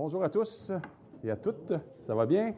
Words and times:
Bonjour 0.00 0.22
à 0.22 0.28
tous 0.28 0.70
et 1.24 1.30
à 1.32 1.34
toutes. 1.34 1.72
Ça 1.98 2.14
va 2.14 2.24
bien? 2.24 2.54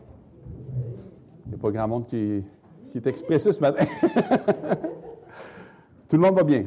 Il 1.47 1.49
n'y 1.49 1.55
a 1.55 1.59
pas 1.59 1.71
grand 1.71 1.89
monde 1.89 2.07
qui, 2.07 2.45
qui 2.93 2.99
est 2.99 3.07
expressif 3.07 3.53
ce 3.53 3.61
matin. 3.61 3.87
Tout 6.07 6.17
le 6.17 6.19
monde 6.19 6.35
va 6.35 6.43
bien? 6.43 6.67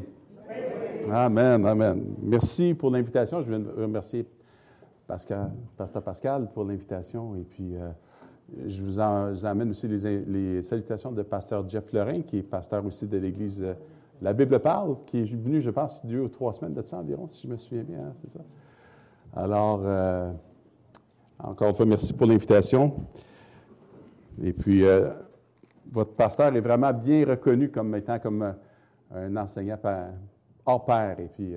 Amen, 1.12 1.64
amen. 1.64 2.04
Merci 2.24 2.74
pour 2.74 2.90
l'invitation. 2.90 3.40
Je 3.42 3.54
veux 3.54 3.84
remercier 3.84 4.26
Pascal, 5.06 5.52
Pasteur 5.78 6.02
Pascal 6.02 6.50
pour 6.52 6.64
l'invitation. 6.64 7.36
Et 7.36 7.44
puis, 7.44 7.76
euh, 7.76 7.92
je 8.66 8.82
vous, 8.82 9.00
amène 9.46 9.70
aussi 9.70 9.88
les, 9.88 10.64
salutations 10.64 11.12
de 11.12 11.22
Pasteur 11.22 11.70
Jeff 11.70 11.94
Lorrain, 11.94 12.24
qui 12.24 12.40
est 12.40 12.42
pasteur 12.42 12.84
aussi 12.84 13.06
de 13.06 13.20
l'Église 13.20 13.62
euh, 13.62 13.76
La 14.24 14.34
Bible 14.34 14.60
parle, 14.60 14.96
qui 15.06 15.20
est 15.20 15.36
venu, 15.36 15.62
je 15.62 15.70
pense, 15.70 16.04
deux 16.04 16.22
ou 16.22 16.30
trois 16.30 16.52
semaines 16.52 16.74
de 16.74 16.82
ça 16.82 16.98
environ, 16.98 17.28
si 17.28 17.46
je 17.46 17.52
me 17.52 17.58
souviens 17.58 17.84
bien, 17.84 18.00
hein, 18.00 18.14
c'est 18.24 18.32
ça? 18.32 18.40
Alors, 19.36 19.82
euh, 19.84 20.32
encore 21.40 21.70
une 21.70 21.76
fois, 21.76 21.86
merci 21.86 22.14
pour 22.14 22.28
l'invitation. 22.28 22.94
Et 24.42 24.54
puis, 24.54 24.84
votre 25.92 26.12
pasteur 26.14 26.56
est 26.56 26.62
vraiment 26.62 26.94
bien 26.94 27.26
reconnu 27.26 27.70
comme 27.70 27.96
étant 27.96 28.20
comme 28.20 28.54
un 29.14 29.38
enseignant 29.38 29.78
hors 30.66 30.86
pair. 30.86 31.20
Et 31.20 31.28
puis, 31.28 31.56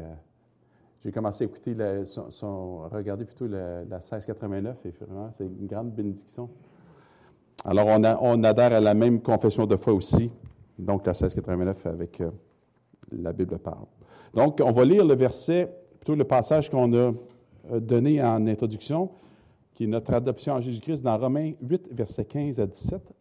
j'ai 1.06 1.12
commencé 1.12 1.44
à 1.44 1.46
écouter, 1.46 1.76
son, 2.04 2.88
regarder 2.88 3.24
plutôt 3.24 3.46
la, 3.46 3.84
1689 3.84 4.76
et 4.86 4.90
vraiment, 5.04 5.30
c'est 5.32 5.44
une 5.44 5.68
grande 5.68 5.92
bénédiction. 5.92 6.50
Alors, 7.64 7.86
on, 7.86 8.02
on, 8.20 8.42
adhère 8.42 8.72
à 8.72 8.80
la 8.80 8.92
même 8.92 9.20
confession 9.20 9.66
de 9.66 9.76
foi 9.76 9.92
aussi, 9.92 10.32
donc 10.76 11.06
la 11.06 11.12
1689 11.12 11.86
avec 11.86 12.20
euh, 12.20 12.30
la 13.12 13.32
Bible 13.32 13.56
parle. 13.58 13.86
Donc, 14.34 14.60
on 14.64 14.72
va 14.72 14.84
lire 14.84 15.04
le 15.04 15.14
verset, 15.14 15.72
plutôt 16.00 16.16
le 16.16 16.24
passage 16.24 16.68
qu'on 16.70 16.92
a 16.92 16.96
euh, 17.70 17.80
donné 17.80 18.20
en 18.20 18.44
introduction, 18.48 19.10
qui 19.76 19.84
est 19.84 19.88
notre 19.88 20.12
adoption 20.14 20.54
en 20.54 20.60
Jésus-Christ 20.60 21.02
dans 21.02 21.18
Romains 21.18 21.52
8, 21.60 21.88
verset 21.92 22.24
15 22.24 22.58
à 22.58 22.66
17. 22.66 23.12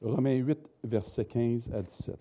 Romains 0.00 0.36
8, 0.36 0.58
verset 0.84 1.24
15 1.24 1.72
à 1.74 1.82
17. 1.82 2.16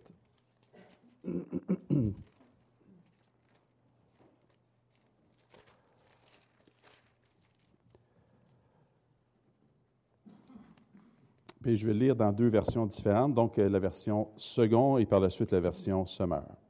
Puis 11.61 11.77
je 11.77 11.85
vais 11.85 11.93
lire 11.93 12.15
dans 12.15 12.31
deux 12.31 12.47
versions 12.47 12.87
différentes, 12.87 13.35
donc 13.35 13.59
euh, 13.59 13.69
la 13.69 13.77
version 13.77 14.29
second 14.35 14.97
et 14.97 15.05
par 15.05 15.19
la 15.19 15.29
suite 15.29 15.51
la 15.51 15.59
version 15.59 16.03
semeur. 16.07 16.60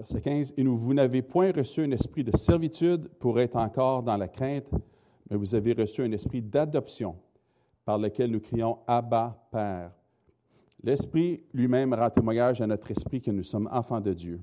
Verset 0.00 0.22
15. 0.22 0.54
Et 0.56 0.64
nous, 0.64 0.78
vous 0.78 0.94
n'avez 0.94 1.20
point 1.20 1.52
reçu 1.52 1.82
un 1.82 1.90
esprit 1.90 2.24
de 2.24 2.34
servitude 2.34 3.06
pour 3.18 3.38
être 3.38 3.56
encore 3.56 4.02
dans 4.02 4.16
la 4.16 4.28
crainte, 4.28 4.70
mais 5.28 5.36
vous 5.36 5.54
avez 5.54 5.74
reçu 5.74 6.00
un 6.00 6.10
esprit 6.12 6.40
d'adoption 6.40 7.16
par 7.84 7.98
lequel 7.98 8.30
nous 8.30 8.40
crions 8.40 8.78
Abba, 8.86 9.46
Père. 9.52 9.92
L'Esprit 10.82 11.42
lui-même 11.52 11.92
rend 11.92 12.08
témoignage 12.08 12.62
à 12.62 12.66
notre 12.66 12.90
esprit 12.90 13.20
que 13.20 13.30
nous 13.30 13.42
sommes 13.42 13.68
enfants 13.70 14.00
de 14.00 14.14
Dieu. 14.14 14.40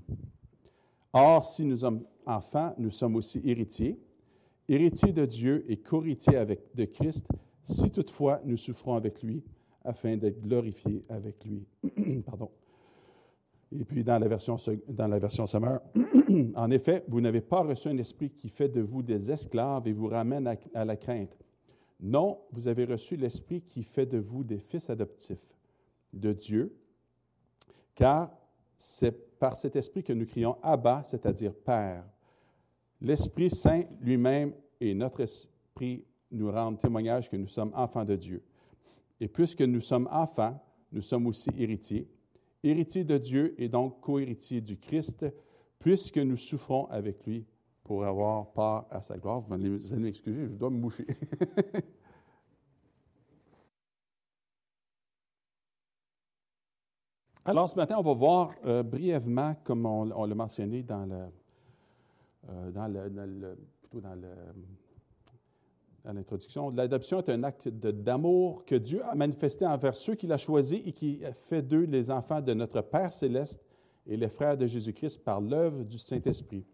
Or, 1.11 1.43
si 1.43 1.65
nous 1.65 1.77
sommes 1.77 2.03
enfants, 2.27 2.75
nous 2.77 2.91
sommes 2.91 3.15
aussi 3.15 3.41
héritiers 3.43 3.99
héritier 4.69 5.11
de 5.11 5.25
Dieu 5.25 5.65
et 5.67 5.77
co-héritier 5.77 6.37
avec, 6.37 6.59
de 6.75 6.85
Christ, 6.85 7.27
si 7.65 7.89
toutefois 7.89 8.41
nous 8.45 8.57
souffrons 8.57 8.93
avec 8.93 9.23
lui, 9.23 9.43
afin 9.83 10.17
d'être 10.17 10.39
glorifiés 10.39 11.03
avec 11.09 11.43
lui. 11.45 11.65
Pardon. 12.27 12.51
Et 13.71 13.83
puis 13.83 14.03
dans 14.03 14.17
la 14.17 14.27
version, 14.27 14.57
dans 14.87 15.07
la 15.07 15.19
version 15.19 15.45
en 16.55 16.71
effet, 16.71 17.03
vous 17.07 17.19
n'avez 17.19 17.41
pas 17.41 17.61
reçu 17.61 17.89
un 17.89 17.97
esprit 17.97 18.29
qui 18.29 18.49
fait 18.49 18.69
de 18.69 18.81
vous 18.81 19.01
des 19.01 19.29
esclaves 19.29 19.87
et 19.87 19.93
vous 19.93 20.07
ramène 20.07 20.47
à, 20.47 20.55
à 20.73 20.85
la 20.85 20.95
crainte. 20.95 21.37
Non, 21.99 22.39
vous 22.51 22.67
avez 22.67 22.85
reçu 22.85 23.17
l'esprit 23.17 23.61
qui 23.61 23.83
fait 23.83 24.05
de 24.05 24.19
vous 24.19 24.43
des 24.43 24.59
fils 24.59 24.89
adoptifs 24.89 25.55
de 26.13 26.31
Dieu, 26.31 26.73
car 27.95 28.31
c'est 28.77 29.39
par 29.39 29.57
cet 29.57 29.75
esprit 29.75 30.03
que 30.03 30.13
nous 30.13 30.25
crions 30.25 30.57
Abba, 30.61 31.01
c'est-à-dire 31.03 31.53
Père. 31.53 32.03
L'Esprit 33.01 33.49
Saint 33.49 33.83
lui-même 34.01 34.53
et 34.79 34.93
notre 34.93 35.21
esprit 35.21 36.03
nous 36.31 36.51
rendent 36.51 36.79
témoignage 36.79 37.29
que 37.29 37.35
nous 37.35 37.47
sommes 37.47 37.71
enfants 37.75 38.05
de 38.05 38.15
Dieu. 38.15 38.43
Et 39.19 39.27
puisque 39.27 39.61
nous 39.61 39.81
sommes 39.81 40.07
enfants, 40.11 40.59
nous 40.91 41.01
sommes 41.01 41.27
aussi 41.27 41.49
héritiers, 41.57 42.07
héritiers 42.63 43.03
de 43.03 43.17
Dieu 43.17 43.55
et 43.57 43.69
donc 43.69 43.99
co-héritiers 44.01 44.61
du 44.61 44.77
Christ, 44.77 45.25
puisque 45.79 46.17
nous 46.17 46.37
souffrons 46.37 46.85
avec 46.87 47.25
lui 47.25 47.45
pour 47.83 48.05
avoir 48.05 48.51
part 48.51 48.87
à 48.89 49.01
sa 49.01 49.17
gloire. 49.17 49.41
Vous 49.41 49.53
allez 49.53 49.69
m'excuser, 49.97 50.47
je 50.47 50.53
dois 50.53 50.69
me 50.69 50.77
moucher. 50.77 51.07
Alors 57.45 57.69
ce 57.69 57.75
matin, 57.77 57.95
on 57.97 58.01
va 58.01 58.13
voir 58.13 58.53
euh, 58.65 58.83
brièvement, 58.83 59.55
comme 59.63 59.85
on 59.85 60.25
l'a 60.25 60.35
mentionné 60.35 60.83
dans 60.83 61.05
le, 61.05 61.27
euh, 62.49 62.71
dans, 62.71 62.87
le, 62.87 63.57
plutôt 63.79 64.01
dans 64.01 64.15
l'introduction. 66.13 66.69
L'adoption 66.69 67.19
est 67.19 67.29
un 67.29 67.43
acte 67.43 67.67
d'amour 67.67 68.63
que 68.65 68.75
Dieu 68.75 69.03
a 69.05 69.15
manifesté 69.15 69.65
envers 69.65 69.95
ceux 69.95 70.15
qu'il 70.15 70.31
a 70.31 70.37
choisis 70.37 70.81
et 70.85 70.93
qui 70.93 71.21
fait 71.49 71.61
d'eux 71.61 71.85
les 71.85 72.09
enfants 72.11 72.41
de 72.41 72.53
notre 72.53 72.81
Père 72.81 73.11
céleste 73.11 73.63
et 74.07 74.17
les 74.17 74.29
frères 74.29 74.57
de 74.57 74.65
Jésus-Christ 74.65 75.23
par 75.23 75.41
l'œuvre 75.41 75.83
du 75.83 75.97
Saint-Esprit. 75.97 76.65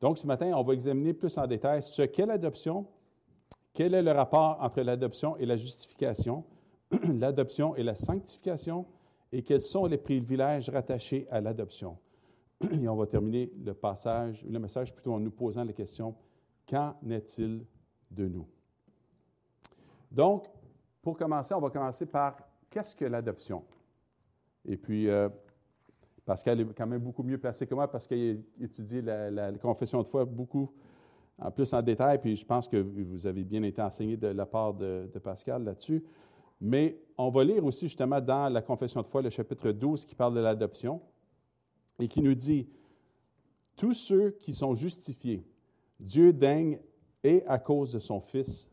Donc, 0.00 0.18
ce 0.18 0.26
matin, 0.26 0.52
on 0.54 0.62
va 0.62 0.74
examiner 0.74 1.14
plus 1.14 1.36
en 1.38 1.46
détail 1.46 1.82
ce 1.82 2.02
qu'est 2.02 2.26
l'adoption, 2.26 2.86
quel 3.72 3.94
est 3.94 4.02
le 4.02 4.12
rapport 4.12 4.58
entre 4.60 4.82
l'adoption 4.82 5.36
et 5.36 5.46
la 5.46 5.56
justification, 5.56 6.44
l'adoption 7.08 7.76
et 7.76 7.82
la 7.82 7.94
sanctification, 7.94 8.86
et 9.32 9.42
quels 9.42 9.62
sont 9.62 9.86
les 9.86 9.98
privilèges 9.98 10.70
rattachés 10.70 11.26
à 11.30 11.40
l'adoption. 11.40 11.98
Et 12.70 12.88
on 12.88 12.96
va 12.96 13.06
terminer 13.06 13.50
le 13.64 13.74
passage, 13.74 14.44
le 14.48 14.58
message 14.58 14.94
plutôt 14.94 15.12
en 15.12 15.20
nous 15.20 15.30
posant 15.30 15.64
la 15.64 15.72
question 15.72 16.14
Qu'en 16.66 16.94
est-il 17.08 17.64
de 18.10 18.28
nous? 18.28 18.46
Donc, 20.16 20.46
pour 21.02 21.18
commencer, 21.18 21.52
on 21.52 21.60
va 21.60 21.68
commencer 21.68 22.06
par 22.06 22.38
qu'est-ce 22.70 22.96
que 22.96 23.04
l'adoption? 23.04 23.62
Et 24.64 24.78
puis, 24.78 25.10
euh, 25.10 25.28
Pascal 26.24 26.58
est 26.58 26.74
quand 26.74 26.86
même 26.86 27.02
beaucoup 27.02 27.22
mieux 27.22 27.36
placé 27.36 27.66
que 27.66 27.74
moi 27.74 27.86
parce 27.86 28.06
qu'il 28.06 28.42
étudie 28.58 29.02
la, 29.02 29.30
la, 29.30 29.52
confession 29.52 30.00
de 30.00 30.08
foi 30.08 30.24
beaucoup 30.24 30.72
en 31.38 31.50
plus 31.50 31.70
en 31.74 31.82
détail, 31.82 32.18
puis 32.18 32.34
je 32.34 32.46
pense 32.46 32.66
que 32.66 32.78
vous 32.78 33.26
avez 33.26 33.44
bien 33.44 33.62
été 33.62 33.82
enseigné 33.82 34.16
de 34.16 34.28
la 34.28 34.46
part 34.46 34.72
de, 34.72 35.06
de 35.12 35.18
Pascal 35.18 35.64
là-dessus. 35.64 36.02
Mais 36.62 36.98
on 37.18 37.28
va 37.28 37.44
lire 37.44 37.62
aussi 37.66 37.86
justement 37.86 38.22
dans 38.22 38.48
la 38.48 38.62
confession 38.62 39.02
de 39.02 39.06
foi 39.06 39.20
le 39.20 39.28
chapitre 39.28 39.70
12 39.70 40.06
qui 40.06 40.14
parle 40.14 40.34
de 40.34 40.40
l'adoption 40.40 41.02
et 41.98 42.08
qui 42.08 42.22
nous 42.22 42.34
dit, 42.34 42.66
tous 43.76 43.92
ceux 43.92 44.30
qui 44.30 44.54
sont 44.54 44.74
justifiés, 44.74 45.46
Dieu 46.00 46.32
daigne, 46.32 46.78
et 47.22 47.44
à 47.46 47.58
cause 47.58 47.92
de 47.92 47.98
son 47.98 48.20
Fils, 48.20 48.70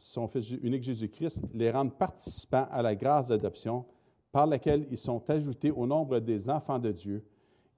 son 0.00 0.26
Fils 0.26 0.50
unique 0.50 0.82
Jésus-Christ, 0.82 1.42
les 1.52 1.70
rendre 1.70 1.92
participants 1.92 2.66
à 2.70 2.80
la 2.80 2.94
grâce 2.94 3.28
d'adoption 3.28 3.84
par 4.32 4.46
laquelle 4.46 4.86
ils 4.90 4.98
sont 4.98 5.28
ajoutés 5.28 5.70
au 5.70 5.86
nombre 5.86 6.20
des 6.20 6.48
enfants 6.48 6.78
de 6.78 6.90
Dieu 6.90 7.22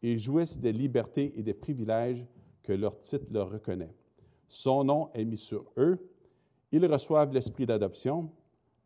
et 0.03 0.17
jouissent 0.17 0.59
des 0.59 0.73
libertés 0.73 1.33
et 1.37 1.43
des 1.43 1.55
privilèges 1.55 2.25
que 2.63 2.73
leur 2.73 3.01
titre 3.01 3.27
leur 3.31 3.51
reconnaît. 3.51 3.95
Son 4.49 4.85
nom 4.85 5.11
est 5.15 5.25
mis 5.25 5.37
sur 5.37 5.65
eux. 5.77 5.99
Ils 6.71 6.87
reçoivent 6.87 7.33
l'esprit 7.33 7.67
d'adoption, 7.67 8.31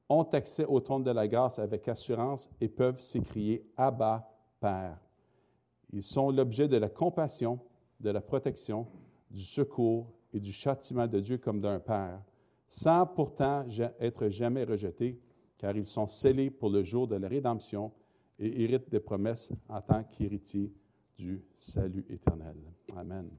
ont 0.09 0.23
accès 0.23 0.65
au 0.65 0.81
trône 0.81 1.05
de 1.05 1.11
la 1.11 1.29
grâce 1.29 1.59
avec 1.59 1.89
assurance 1.89 2.49
et 2.61 2.69
peuvent 2.69 3.01
s'écrier 3.01 3.67
Abba, 3.77 4.31
Père. 4.61 4.99
Ils 5.93 6.03
sont 6.03 6.31
l'objet 6.31 6.69
de 6.69 6.77
la 6.77 6.89
compassion, 6.89 7.59
de 8.01 8.11
la 8.11 8.21
protection, 8.21 8.87
du 9.31 9.43
secours 9.43 10.11
et 10.33 10.41
du 10.41 10.53
châtiment 10.53 11.07
de 11.07 11.21
Dieu 11.21 11.39
comme 11.39 11.61
d'un 11.61 11.81
Père, 11.81 12.21
sans 12.69 13.07
pourtant 13.07 13.65
être 14.01 14.29
jamais 14.29 14.65
rejetés, 14.65 15.19
car 15.59 15.77
ils 15.77 15.87
sont 15.87 16.07
scellés 16.07 16.51
pour 16.51 16.71
le 16.71 16.83
jour 16.83 17.07
de 17.07 17.17
la 17.17 17.29
rédemption 17.29 17.93
et 18.39 18.65
héritent 18.65 18.91
des 18.91 19.01
promesses 19.01 19.51
en 19.69 19.81
tant 19.81 20.05
qu'héritiers 20.05 20.73
du 21.17 21.43
salut 21.59 22.05
éternel. 22.11 22.57
Amen. 22.97 23.31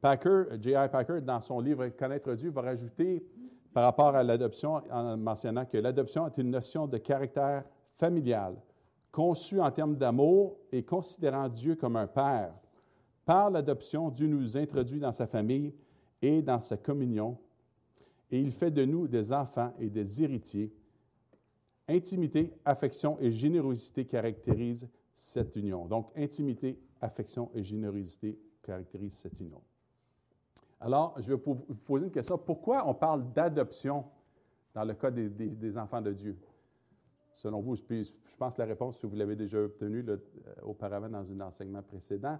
Packer, 0.00 0.44
J.I. 0.60 0.88
Packer, 0.90 1.20
dans 1.20 1.40
son 1.40 1.60
livre 1.60 1.88
Connaître 1.88 2.32
Dieu, 2.34 2.50
va 2.50 2.62
rajouter 2.62 3.24
par 3.72 3.84
rapport 3.84 4.14
à 4.14 4.22
l'adoption 4.22 4.80
en 4.90 5.16
mentionnant 5.16 5.66
que 5.66 5.76
l'adoption 5.76 6.26
est 6.26 6.38
une 6.38 6.50
notion 6.50 6.86
de 6.86 6.98
caractère 6.98 7.64
familial 7.96 8.56
conçu 9.10 9.60
en 9.60 9.70
termes 9.70 9.96
d'amour 9.96 10.56
et 10.70 10.82
considérant 10.84 11.48
Dieu 11.48 11.74
comme 11.74 11.96
un 11.96 12.06
Père. 12.06 12.52
Par 13.24 13.50
l'adoption, 13.50 14.10
Dieu 14.10 14.26
nous 14.26 14.56
introduit 14.56 15.00
dans 15.00 15.12
sa 15.12 15.26
famille 15.26 15.74
et 16.22 16.42
dans 16.42 16.60
sa 16.60 16.76
communion, 16.76 17.38
et 18.30 18.40
il 18.40 18.52
fait 18.52 18.70
de 18.70 18.84
nous 18.84 19.08
des 19.08 19.32
enfants 19.32 19.72
et 19.78 19.88
des 19.88 20.22
héritiers. 20.22 20.72
Intimité, 21.88 22.52
affection 22.64 23.18
et 23.20 23.32
générosité 23.32 24.04
caractérisent 24.04 24.88
cette 25.12 25.56
union. 25.56 25.86
Donc, 25.86 26.10
intimité, 26.16 26.78
affection 27.00 27.50
et 27.54 27.62
générosité 27.62 28.38
caractérisent 28.62 29.18
cette 29.18 29.40
union. 29.40 29.60
Alors, 30.80 31.14
je 31.18 31.32
vais 31.32 31.40
vous 31.44 31.54
poser 31.54 32.06
une 32.06 32.12
question. 32.12 32.38
Pourquoi 32.38 32.86
on 32.86 32.94
parle 32.94 33.32
d'adoption 33.32 34.04
dans 34.74 34.84
le 34.84 34.94
cas 34.94 35.10
des, 35.10 35.78
enfants 35.78 36.02
de 36.02 36.12
Dieu? 36.12 36.36
Selon 37.32 37.60
vous, 37.60 37.76
je 37.76 37.82
pense 38.36 38.54
que 38.54 38.60
la 38.60 38.66
réponse, 38.66 39.02
vous 39.04 39.16
l'avez 39.16 39.34
déjà 39.34 39.58
obtenue 39.58 40.04
euh, 40.06 40.18
auparavant 40.62 41.08
dans 41.08 41.30
un 41.30 41.40
enseignement 41.40 41.82
précédent, 41.82 42.38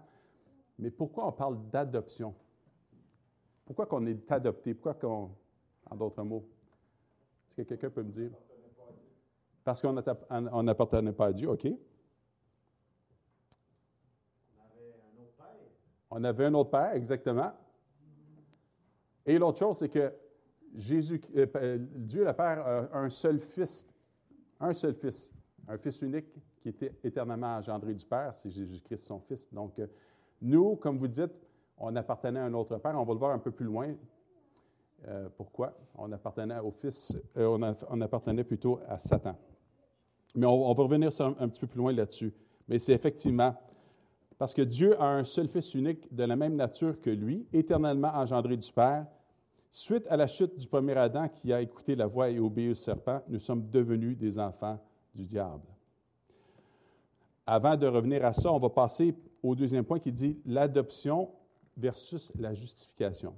mais 0.79 0.91
pourquoi 0.91 1.27
on 1.27 1.33
parle 1.33 1.59
d'adoption? 1.71 2.35
Pourquoi 3.69 3.85
qu'on 3.85 4.07
est 4.07 4.33
adopté? 4.33 4.73
Pourquoi 4.73 4.95
qu'on, 4.95 5.31
en 5.91 5.95
d'autres 5.95 6.23
mots? 6.23 6.43
Est-ce 7.51 7.57
que 7.57 7.63
quelqu'un 7.69 7.91
peut 7.91 8.03
me 8.03 8.11
dire? 8.11 8.31
Parce 9.63 9.83
qu'on 9.83 9.93
n'appartenait 9.93 11.13
pas 11.13 11.27
à 11.27 11.33
Dieu, 11.35 11.51
OK. 11.51 11.69
On 16.11 16.25
avait 16.25 16.47
un 16.47 16.55
autre 16.55 16.71
père, 16.71 16.95
exactement. 16.95 17.53
Et 19.27 19.37
l'autre 19.37 19.59
chose, 19.59 19.77
c'est 19.77 19.91
que 19.91 20.15
Jésus, 20.75 21.21
euh, 21.37 21.47
euh, 21.57 21.79
Dieu 21.79 22.25
le 22.25 22.33
Père 22.33 22.67
a 22.67 22.99
un 22.99 23.11
seul 23.11 23.39
fils, 23.39 23.87
un 24.61 24.73
seul 24.73 24.95
fils, 24.95 25.31
un 25.69 25.77
fils 25.77 26.01
unique 26.01 26.33
qui 26.63 26.71
était 26.71 26.95
éternellement 27.05 27.59
engendré 27.59 27.93
du 27.93 28.07
Père, 28.07 28.35
c'est 28.35 28.51
Jésus-Christ 28.51 29.05
son 29.05 29.21
fils. 29.21 29.53
Donc, 29.53 29.79
euh, 29.79 29.89
nous, 30.41 30.77
comme 30.77 30.97
vous 30.97 31.09
dites, 31.09 31.48
on 31.81 31.95
appartenait 31.97 32.41
à 32.41 32.45
un 32.45 32.55
autre 32.55 32.77
Père. 32.79 32.95
On 32.99 33.05
va 33.05 33.13
le 33.13 33.19
voir 33.19 33.33
un 33.33 33.39
peu 33.39 33.51
plus 33.51 33.67
loin. 33.67 33.95
pourquoi? 35.37 35.75
On 35.97 36.11
appartenait 36.13 36.59
au 36.59 36.71
Fils, 36.71 37.17
on, 37.37 38.01
appartenait 38.01 38.45
plutôt 38.45 38.81
à 38.89 38.99
Satan. 38.99 39.37
Mais 40.35 40.47
on, 40.47 40.73
va 40.73 40.83
revenir 40.83 41.11
un 41.21 41.49
petit 41.49 41.61
peu 41.61 41.67
plus 41.67 41.79
loin 41.79 41.93
là-dessus. 41.93 42.33
Mais 42.69 42.79
c'est 42.79 42.93
effectivement 42.93 43.55
parce 44.39 44.55
que 44.55 44.63
Dieu 44.63 45.01
a 45.01 45.07
un 45.07 45.25
seul 45.25 45.49
Fils 45.49 45.75
unique 45.75 46.15
de 46.15 46.23
la 46.23 46.37
même 46.37 46.55
nature 46.55 47.01
que 47.01 47.11
lui, 47.11 47.47
éternellement 47.53 48.13
engendré 48.15 48.57
du 48.57 48.73
Père. 48.73 49.07
Suite 49.71 50.07
à 50.09 50.17
la 50.17 50.27
chute 50.27 50.57
du 50.57 50.67
premier 50.67 50.97
Adam 50.97 51.29
qui 51.29 51.53
a 51.53 51.61
écouté 51.61 51.95
la 51.95 52.07
voix 52.07 52.31
et 52.31 52.39
obéi 52.39 52.71
au 52.71 52.75
serpent, 52.75 53.21
nous 53.29 53.39
sommes 53.39 53.69
devenus 53.69 54.17
des 54.17 54.39
enfants 54.39 54.79
du 55.15 55.25
diable. 55.25 55.67
Avant 57.47 57.77
de 57.77 57.87
revenir 57.87 58.25
à 58.25 58.33
ça, 58.33 58.53
on 58.53 58.59
va 58.59 58.71
passer 58.71 59.15
au 59.43 59.55
deuxième 59.55 59.85
point 59.85 59.99
qui 59.99 60.13
dit 60.13 60.39
l'adoption 60.47 61.31
versus 61.79 62.33
la 62.39 62.53
justification. 62.53 63.35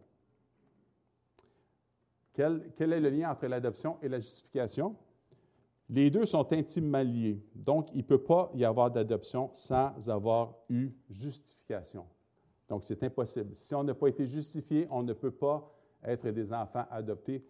Quel, 2.33 2.73
quel, 2.77 2.93
est 2.93 3.01
le 3.01 3.11
lien 3.11 3.31
entre 3.31 3.47
l'adoption 3.47 3.99
et 4.03 4.09
la 4.09 4.19
justification? 4.19 4.97
Les 5.91 6.11
deux 6.11 6.25
sont 6.25 6.51
intimement 6.53 7.03
liés. 7.03 7.43
Donc, 7.55 7.89
il 7.93 7.99
ne 7.99 8.03
peut 8.03 8.23
pas 8.23 8.51
y 8.55 8.65
avoir 8.65 8.91
d'adoption 8.91 9.51
sans 9.55 10.09
avoir 10.09 10.55
eu 10.69 10.91
justification. 11.11 12.07
Donc, 12.69 12.85
c'est 12.85 13.03
impossible. 13.03 13.57
Si 13.57 13.75
on 13.75 13.83
n'a 13.83 13.95
pas 13.95 14.09
été 14.09 14.27
justifié, 14.27 14.87
on 14.91 15.03
ne 15.03 15.13
peut 15.13 15.33
pas 15.33 15.69
être 16.05 16.29
des 16.31 16.53
enfants 16.53 16.87
adoptés 16.91 17.45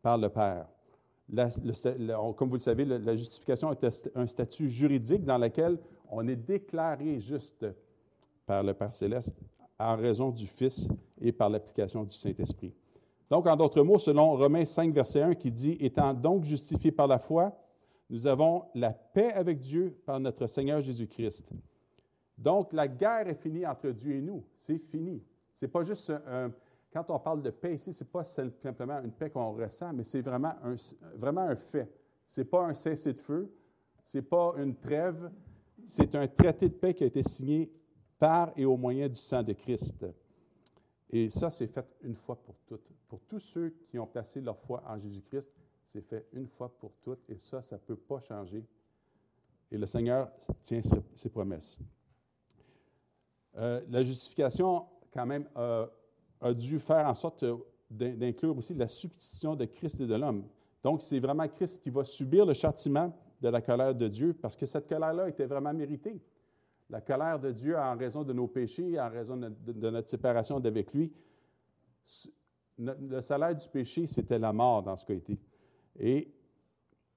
par 0.00 0.16
le 0.16 0.28
Père. 0.28 0.68
comme 2.36 2.48
vous 2.48 2.54
le 2.54 2.60
savez, 2.60 2.84
la 2.84 3.16
justification 3.16 3.72
est 3.72 4.10
un 4.14 4.26
statut 4.26 4.70
juridique 4.70 5.24
dans 5.24 5.38
lequel 5.38 5.76
on 6.08 6.26
est 6.28 6.36
déclaré 6.36 7.18
juste 7.18 7.66
par 8.46 8.62
le 8.62 8.72
Père 8.72 8.94
céleste 8.94 9.36
en 9.80 9.96
raison 9.96 10.30
du 10.30 10.46
Fils 10.46 10.88
et 11.20 11.32
par 11.32 11.48
l'application 11.48 12.04
du 12.04 12.14
Saint-Esprit. 12.14 12.72
Donc, 13.30 13.46
en 13.46 13.56
d'autres 13.56 13.82
mots, 13.82 13.98
selon 13.98 14.36
Romains 14.36 14.64
5, 14.64 14.92
verset 14.92 15.22
1, 15.22 15.34
qui 15.34 15.50
dit, 15.50 15.76
Étant 15.80 16.12
donc 16.12 16.44
justifié 16.44 16.90
par 16.90 17.06
la 17.06 17.18
foi, 17.18 17.56
nous 18.10 18.26
avons 18.26 18.64
la 18.74 18.90
paix 18.90 19.32
avec 19.32 19.58
Dieu 19.60 19.96
par 20.04 20.18
notre 20.18 20.46
Seigneur 20.48 20.80
Jésus-Christ. 20.80 21.48
Donc, 22.36 22.72
la 22.72 22.88
guerre 22.88 23.28
est 23.28 23.34
finie 23.34 23.66
entre 23.66 23.90
Dieu 23.90 24.16
et 24.16 24.20
nous. 24.20 24.44
C'est 24.56 24.78
fini. 24.78 25.22
C'est 25.54 25.68
pas 25.68 25.82
juste 25.82 26.12
un, 26.26 26.50
quand 26.92 27.08
on 27.08 27.18
parle 27.18 27.42
de 27.42 27.50
paix 27.50 27.74
ici, 27.74 27.92
ce 27.92 28.02
n'est 28.02 28.10
pas 28.10 28.24
simplement 28.24 29.00
une 29.02 29.12
paix 29.12 29.30
qu'on 29.30 29.52
ressent, 29.52 29.92
mais 29.92 30.04
c'est 30.04 30.22
vraiment 30.22 30.54
un, 30.64 30.74
vraiment 31.16 31.42
un 31.42 31.56
fait. 31.56 31.88
Ce 32.26 32.40
n'est 32.40 32.46
pas 32.46 32.64
un 32.64 32.74
cessez-de-feu, 32.74 33.52
ce 34.04 34.18
n'est 34.18 34.22
pas 34.22 34.54
une 34.58 34.74
trêve, 34.74 35.30
c'est 35.86 36.14
un 36.14 36.26
traité 36.26 36.68
de 36.68 36.74
paix 36.74 36.94
qui 36.94 37.04
a 37.04 37.06
été 37.06 37.22
signé 37.22 37.70
par 38.20 38.52
et 38.54 38.64
au 38.64 38.76
moyen 38.76 39.08
du 39.08 39.16
sang 39.16 39.42
de 39.42 39.54
Christ. 39.54 40.06
Et 41.08 41.30
ça, 41.30 41.50
c'est 41.50 41.66
fait 41.66 41.86
une 42.02 42.14
fois 42.14 42.36
pour 42.36 42.54
toutes. 42.66 42.86
Pour 43.08 43.20
tous 43.22 43.40
ceux 43.40 43.74
qui 43.88 43.98
ont 43.98 44.06
placé 44.06 44.40
leur 44.40 44.58
foi 44.58 44.84
en 44.86 44.98
Jésus-Christ, 45.00 45.50
c'est 45.82 46.02
fait 46.02 46.26
une 46.32 46.46
fois 46.46 46.68
pour 46.78 46.92
toutes 47.02 47.28
et 47.28 47.38
ça, 47.38 47.62
ça 47.62 47.76
ne 47.76 47.80
peut 47.80 47.96
pas 47.96 48.20
changer. 48.20 48.64
Et 49.72 49.78
le 49.78 49.86
Seigneur 49.86 50.30
tient 50.60 50.82
ses, 51.14 51.30
promesses. 51.30 51.78
Euh, 53.56 53.80
la 53.88 54.02
justification, 54.02 54.84
quand 55.12 55.26
même, 55.26 55.48
a 55.56 56.54
dû 56.54 56.78
faire 56.78 57.06
en 57.06 57.14
sorte 57.14 57.44
d'inclure 57.90 58.56
aussi 58.56 58.74
la 58.74 58.86
substitution 58.86 59.56
de 59.56 59.64
Christ 59.64 60.00
et 60.00 60.06
de 60.06 60.14
l'homme. 60.14 60.44
Donc, 60.82 61.02
c'est 61.02 61.18
vraiment 61.18 61.48
Christ 61.48 61.82
qui 61.82 61.90
va 61.90 62.04
subir 62.04 62.46
le 62.46 62.52
châtiment 62.52 63.12
de 63.40 63.48
la 63.48 63.60
colère 63.60 63.94
de 63.94 64.08
Dieu 64.08 64.34
parce 64.34 64.56
que 64.56 64.66
cette 64.66 64.88
colère-là 64.88 65.28
était 65.28 65.46
vraiment 65.46 65.72
méritée. 65.72 66.20
La 66.90 67.00
colère 67.00 67.38
de 67.38 67.52
Dieu 67.52 67.78
en 67.78 67.96
raison 67.96 68.24
de 68.24 68.32
nos 68.32 68.48
péchés, 68.48 68.98
en 68.98 69.08
raison 69.08 69.36
de, 69.36 69.90
notre 69.90 70.08
séparation 70.08 70.58
d'avec 70.58 70.92
lui. 70.92 71.12
Le 72.78 73.20
salaire 73.20 73.54
du 73.54 73.68
péché, 73.68 74.08
c'était 74.08 74.38
la 74.38 74.52
mort 74.52 74.82
dans 74.82 74.96
ce 74.96 75.04
cas 75.04 75.14
été. 75.14 75.38
Et 75.98 76.32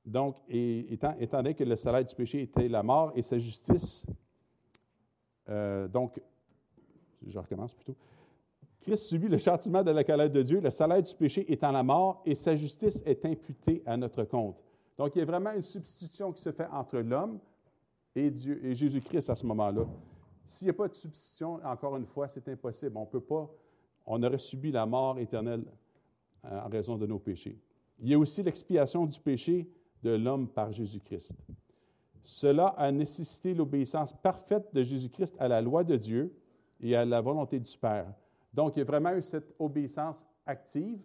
donc, 0.06 0.38
étant, 0.48 1.16
donné 1.32 1.56
que 1.56 1.64
le 1.64 1.76
salaire 1.76 2.06
du 2.06 2.14
péché 2.14 2.44
était 2.44 2.68
la 2.68 2.84
mort 2.84 3.14
et 3.16 3.24
sa 3.24 3.40
justice, 3.40 4.06
euh, 5.50 5.88
donc, 5.88 6.22
je 7.26 7.40
recommence 7.40 7.74
plutôt. 7.74 7.96
Christ 8.82 9.08
subit 9.08 9.30
le 9.30 9.38
châtiment 9.38 9.82
de 9.82 9.92
la 9.92 10.04
colère 10.04 10.30
de 10.30 10.42
Dieu, 10.44 10.60
le 10.60 10.70
salaire 10.70 11.02
du 11.02 11.16
péché 11.16 11.52
étant 11.52 11.72
la 11.72 11.84
mort, 11.84 12.22
et 12.26 12.36
sa 12.36 12.54
justice 12.54 13.02
est 13.06 13.26
imputée 13.26 13.82
à 13.86 13.98
notre 13.98 14.26
compte. 14.26 14.62
Donc, 14.98 15.16
il 15.16 15.20
y 15.20 15.22
a 15.22 15.26
vraiment 15.26 15.52
une 15.52 15.64
substitution 15.64 16.32
qui 16.32 16.42
se 16.42 16.52
fait 16.52 16.68
entre 16.68 17.00
l'homme 17.00 17.40
et 18.16 18.30
Dieu 18.30 18.64
et 18.66 18.76
Jésus-Christ 18.76 19.30
à 19.30 19.36
ce 19.36 19.46
moment-là. 19.46 19.86
S'il 20.46 20.68
n'y 20.68 20.72
a 20.72 20.74
pas 20.74 20.88
de 20.88 20.94
substitution, 20.94 21.60
encore 21.64 21.96
une 21.98 22.06
fois, 22.06 22.28
c'est 22.28 22.48
impossible. 22.48 22.98
On 22.98 23.06
peut 23.06 23.22
pas, 23.22 23.50
on 24.06 24.22
aurait 24.24 24.38
subi 24.38 24.72
la 24.72 24.86
mort 24.86 25.18
éternelle 25.20 25.64
euh, 26.46 26.62
en 26.62 26.70
raison 26.70 26.98
de 26.98 27.08
nos 27.08 27.20
péchés. 27.20 27.58
Il 28.00 28.10
y 28.10 28.14
a 28.14 28.20
aussi 28.20 28.44
l'expiation 28.44 29.06
du 29.06 29.20
péché 29.20 29.70
de 30.02 30.12
l'homme 30.12 30.48
par 30.48 30.72
Jésus-Christ. 30.72 31.34
Cela 32.24 32.68
a 32.78 32.92
nécessité 32.92 33.54
l'obéissance 33.54 34.14
parfaite 34.14 34.74
de 34.74 34.84
Jésus-Christ 34.84 35.36
à 35.40 35.48
la 35.48 35.62
loi 35.62 35.84
de 35.84 35.96
Dieu 35.96 36.34
et 36.80 36.96
à 36.96 37.06
la 37.06 37.22
volonté 37.22 37.60
du 37.60 37.78
Père. 37.78 38.14
Donc, 38.54 38.76
il 38.76 38.80
y 38.80 38.82
a 38.82 38.86
vraiment 38.86 39.14
eu 39.14 39.22
cette 39.22 39.54
obéissance 39.60 40.26
active 40.46 41.00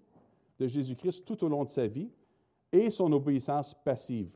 de 0.58 0.66
Jésus-Christ 0.66 1.24
tout 1.24 1.42
au 1.44 1.48
long 1.48 1.64
de 1.64 1.68
sa 1.68 1.86
vie 1.86 2.10
et 2.72 2.90
son 2.90 3.12
obéissance 3.12 3.74
passive. 3.84 4.30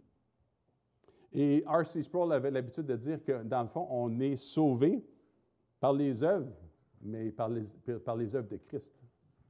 Et 1.35 1.65
R.C. 1.67 2.03
Sproul 2.03 2.33
avait 2.33 2.51
l'habitude 2.51 2.87
de 2.87 2.97
dire 2.97 3.23
que, 3.25 3.43
dans 3.43 3.63
le 3.63 3.69
fond, 3.69 3.87
on 3.91 4.21
est 4.21 4.37
sauvé 4.37 5.03
par 5.81 5.93
les 5.93 6.23
œuvres, 6.23 6.53
mais 7.01 7.31
par 7.31 7.49
les, 7.49 7.65
par 8.05 8.17
les 8.17 8.37
œuvres 8.37 8.49
de 8.49 8.57
Christ. 8.57 8.95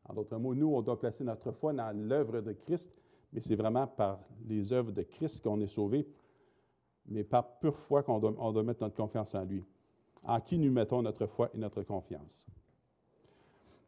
En 0.05 0.15
d'autres 0.15 0.37
mots, 0.39 0.55
nous, 0.55 0.69
on 0.69 0.83
doit 0.83 0.99
placer 0.99 1.25
notre 1.25 1.51
foi 1.53 1.73
dans 1.73 1.97
l'œuvre 1.97 2.41
de 2.41 2.53
Christ, 2.53 2.93
mais 3.33 3.41
c'est 3.41 3.57
vraiment 3.57 3.87
par 3.87 4.21
les 4.47 4.73
œuvres 4.73 4.93
de 4.93 5.03
Christ 5.03 5.43
qu'on 5.43 5.61
est 5.61 5.69
sauvé, 5.69 6.07
mais 7.07 7.25
par 7.25 7.59
pure 7.59 7.79
foi 7.79 8.03
qu'on 8.03 8.19
doit, 8.19 8.33
doit 8.53 8.63
mettre 8.63 8.83
notre 8.83 8.97
confiance 8.97 9.35
en 9.35 9.45
lui. 9.45 9.65
En 10.23 10.41
qui 10.41 10.59
nous 10.59 10.71
mettons 10.71 11.03
notre 11.03 11.27
foi 11.27 11.51
et 11.53 11.59
notre 11.59 11.83
confiance. 11.83 12.47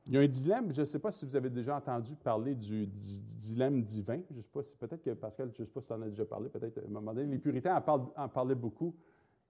Il 0.06 0.12
y 0.12 0.18
a 0.18 0.20
un 0.20 0.26
dilemme, 0.26 0.72
je 0.72 0.82
ne 0.82 0.84
sais 0.84 0.98
pas 0.98 1.10
si 1.10 1.24
vous 1.24 1.34
avez 1.34 1.48
déjà 1.48 1.76
entendu 1.76 2.14
parler 2.14 2.54
du, 2.54 2.86
dilemme 2.86 3.82
divin. 3.82 4.20
Je 4.30 4.36
ne 4.36 4.42
sais 4.42 4.50
pas 4.52 4.62
si 4.62 4.76
peut-être 4.76 5.02
que 5.02 5.10
Pascal, 5.14 5.50
je 5.54 5.62
ne 5.62 5.66
sais 5.66 5.72
pas 5.72 5.80
si 5.80 5.86
tu 5.86 5.92
en 5.94 6.02
as 6.02 6.08
déjà 6.08 6.26
parlé, 6.26 6.50
peut-être 6.50 6.78
à 6.78 6.82
un 6.86 6.90
moment 6.90 7.14
donné. 7.14 7.26
Les 7.26 7.38
puritains 7.38 7.82
en, 7.86 8.12
en 8.14 8.28
parlaient 8.28 8.54
beaucoup. 8.54 8.94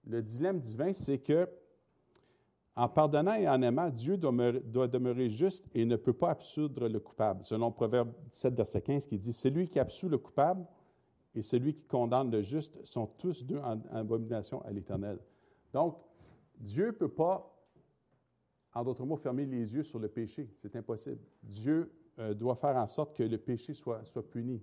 Le 0.07 0.21
dilemme 0.21 0.59
divin, 0.59 0.93
c'est 0.93 1.17
que 1.17 1.49
en 2.77 2.89
pardonnant 2.89 3.35
et 3.35 3.47
en 3.47 3.61
aimant, 3.61 3.89
Dieu 3.89 4.17
doit 4.17 4.87
demeurer 4.87 5.29
juste 5.29 5.65
et 5.73 5.85
ne 5.85 5.95
peut 5.95 6.13
pas 6.13 6.31
absoudre 6.31 6.89
le 6.89 6.99
coupable. 6.99 7.45
Selon 7.45 7.71
Proverbe 7.71 8.11
17, 8.31 8.53
verset 8.53 8.81
15, 8.81 9.07
qui 9.07 9.17
dit 9.17 9.31
Celui 9.31 9.69
qui 9.69 9.79
absout 9.79 10.09
le 10.09 10.17
coupable 10.17 10.65
et 11.33 11.41
celui 11.41 11.73
qui 11.73 11.85
condamne 11.85 12.31
le 12.31 12.41
juste 12.41 12.83
sont 12.85 13.07
tous 13.17 13.45
deux 13.45 13.59
en, 13.59 13.79
abomination 13.93 14.61
à 14.63 14.71
l'Éternel. 14.71 15.19
Donc, 15.71 15.97
Dieu 16.59 16.87
ne 16.87 16.91
peut 16.91 17.09
pas 17.09 17.54
en 18.75 18.83
d'autres 18.83 19.05
mots, 19.05 19.15
fermer 19.15 19.45
les 19.45 19.73
yeux 19.73 19.83
sur 19.83 19.99
le 19.99 20.09
péché. 20.09 20.49
C'est 20.57 20.75
impossible. 20.75 21.21
Dieu 21.41 21.89
euh, 22.19 22.33
doit 22.33 22.55
faire 22.55 22.75
en 22.75 22.87
sorte 22.87 23.15
que 23.15 23.23
le 23.23 23.37
péché 23.37 23.73
soit, 23.73 24.03
puni. 24.29 24.61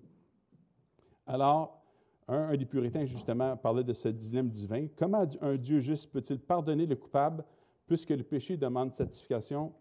Alors, 1.26 1.82
un, 2.28 2.54
des 2.54 2.66
puritains, 2.66 3.06
justement, 3.06 3.56
parlait 3.56 3.82
de 3.82 3.94
ce 3.94 4.08
dilemme 4.08 4.50
divin. 4.50 4.86
Comment 4.96 5.26
un 5.40 5.56
Dieu 5.56 5.80
juste 5.80 6.12
peut-il 6.12 6.38
pardonner 6.38 6.84
le 6.86 6.94
coupable 6.94 7.42
puisque 7.86 8.10
le 8.10 8.22
péché 8.22 8.56
demande 8.56 8.92
satisfaction, 8.92 9.72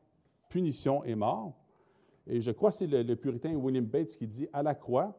punition 0.47 1.03
et 1.03 1.13
mort? 1.13 1.57
Et 2.25 2.39
je 2.39 2.51
crois 2.51 2.71
que 2.71 2.77
c'est 2.77 2.87
le, 2.87 3.15
puritain 3.15 3.53
William 3.55 3.85
Bates 3.85 4.17
qui 4.17 4.27
dit 4.27 4.47
à 4.53 4.63
la 4.63 4.75
croix, 4.75 5.13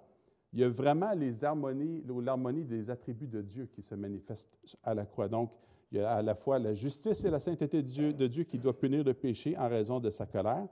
il 0.54 0.60
y 0.60 0.64
a 0.64 0.68
vraiment 0.68 1.12
l'harmonie 1.14 2.64
des 2.64 2.90
attributs 2.90 3.26
de 3.26 3.42
Dieu 3.42 3.66
qui 3.66 3.82
se 3.82 3.94
manifestent 3.94 4.56
à 4.82 4.94
la 4.94 5.04
croix. 5.04 5.28
Donc, 5.28 5.50
Il 5.92 5.98
y 5.98 6.00
a 6.00 6.10
à 6.10 6.22
la 6.22 6.34
fois 6.34 6.58
la 6.58 6.72
justice 6.72 7.22
et 7.22 7.30
la 7.30 7.38
sainteté 7.38 7.82
de 7.82 8.26
Dieu, 8.26 8.44
qui 8.44 8.58
doit 8.58 8.78
punir 8.78 9.04
le 9.04 9.12
péché 9.12 9.56
en 9.58 9.68
raison 9.68 10.00
de 10.00 10.08
sa 10.08 10.24
colère, 10.24 10.66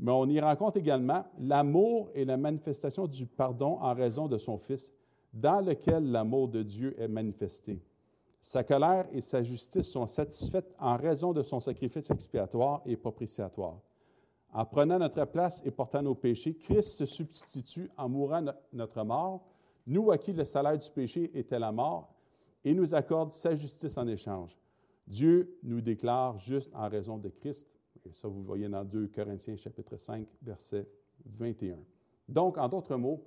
mais 0.00 0.10
on 0.10 0.26
y 0.26 0.40
rencontre 0.40 0.78
également 0.78 1.24
l'amour 1.38 2.08
et 2.14 2.24
la 2.24 2.38
manifestation 2.38 3.06
du 3.06 3.26
pardon 3.26 3.78
en 3.82 3.92
raison 3.92 4.26
de 4.26 4.38
son 4.38 4.56
Fils, 4.56 4.90
dans 5.34 5.60
lequel 5.60 6.10
l'amour 6.10 6.48
de 6.48 6.62
Dieu 6.62 6.94
est 6.98 7.08
manifesté. 7.08 7.78
Sa 8.40 8.64
colère 8.64 9.06
et 9.12 9.20
sa 9.20 9.42
justice 9.42 9.90
sont 9.90 10.06
satisfaites 10.06 10.74
en 10.78 10.96
raison 10.96 11.32
de 11.32 11.42
son 11.42 11.60
sacrifice 11.60 12.10
expiatoire 12.10 12.80
et 12.86 12.96
propitiatoire. 12.96 13.76
En 14.54 14.64
prenant 14.64 14.98
notre 14.98 15.26
place 15.26 15.62
et 15.66 15.70
portant 15.72 16.02
nos 16.02 16.14
péchés, 16.14 16.54
Christ 16.54 16.98
se 16.98 17.06
substitue 17.06 17.90
en 17.98 18.08
mourant 18.08 18.44
notre 18.72 19.02
mort, 19.02 19.42
nous 19.86 20.10
à 20.10 20.16
qui 20.16 20.32
le 20.32 20.44
salaire 20.44 20.78
du 20.78 20.88
péché 20.90 21.30
était 21.34 21.58
la 21.58 21.72
mort, 21.72 22.13
et 22.64 22.74
nous 22.74 22.94
accorde 22.94 23.32
sa 23.32 23.54
justice 23.54 23.96
en 23.96 24.06
échange. 24.06 24.56
Dieu 25.06 25.58
nous 25.62 25.80
déclare 25.80 26.38
juste 26.38 26.74
en 26.74 26.88
raison 26.88 27.18
de 27.18 27.28
Christ. 27.28 27.68
Et 28.06 28.12
ça, 28.12 28.28
vous 28.28 28.42
voyez 28.42 28.68
dans 28.68 28.84
2 28.84 29.08
Corinthiens 29.08 29.56
chapitre 29.56 29.96
5, 29.96 30.26
verset 30.42 30.88
21. 31.26 31.78
Donc, 32.28 32.56
en 32.58 32.68
d'autres 32.68 32.96
mots, 32.96 33.22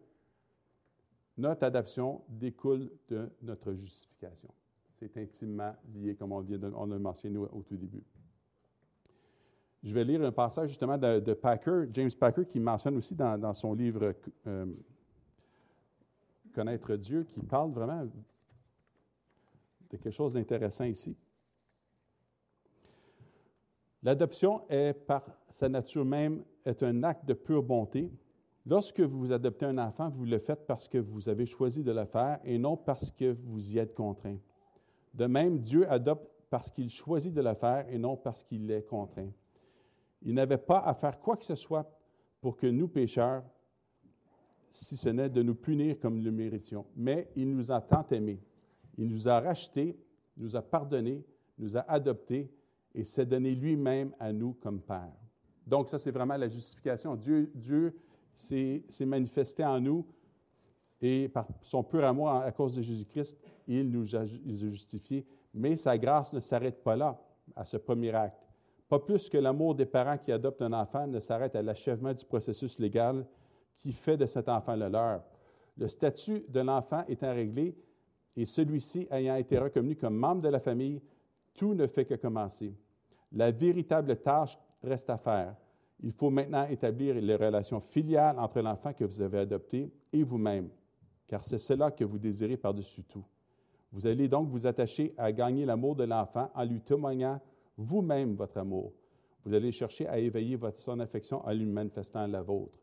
notre 1.38 1.64
adoption 1.64 2.22
découle 2.28 2.90
de 3.08 3.30
notre 3.42 3.74
justification. 3.74 4.50
C'est 4.96 5.16
intimement 5.18 5.76
lié, 5.94 6.16
comme 6.16 6.32
on 6.32 6.42
vient 6.42 6.58
de, 6.58 6.72
on 6.76 6.90
a 6.92 6.98
mentionné 6.98 7.38
au, 7.38 7.62
tout 7.62 7.78
début. 7.78 8.04
Je 9.84 9.94
vais 9.94 10.04
lire 10.04 10.24
un 10.24 10.32
passage 10.32 10.70
justement 10.70 10.98
de, 10.98 11.34
Packer, 11.34 11.86
James 11.94 12.10
Packer, 12.20 12.46
qui 12.48 12.60
mentionne 12.60 12.98
aussi 12.98 13.14
dans, 13.14 13.54
son 13.54 13.76
livre 13.76 14.16
euh, 14.48 14.66
Connaître 16.54 16.96
Dieu, 16.96 17.24
qui 17.24 17.40
parle 17.42 17.72
vraiment 17.72 18.08
de 19.90 19.98
quelque 19.98 20.12
chose 20.12 20.34
d'intéressant 20.34 20.86
ici. 20.86 21.16
L'adoption 24.04 24.62
est, 24.70 24.94
par 24.94 25.24
sa 25.50 25.70
nature 25.70 26.06
même, 26.06 26.44
est 26.66 26.84
un 26.84 27.04
acte 27.04 27.26
de 27.26 27.34
pure 27.34 27.64
bonté. 27.64 28.12
Lorsque 28.66 29.00
vous 29.00 29.32
adoptez 29.32 29.66
un 29.66 29.78
enfant, 29.78 30.10
vous 30.10 30.26
le 30.26 30.40
faites 30.40 30.66
parce 30.68 30.88
que 30.88 30.98
vous 30.98 31.30
avez 31.30 31.46
choisi 31.46 31.84
de 31.84 31.92
le 31.92 32.06
faire 32.06 32.40
et 32.44 32.58
non 32.58 32.78
parce 32.78 33.12
que 33.12 33.36
vous 33.44 33.74
y 33.74 33.80
êtes 33.80 33.94
contraint. 33.94 34.38
De 35.14 35.26
même, 35.26 35.60
Dieu 35.60 35.90
adopte 35.90 36.30
parce 36.50 36.70
qu'il 36.70 36.90
choisit 36.90 37.34
de 37.34 37.42
le 37.42 37.54
faire 37.54 37.86
et 37.90 37.98
non 37.98 38.16
parce 38.18 38.44
qu'il 38.44 38.70
est 38.72 38.84
contraint. 38.84 39.32
Il 40.22 40.34
n'avait 40.34 40.58
pas 40.58 40.80
à 40.80 40.94
faire 40.94 41.20
quoi 41.20 41.38
que 41.38 41.46
ce 41.46 41.56
soit 41.56 41.90
pour 42.42 42.56
que 42.58 42.68
nous, 42.68 42.88
pécheurs, 42.88 43.44
si 44.72 44.96
ce 44.96 45.10
n'est 45.10 45.30
de 45.30 45.42
nous 45.42 45.56
punir 45.56 46.00
comme 46.00 46.18
nous 46.18 46.24
le 46.24 46.32
méritions, 46.32 46.86
mais 46.96 47.30
il 47.36 47.50
nous 47.50 47.72
a 47.72 47.82
tant 47.82 48.06
aimés. 48.12 48.40
Il 48.98 49.08
nous 49.08 49.28
a 49.28 49.40
rachetés, 49.40 49.98
nous 50.38 50.56
a 50.56 50.62
pardonnés, 50.62 51.24
nous 51.58 51.78
a 51.78 51.82
adoptés 51.82 52.52
et 52.94 53.04
s'est 53.04 53.26
donné 53.26 53.54
lui-même 53.54 54.14
à 54.20 54.32
nous 54.34 54.54
comme 54.54 54.82
Père. 54.82 55.14
Donc, 55.66 55.90
ça, 55.90 56.00
c'est 56.00 56.12
vraiment 56.12 56.38
la 56.38 56.48
justification. 56.48 57.16
Dieu, 57.16 57.52
Dieu 57.54 57.96
s'est 58.34 58.84
manifesté 59.06 59.66
en 59.66 59.80
nous 59.80 60.06
et 61.02 61.28
par 61.30 61.48
son 61.62 61.84
pur 61.84 62.04
amour 62.04 62.30
à 62.30 62.52
cause 62.52 62.76
de 62.76 62.82
Jésus-Christ, 62.82 63.38
il 63.68 63.90
nous 63.92 64.16
a, 64.16 64.26
justifiés. 64.26 65.26
Mais 65.54 65.76
sa 65.76 65.98
grâce 65.98 66.34
ne 66.34 66.40
s'arrête 66.40 66.84
pas 66.84 66.96
là, 66.96 67.22
à 67.56 67.66
ce 67.66 67.78
premier 67.78 68.14
acte. 68.14 68.48
Pas 68.90 69.00
plus 69.00 69.30
que 69.30 69.38
l'amour 69.38 69.76
des 69.76 69.86
parents 69.86 70.18
qui 70.18 70.32
adoptent 70.32 70.62
un 70.62 70.74
enfant 70.74 71.06
ne 71.08 71.20
s'arrête 71.20 71.56
à 71.56 71.62
l'achèvement 71.62 72.14
du 72.14 72.26
processus 72.26 72.80
légal 72.80 73.26
qui 73.78 73.92
fait 73.92 74.18
de 74.18 74.26
cet 74.26 74.50
enfant 74.50 74.76
le 74.76 74.88
leur. 74.88 75.24
Le 75.78 75.88
statut 75.88 76.46
de 76.48 76.62
l'enfant 76.62 77.04
étant 77.08 77.34
réglé 77.34 77.76
et 78.38 78.46
celui-ci 78.46 79.08
ayant 79.12 79.36
été 79.36 79.58
reconnu 79.58 79.98
comme 79.98 80.16
membre 80.16 80.44
de 80.44 80.50
la 80.50 80.62
famille, 80.62 81.02
tout 81.54 81.74
ne 81.74 81.88
fait 81.88 82.06
que 82.06 82.14
commencer. 82.14 82.74
La 83.34 83.52
véritable 83.52 84.16
tâche 84.18 84.58
reste 84.82 85.10
à 85.10 85.18
faire. 85.18 85.56
Il 86.02 86.14
faut 86.14 86.30
maintenant 86.30 86.66
établir 86.68 87.16
les 87.16 87.36
relations 87.36 87.82
filiales 87.82 88.40
entre 88.40 88.62
l'enfant 88.62 88.94
que 88.94 89.04
vous 89.04 89.22
avez 89.22 89.40
adopté 89.40 89.92
et 90.14 90.24
vous-même 90.24 90.70
car 91.28 91.44
c'est 91.44 91.58
cela 91.58 91.92
que 91.92 92.04
vous 92.04 92.18
désirez 92.18 92.58
par-dessus 92.58 93.04
tout. 93.04 93.26
Vous 93.92 94.08
allez 94.08 94.28
donc 94.28 94.50
vous 94.50 94.66
attacher 94.66 95.14
à 95.18 95.32
gagner 95.32 95.66
l'amour 95.66 95.96
de 95.96 96.04
l'enfant 96.04 96.50
en 96.56 96.64
lui 96.64 96.82
témoignant 96.82 97.40
vous-même 97.78 98.36
votre 98.36 98.58
amour. 98.58 98.94
Vous 99.44 99.54
allez 99.54 99.72
chercher 99.72 100.08
à 100.08 100.18
éveiller 100.18 100.56
votre, 100.56 100.80
son 100.80 101.00
affection 101.00 101.46
en 101.46 101.54
lui 101.54 101.66
manifestant 101.66 102.28
la 102.28 102.42
vôtre. 102.42 102.78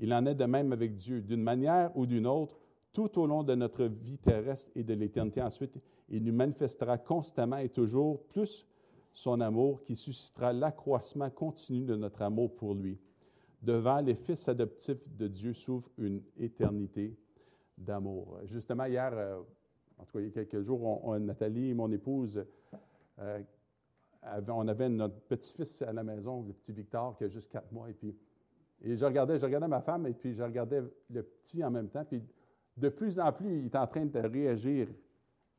Il 0.00 0.12
en 0.12 0.26
est 0.26 0.34
de 0.34 0.44
même 0.44 0.72
avec 0.72 0.94
Dieu. 0.94 1.22
D'une 1.22 1.42
manière 1.42 1.96
ou 1.96 2.04
d'une 2.04 2.26
autre, 2.26 2.58
tout 2.94 3.20
au 3.20 3.26
long 3.26 3.42
de 3.42 3.54
notre 3.54 3.84
vie 3.84 4.16
terrestre 4.16 4.70
et 4.74 4.84
de 4.84 4.94
l'éternité 4.94 5.42
ensuite, 5.42 5.76
il 6.08 6.24
nous 6.24 6.32
manifestera 6.32 6.96
constamment 6.96 7.58
et 7.58 7.68
toujours 7.68 8.22
plus 8.28 8.66
son 9.12 9.40
amour 9.40 9.82
qui 9.82 9.96
suscitera 9.96 10.52
l'accroissement 10.52 11.28
continu 11.28 11.84
de 11.84 11.96
notre 11.96 12.22
amour 12.22 12.54
pour 12.54 12.74
lui. 12.74 12.98
Devant 13.60 14.00
les 14.00 14.14
fils 14.14 14.48
adoptifs 14.48 15.06
de 15.16 15.26
Dieu 15.26 15.52
s'ouvre 15.52 15.90
une 15.98 16.22
éternité 16.38 17.16
d'amour. 17.76 18.38
Justement, 18.44 18.84
hier, 18.84 19.10
euh, 19.12 19.40
en 19.98 20.04
tout 20.04 20.12
cas, 20.12 20.20
il 20.20 20.26
y 20.26 20.28
a 20.28 20.32
quelques 20.32 20.62
jours, 20.62 21.18
Nathalie 21.18 21.70
et 21.70 21.74
mon 21.74 21.90
épouse, 21.90 22.44
euh, 23.18 23.42
on 24.48 24.68
avait 24.68 24.88
notre 24.88 25.18
petit-fils 25.20 25.82
à 25.82 25.92
la 25.92 26.04
maison, 26.04 26.42
le 26.42 26.52
petit 26.52 26.72
Victor, 26.72 27.16
qui 27.16 27.24
a 27.24 27.28
juste 27.28 27.50
quatre 27.50 27.72
mois. 27.72 27.90
Et 27.90 27.94
puis, 27.94 28.14
et 28.82 28.96
je 28.96 29.04
regardais, 29.04 29.38
je 29.38 29.44
regardais 29.44 29.68
ma 29.68 29.80
femme 29.80 30.06
et 30.06 30.12
puis 30.12 30.34
je 30.34 30.42
regardais 30.42 30.82
le 31.10 31.22
petit 31.22 31.64
en 31.64 31.70
même 31.70 31.88
temps. 31.88 32.04
Puis 32.04 32.22
de 32.76 32.88
plus 32.88 33.18
en 33.18 33.32
plus, 33.32 33.58
il 33.58 33.66
est 33.66 33.76
en 33.76 33.86
train 33.86 34.04
de 34.04 34.18
réagir 34.18 34.88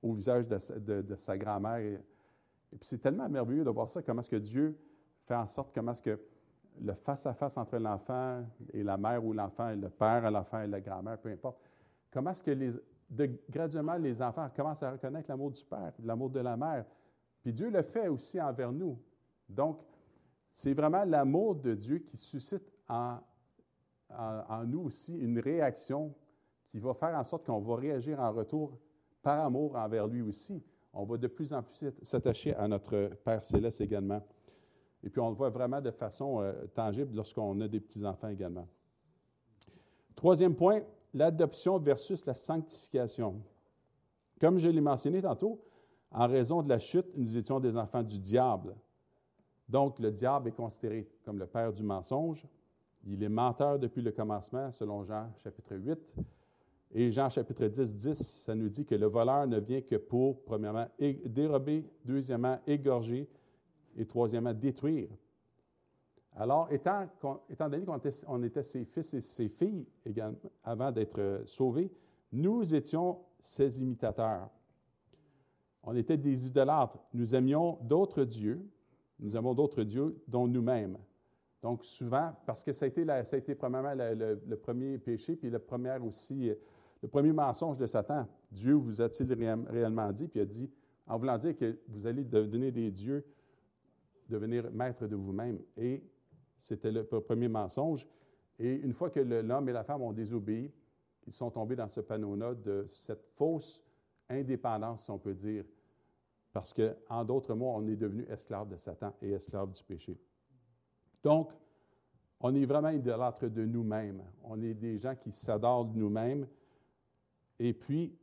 au 0.02 0.14
visage 0.14 0.48
de, 0.48 1.16
sa 1.16 1.38
grand-mère. 1.38 1.78
Et, 1.78 1.98
puis 2.78 2.88
c'est 2.90 2.98
tellement 2.98 3.30
merveilleux 3.30 3.64
de 3.64 3.70
voir 3.70 3.90
ça, 3.90 4.02
comment 4.02 4.22
est-ce 4.22 4.30
que 4.30 4.36
Dieu 4.36 4.78
fait 5.26 5.36
en 5.36 5.48
sorte, 5.48 5.74
comment 5.74 5.92
est-ce 5.94 6.02
que 6.02 6.20
le 6.82 6.94
face-à-face 6.94 7.58
entre 7.58 7.78
l'enfant 7.78 8.44
et 8.74 8.84
la 8.84 8.98
mère 8.98 9.24
ou 9.24 9.32
l'enfant, 9.32 9.70
et 9.70 9.76
le 9.76 9.90
père 9.90 10.26
à 10.26 10.32
l'enfant 10.32 10.62
et 10.62 10.68
la 10.68 10.82
grand-mère, 10.82 11.18
peu 11.18 11.30
importe, 11.30 11.58
Comment 12.16 12.32
est-ce 12.32 12.44
que 12.44 12.52
les, 12.52 12.72
graduellement 13.50 13.96
les 13.96 14.22
enfants 14.22 14.50
commencent 14.56 14.84
à 14.84 14.92
reconnaître 14.92 15.30
l'amour 15.30 15.52
du 15.52 15.62
Père, 15.66 15.92
l'amour 16.02 16.30
de 16.30 16.40
la 16.40 16.56
mère. 16.56 16.86
Puis 17.44 17.52
Dieu 17.52 17.70
le 17.70 17.82
fait 17.82 18.08
aussi 18.08 18.40
envers 18.40 18.72
nous. 18.72 18.98
Donc, 19.50 19.82
c'est 20.50 20.74
vraiment 20.74 21.04
l'amour 21.04 21.56
de 21.56 21.74
Dieu 21.74 22.00
qui 22.00 22.16
suscite 22.16 22.72
en, 22.88 23.20
nous 24.66 24.84
aussi 24.84 25.18
une 25.18 25.40
réaction 25.40 26.16
qui 26.76 26.82
va 26.82 26.94
faire 26.94 27.18
en 27.18 27.24
sorte 27.24 27.46
qu'on 27.46 27.62
va 27.62 27.78
réagir 27.78 28.20
en 28.20 28.34
retour 28.34 28.78
par 29.22 29.46
amour 29.46 29.78
envers 29.78 30.08
lui 30.08 30.22
aussi. 30.22 30.62
On 30.92 31.06
va 31.06 31.16
de 31.16 31.28
plus 31.28 31.54
en 31.54 31.64
plus 31.64 31.90
s'attacher 32.02 32.54
à 32.54 32.68
notre 32.68 33.12
Père 33.24 33.46
céleste 33.46 33.80
également. 33.80 34.22
Et 35.02 35.10
puis 35.10 35.22
on 35.22 35.30
le 35.30 35.36
voit 35.36 35.52
vraiment 35.52 35.80
de 35.80 35.92
façon 35.92 36.42
euh, 36.42 36.52
tangible 36.74 37.16
lorsqu'on 37.16 37.62
a 37.62 37.70
des 37.70 37.80
petits-enfants 37.80 38.28
également. 38.28 38.68
Troisième 40.18 40.54
point, 40.54 40.82
l'adoption 41.14 41.80
versus 41.80 42.26
la 42.26 42.34
sanctification. 42.34 43.42
Comme 44.42 44.58
je 44.58 44.68
l'ai 44.68 44.82
mentionné 44.82 45.22
tantôt, 45.22 45.62
en 46.12 46.28
raison 46.28 46.62
de 46.62 46.68
la 46.68 46.80
chute, 46.80 47.08
nous 47.16 47.38
étions 47.38 47.62
des 47.62 47.78
enfants 47.78 48.04
du 48.04 48.20
diable. 48.20 48.76
Donc, 49.70 49.98
le 50.00 50.12
diable 50.12 50.50
est 50.50 50.56
considéré 50.58 51.08
comme 51.24 51.40
le 51.40 51.48
père 51.48 51.72
du 51.72 51.84
mensonge. 51.84 52.46
Il 53.06 53.24
est 53.24 53.30
menteur 53.30 53.80
depuis 53.80 54.02
le 54.02 54.12
commencement, 54.12 54.74
selon 54.74 55.04
Jean 55.04 55.32
chapitre 55.42 55.78
8. 55.78 56.35
Et 56.98 57.12
Jean 57.12 57.30
chapitre 57.30 57.68
10, 57.68 57.94
10, 57.94 58.14
ça 58.46 58.56
nous 58.56 58.70
dit 58.70 58.86
que 58.86 58.96
le 58.96 59.08
voleur 59.08 59.46
ne 59.48 59.60
vient 59.60 59.82
que 59.82 59.98
pour, 59.98 60.42
premièrement, 60.46 60.88
dérober, 61.26 61.86
deuxièmement, 62.06 62.58
égorger 62.66 63.28
et 63.98 64.06
troisièmement, 64.06 64.54
détruire. 64.54 65.10
Alors, 66.38 66.72
étant, 66.72 67.10
donné 67.60 67.84
qu'on 67.84 68.44
était, 68.44 68.64
ses 68.64 68.86
fils 68.86 69.14
et 69.14 69.20
ses 69.20 69.50
filles 69.50 69.86
également, 70.06 70.38
avant 70.64 70.90
d'être 70.90 71.20
euh, 71.20 71.46
sauvés, 71.46 71.92
nous 72.32 72.74
étions 72.74 73.20
ses 73.42 73.82
imitateurs. 73.82 74.50
On 75.84 75.98
était 75.98 76.18
des 76.18 76.48
idolâtres. 76.48 76.98
Nous 77.14 77.36
aimions 77.36 77.78
d'autres 77.82 78.24
dieux. 78.24 78.66
Nous 79.20 79.36
aimons 79.36 79.54
d'autres 79.54 79.84
dieux, 79.84 80.18
dont 80.30 80.48
nous-mêmes. 80.48 80.98
Donc, 81.62 81.84
souvent, 81.84 82.32
parce 82.46 82.64
que 82.64 82.72
ça 82.72 82.86
a 82.86 82.88
été, 82.88 83.06
ça 83.06 83.36
a 83.36 83.40
été 83.40 83.54
premièrement 83.54 83.94
le, 83.96 84.56
premier 84.56 84.98
péché, 84.98 85.36
puis 85.36 85.50
le 85.50 85.60
premier 85.60 85.98
aussi, 85.98 86.50
euh, 86.50 86.56
le 87.06 87.10
premier 87.10 87.34
mensonge 87.34 87.78
de 87.78 87.86
Satan. 87.86 88.28
Dieu 88.52 88.74
vous 88.74 89.00
a-t-il 89.00 89.32
réellement 89.70 90.12
dit? 90.12 90.28
Puis 90.28 90.40
il 90.40 90.42
a 90.42 90.46
dit, 90.46 90.72
en 91.06 91.20
voulant 91.20 91.38
dire 91.38 91.56
que 91.56 91.78
vous 91.88 92.08
allez 92.08 92.24
devenir 92.24 92.72
des 92.72 92.90
dieux, 92.90 93.24
devenir 94.28 94.72
maître 94.72 95.06
de 95.06 95.16
vous-même. 95.16 95.60
Et 95.78 96.04
c'était 96.58 96.92
le 96.92 97.04
premier 97.04 97.48
mensonge. 97.48 98.08
Et 98.58 98.74
une 98.74 98.92
fois 98.92 99.12
que 99.12 99.20
l'homme 99.20 99.70
et 99.70 99.72
la 99.72 99.84
femme 99.84 100.02
ont 100.02 100.14
désobéi, 100.14 100.72
ils 101.28 101.34
sont 101.34 101.52
tombés 101.52 101.76
dans 101.76 101.88
ce 101.90 102.02
panneau-là 102.02 102.56
de 102.56 102.90
cette 102.92 103.24
fausse 103.36 103.84
indépendance, 104.28 105.04
si 105.04 105.12
on 105.12 105.20
peut 105.20 105.36
dire. 105.36 105.64
Parce 106.54 106.74
qu'en 106.74 107.24
d'autres 107.24 107.54
mots, 107.54 107.72
on 107.76 107.86
est 107.86 107.96
devenu 107.96 108.26
esclave 108.30 108.68
de 108.68 108.78
Satan 108.78 109.14
et 109.22 109.30
esclave 109.30 109.72
du 109.74 109.84
péché. 109.84 110.18
Donc, 111.22 111.52
on 112.40 112.56
est 112.56 112.66
vraiment 112.66 112.90
idolâtre 112.90 113.48
de 113.48 113.64
nous-mêmes. 113.64 114.24
On 114.44 114.60
est 114.64 114.74
des 114.74 114.98
gens 114.98 115.16
qui 115.16 115.32
s'adorent 115.32 115.86
de 115.86 116.00
nous-mêmes. 116.00 116.48
Et 117.60 117.74
puis, 117.74 118.14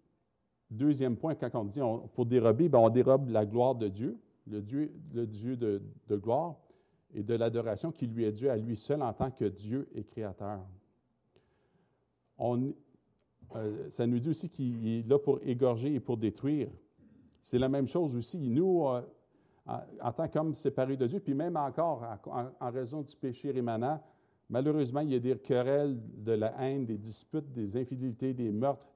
deuxième 0.70 1.16
point, 1.16 1.34
quand 1.34 1.54
on 1.54 1.64
dit 1.64 1.80
pour 2.14 2.26
dérober, 2.26 2.68
ben, 2.68 2.78
on 2.78 2.90
dérobe 2.90 3.28
la 3.28 3.46
gloire 3.46 3.74
de 3.74 3.88
Dieu, 3.88 4.18
le 4.46 4.60
Dieu, 4.60 5.56
de, 5.56 6.16
gloire 6.16 6.56
et 7.14 7.22
de 7.22 7.34
l'adoration 7.34 7.92
qui 7.92 8.06
lui 8.06 8.24
est 8.24 8.32
due 8.32 8.48
à 8.48 8.56
lui 8.56 8.76
seul 8.76 9.02
en 9.02 9.12
tant 9.12 9.30
que 9.30 9.44
Dieu 9.44 9.88
et 9.94 10.04
Créateur. 10.04 10.60
On, 12.38 12.72
euh, 13.54 13.90
ça 13.90 14.06
nous 14.06 14.18
dit 14.18 14.28
aussi 14.28 14.48
qu'il 14.48 14.86
est 14.88 15.08
là 15.08 15.18
pour 15.18 15.38
égorger 15.42 15.94
et 15.94 16.00
pour 16.00 16.16
détruire. 16.16 16.68
C'est 17.42 17.58
la 17.58 17.68
même 17.68 17.86
chose 17.86 18.16
aussi. 18.16 18.38
Nous, 18.38 18.86
euh, 18.86 19.02
en, 19.66 20.12
tant 20.12 20.28
qu'hommes 20.28 20.54
séparés 20.54 20.96
de 20.96 21.06
Dieu, 21.06 21.20
puis 21.20 21.34
même 21.34 21.56
encore 21.56 22.02
en, 22.60 22.70
raison 22.70 23.02
du 23.02 23.14
péché 23.16 23.50
rémanent, 23.50 24.00
malheureusement, 24.48 25.00
il 25.00 25.10
y 25.10 25.14
a 25.14 25.18
des 25.20 25.36
querelles, 25.36 25.98
de 26.16 26.32
la 26.32 26.54
haine, 26.60 26.84
des 26.84 26.98
disputes, 26.98 27.52
des 27.52 27.76
infidélités, 27.76 28.32
des 28.32 28.50
meurtres. 28.50 28.91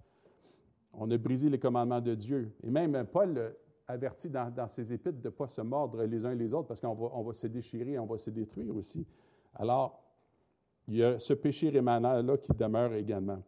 On 0.93 1.11
a 1.11 1.19
brisé 1.19 1.49
les 1.49 1.59
commandements 1.59 2.01
de 2.01 2.15
Dieu. 2.15 2.53
Et 2.63 2.71
même 2.71 3.07
Paul 3.13 3.55
avertit 3.89 4.29
dans, 4.29 4.69
ses 4.69 4.93
épîtres 4.93 5.21
de 5.21 5.29
ne 5.29 5.33
pas 5.33 5.47
se 5.49 5.61
mordre 5.61 6.03
les 6.05 6.25
uns 6.25 6.35
les 6.35 6.53
autres 6.53 6.69
parce 6.69 6.81
qu'on 6.81 7.23
va, 7.23 7.35
se 7.35 7.47
déchirer, 7.47 7.99
on 7.99 8.07
va 8.07 8.19
se 8.19 8.31
détruire 8.31 8.75
aussi. 8.75 9.07
Alors, 9.55 10.03
il 10.89 10.97
y 10.97 11.05
a 11.05 11.19
ce 11.19 11.35
péché 11.35 11.69
rémanent-là 11.69 12.37
qui 12.39 12.53
demeure 12.53 12.95
également. 12.95 13.43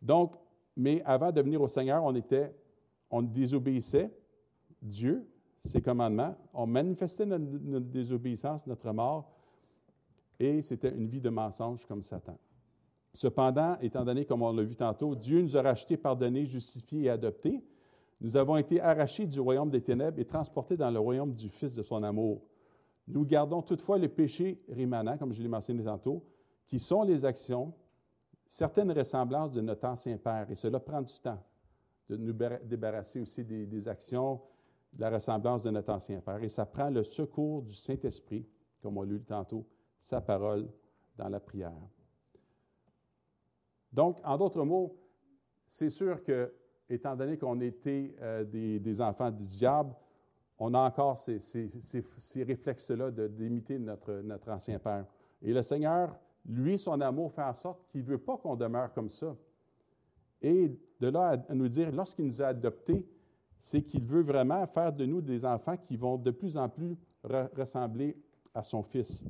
Donc, 0.00 0.34
mais 0.76 1.02
avant 1.04 1.32
de 1.32 1.40
venir 1.40 1.60
au 1.60 1.68
Seigneur, 1.68 2.02
on 2.04 2.14
était, 2.14 2.52
on 3.10 3.22
désobéissait 3.22 4.10
Dieu, 4.82 5.26
ses 5.62 5.80
commandements, 5.80 6.36
on 6.52 6.66
manifestait 6.66 7.24
notre, 7.24 7.86
désobéissance, 7.86 8.66
notre 8.66 8.92
mort, 8.92 9.30
et 10.38 10.62
c'était 10.62 10.90
une 10.90 11.06
vie 11.06 11.20
de 11.20 11.30
mensonge 11.30 11.86
comme 11.86 12.02
Satan. 12.02 12.36
Cependant, 13.14 13.78
étant 13.80 14.04
donné, 14.04 14.24
comme 14.24 14.42
on 14.42 14.52
l'a 14.52 14.64
vu 14.64 14.74
tantôt, 14.74 15.14
Dieu 15.14 15.40
nous 15.40 15.56
a 15.56 15.62
rachetés, 15.62 15.96
pardonnés, 15.96 16.46
justifiés 16.46 17.04
et 17.04 17.10
adoptés, 17.10 17.62
nous 18.20 18.36
avons 18.36 18.56
été 18.56 18.80
arrachés 18.80 19.26
du 19.26 19.38
royaume 19.38 19.70
des 19.70 19.80
ténèbres 19.80 20.18
et 20.18 20.24
transportés 20.24 20.76
dans 20.76 20.90
le 20.90 20.98
royaume 20.98 21.32
du 21.32 21.48
Fils 21.48 21.74
de 21.74 21.82
son 21.82 22.02
amour. 22.02 22.42
Nous 23.06 23.24
gardons 23.24 23.62
toutefois 23.62 23.98
les 23.98 24.08
péchés 24.08 24.60
rémanents, 24.68 25.16
comme 25.16 25.32
je 25.32 25.42
l'ai 25.42 25.48
mentionné 25.48 25.84
tantôt, 25.84 26.24
qui 26.66 26.80
sont 26.80 27.02
les 27.02 27.24
actions, 27.24 27.72
certaines 28.48 28.90
ressemblances 28.90 29.52
de 29.52 29.60
notre 29.60 29.86
ancien 29.86 30.16
Père. 30.16 30.50
Et 30.50 30.56
cela 30.56 30.80
prend 30.80 31.02
du 31.02 31.12
temps 31.20 31.42
de 32.08 32.16
nous 32.16 32.32
débarrasser 32.64 33.20
aussi 33.20 33.44
des, 33.44 33.88
actions, 33.88 34.40
de 34.92 35.00
la 35.00 35.10
ressemblance 35.10 35.62
de 35.62 35.70
notre 35.70 35.92
ancien 35.92 36.20
Père. 36.20 36.42
Et 36.42 36.48
ça 36.48 36.66
prend 36.66 36.90
le 36.90 37.04
secours 37.04 37.62
du 37.62 37.74
Saint-Esprit, 37.74 38.44
comme 38.82 38.98
on 38.98 39.02
l'a 39.02 39.12
lu 39.12 39.22
tantôt, 39.22 39.66
sa 40.00 40.20
parole 40.20 40.68
dans 41.16 41.28
la 41.28 41.40
prière. 41.40 41.72
Donc, 43.94 44.18
en 44.24 44.36
d'autres 44.36 44.64
mots, 44.64 44.96
c'est 45.68 45.88
sûr 45.88 46.22
que, 46.24 46.52
étant 46.90 47.14
donné 47.14 47.38
qu'on 47.38 47.60
était 47.60 48.14
euh, 48.20 48.44
des, 48.44 49.00
enfants 49.00 49.30
du 49.30 49.46
diable, 49.46 49.94
on 50.58 50.74
a 50.74 50.80
encore 50.80 51.16
ces, 51.16 51.38
réflexes-là 52.36 53.10
d'imiter 53.28 53.78
notre, 53.78 54.14
notre 54.14 54.50
ancien 54.50 54.80
Père. 54.80 55.06
Et 55.40 55.52
le 55.52 55.62
Seigneur, 55.62 56.16
lui, 56.44 56.76
son 56.76 57.00
amour 57.00 57.32
fait 57.32 57.42
en 57.42 57.54
sorte 57.54 57.86
qu'il 57.88 58.02
ne 58.02 58.06
veut 58.06 58.18
pas 58.18 58.36
qu'on 58.36 58.56
demeure 58.56 58.92
comme 58.92 59.10
ça. 59.10 59.34
Et 60.42 60.76
de 61.00 61.08
là 61.08 61.42
à 61.48 61.54
nous 61.54 61.68
dire, 61.68 61.90
lorsqu'il 61.92 62.26
nous 62.26 62.42
a 62.42 62.48
adoptés, 62.48 63.06
c'est 63.60 63.82
qu'il 63.82 64.04
veut 64.04 64.22
vraiment 64.22 64.66
faire 64.66 64.92
de 64.92 65.06
nous 65.06 65.20
des 65.20 65.44
enfants 65.44 65.76
qui 65.76 65.96
vont 65.96 66.18
de 66.18 66.30
plus 66.32 66.56
en 66.56 66.68
plus 66.68 66.98
ressembler 67.22 68.16
à 68.52 68.62
son 68.62 68.82
Fils. 68.82 69.24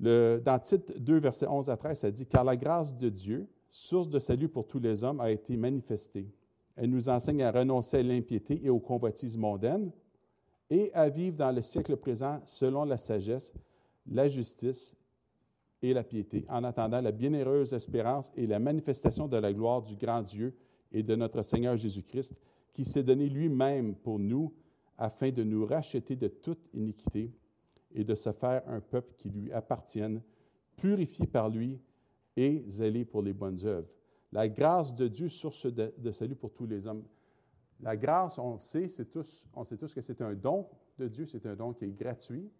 Dans 0.00 0.58
Tite 0.62 0.98
2, 0.98 1.18
versets 1.18 1.46
11 1.46 1.70
à 1.70 1.76
13, 1.76 1.98
ça 1.98 2.10
dit 2.10 2.26
Car 2.26 2.44
la 2.44 2.56
grâce 2.56 2.96
de 2.96 3.08
Dieu, 3.08 3.46
source 3.70 4.08
de 4.08 4.18
salut 4.18 4.48
pour 4.48 4.66
tous 4.66 4.80
les 4.80 5.04
hommes, 5.04 5.20
a 5.20 5.30
été 5.30 5.56
manifestée. 5.56 6.26
Elle 6.76 6.90
nous 6.90 7.08
enseigne 7.08 7.42
à 7.42 7.52
renoncer 7.52 7.98
à 7.98 8.02
l'impiété 8.02 8.60
et 8.64 8.70
aux 8.70 8.80
convoitises 8.80 9.36
mondaines 9.36 9.92
et 10.70 10.92
à 10.92 11.08
vivre 11.08 11.36
dans 11.36 11.52
le 11.52 11.62
siècle 11.62 11.96
présent 11.96 12.40
selon 12.44 12.84
la 12.84 12.98
sagesse, 12.98 13.52
la 14.06 14.26
justice 14.28 14.96
et 15.82 15.92
la 15.92 16.02
piété, 16.02 16.44
en 16.48 16.64
attendant 16.64 17.00
la 17.00 17.12
bienheureuse 17.12 17.72
espérance 17.72 18.32
et 18.36 18.46
la 18.46 18.58
manifestation 18.58 19.28
de 19.28 19.36
la 19.36 19.52
gloire 19.52 19.82
du 19.82 19.94
grand 19.96 20.22
Dieu 20.22 20.56
et 20.90 21.02
de 21.02 21.14
notre 21.14 21.42
Seigneur 21.42 21.76
Jésus-Christ, 21.76 22.34
qui 22.72 22.84
s'est 22.84 23.02
donné 23.02 23.28
lui-même 23.28 23.94
pour 23.94 24.18
nous 24.18 24.52
afin 24.98 25.30
de 25.30 25.42
nous 25.42 25.66
racheter 25.66 26.16
de 26.16 26.28
toute 26.28 26.68
iniquité 26.72 27.30
et 27.94 28.04
de 28.04 28.14
se 28.14 28.32
faire 28.32 28.62
un 28.68 28.80
peuple 28.80 29.14
qui 29.16 29.30
lui 29.30 29.52
appartienne, 29.52 30.20
purifié 30.76 31.26
par 31.26 31.48
lui 31.48 31.80
et 32.36 32.64
zélé 32.66 33.04
pour 33.04 33.22
les 33.22 33.32
bonnes 33.32 33.64
œuvres. 33.64 33.88
La 34.32 34.48
grâce 34.48 34.94
de 34.94 35.06
Dieu, 35.06 35.28
source 35.28 35.66
de, 35.66 36.10
salut 36.10 36.34
pour 36.34 36.52
tous 36.52 36.66
les 36.66 36.86
hommes. 36.86 37.04
La 37.80 37.96
grâce, 37.96 38.38
on 38.38 38.58
sait, 38.58 38.88
tous, 39.12 39.48
on 39.54 39.64
sait 39.64 39.76
tous 39.76 39.94
que 39.94 40.00
c'est 40.00 40.20
un 40.20 40.34
don 40.34 40.66
de 40.98 41.06
Dieu, 41.06 41.26
c'est 41.26 41.46
un 41.46 41.54
don 41.54 41.72
qui 41.72 41.84
est 41.84 41.96
gratuit, 41.96 42.50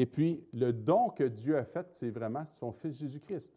et 0.00 0.06
puis, 0.06 0.46
le 0.52 0.72
don 0.72 1.10
que 1.10 1.24
Dieu 1.24 1.58
a 1.58 1.64
fait, 1.64 1.88
c'est 1.90 2.10
vraiment 2.10 2.46
son 2.46 2.70
Fils 2.70 3.00
Jésus-Christ. 3.00 3.52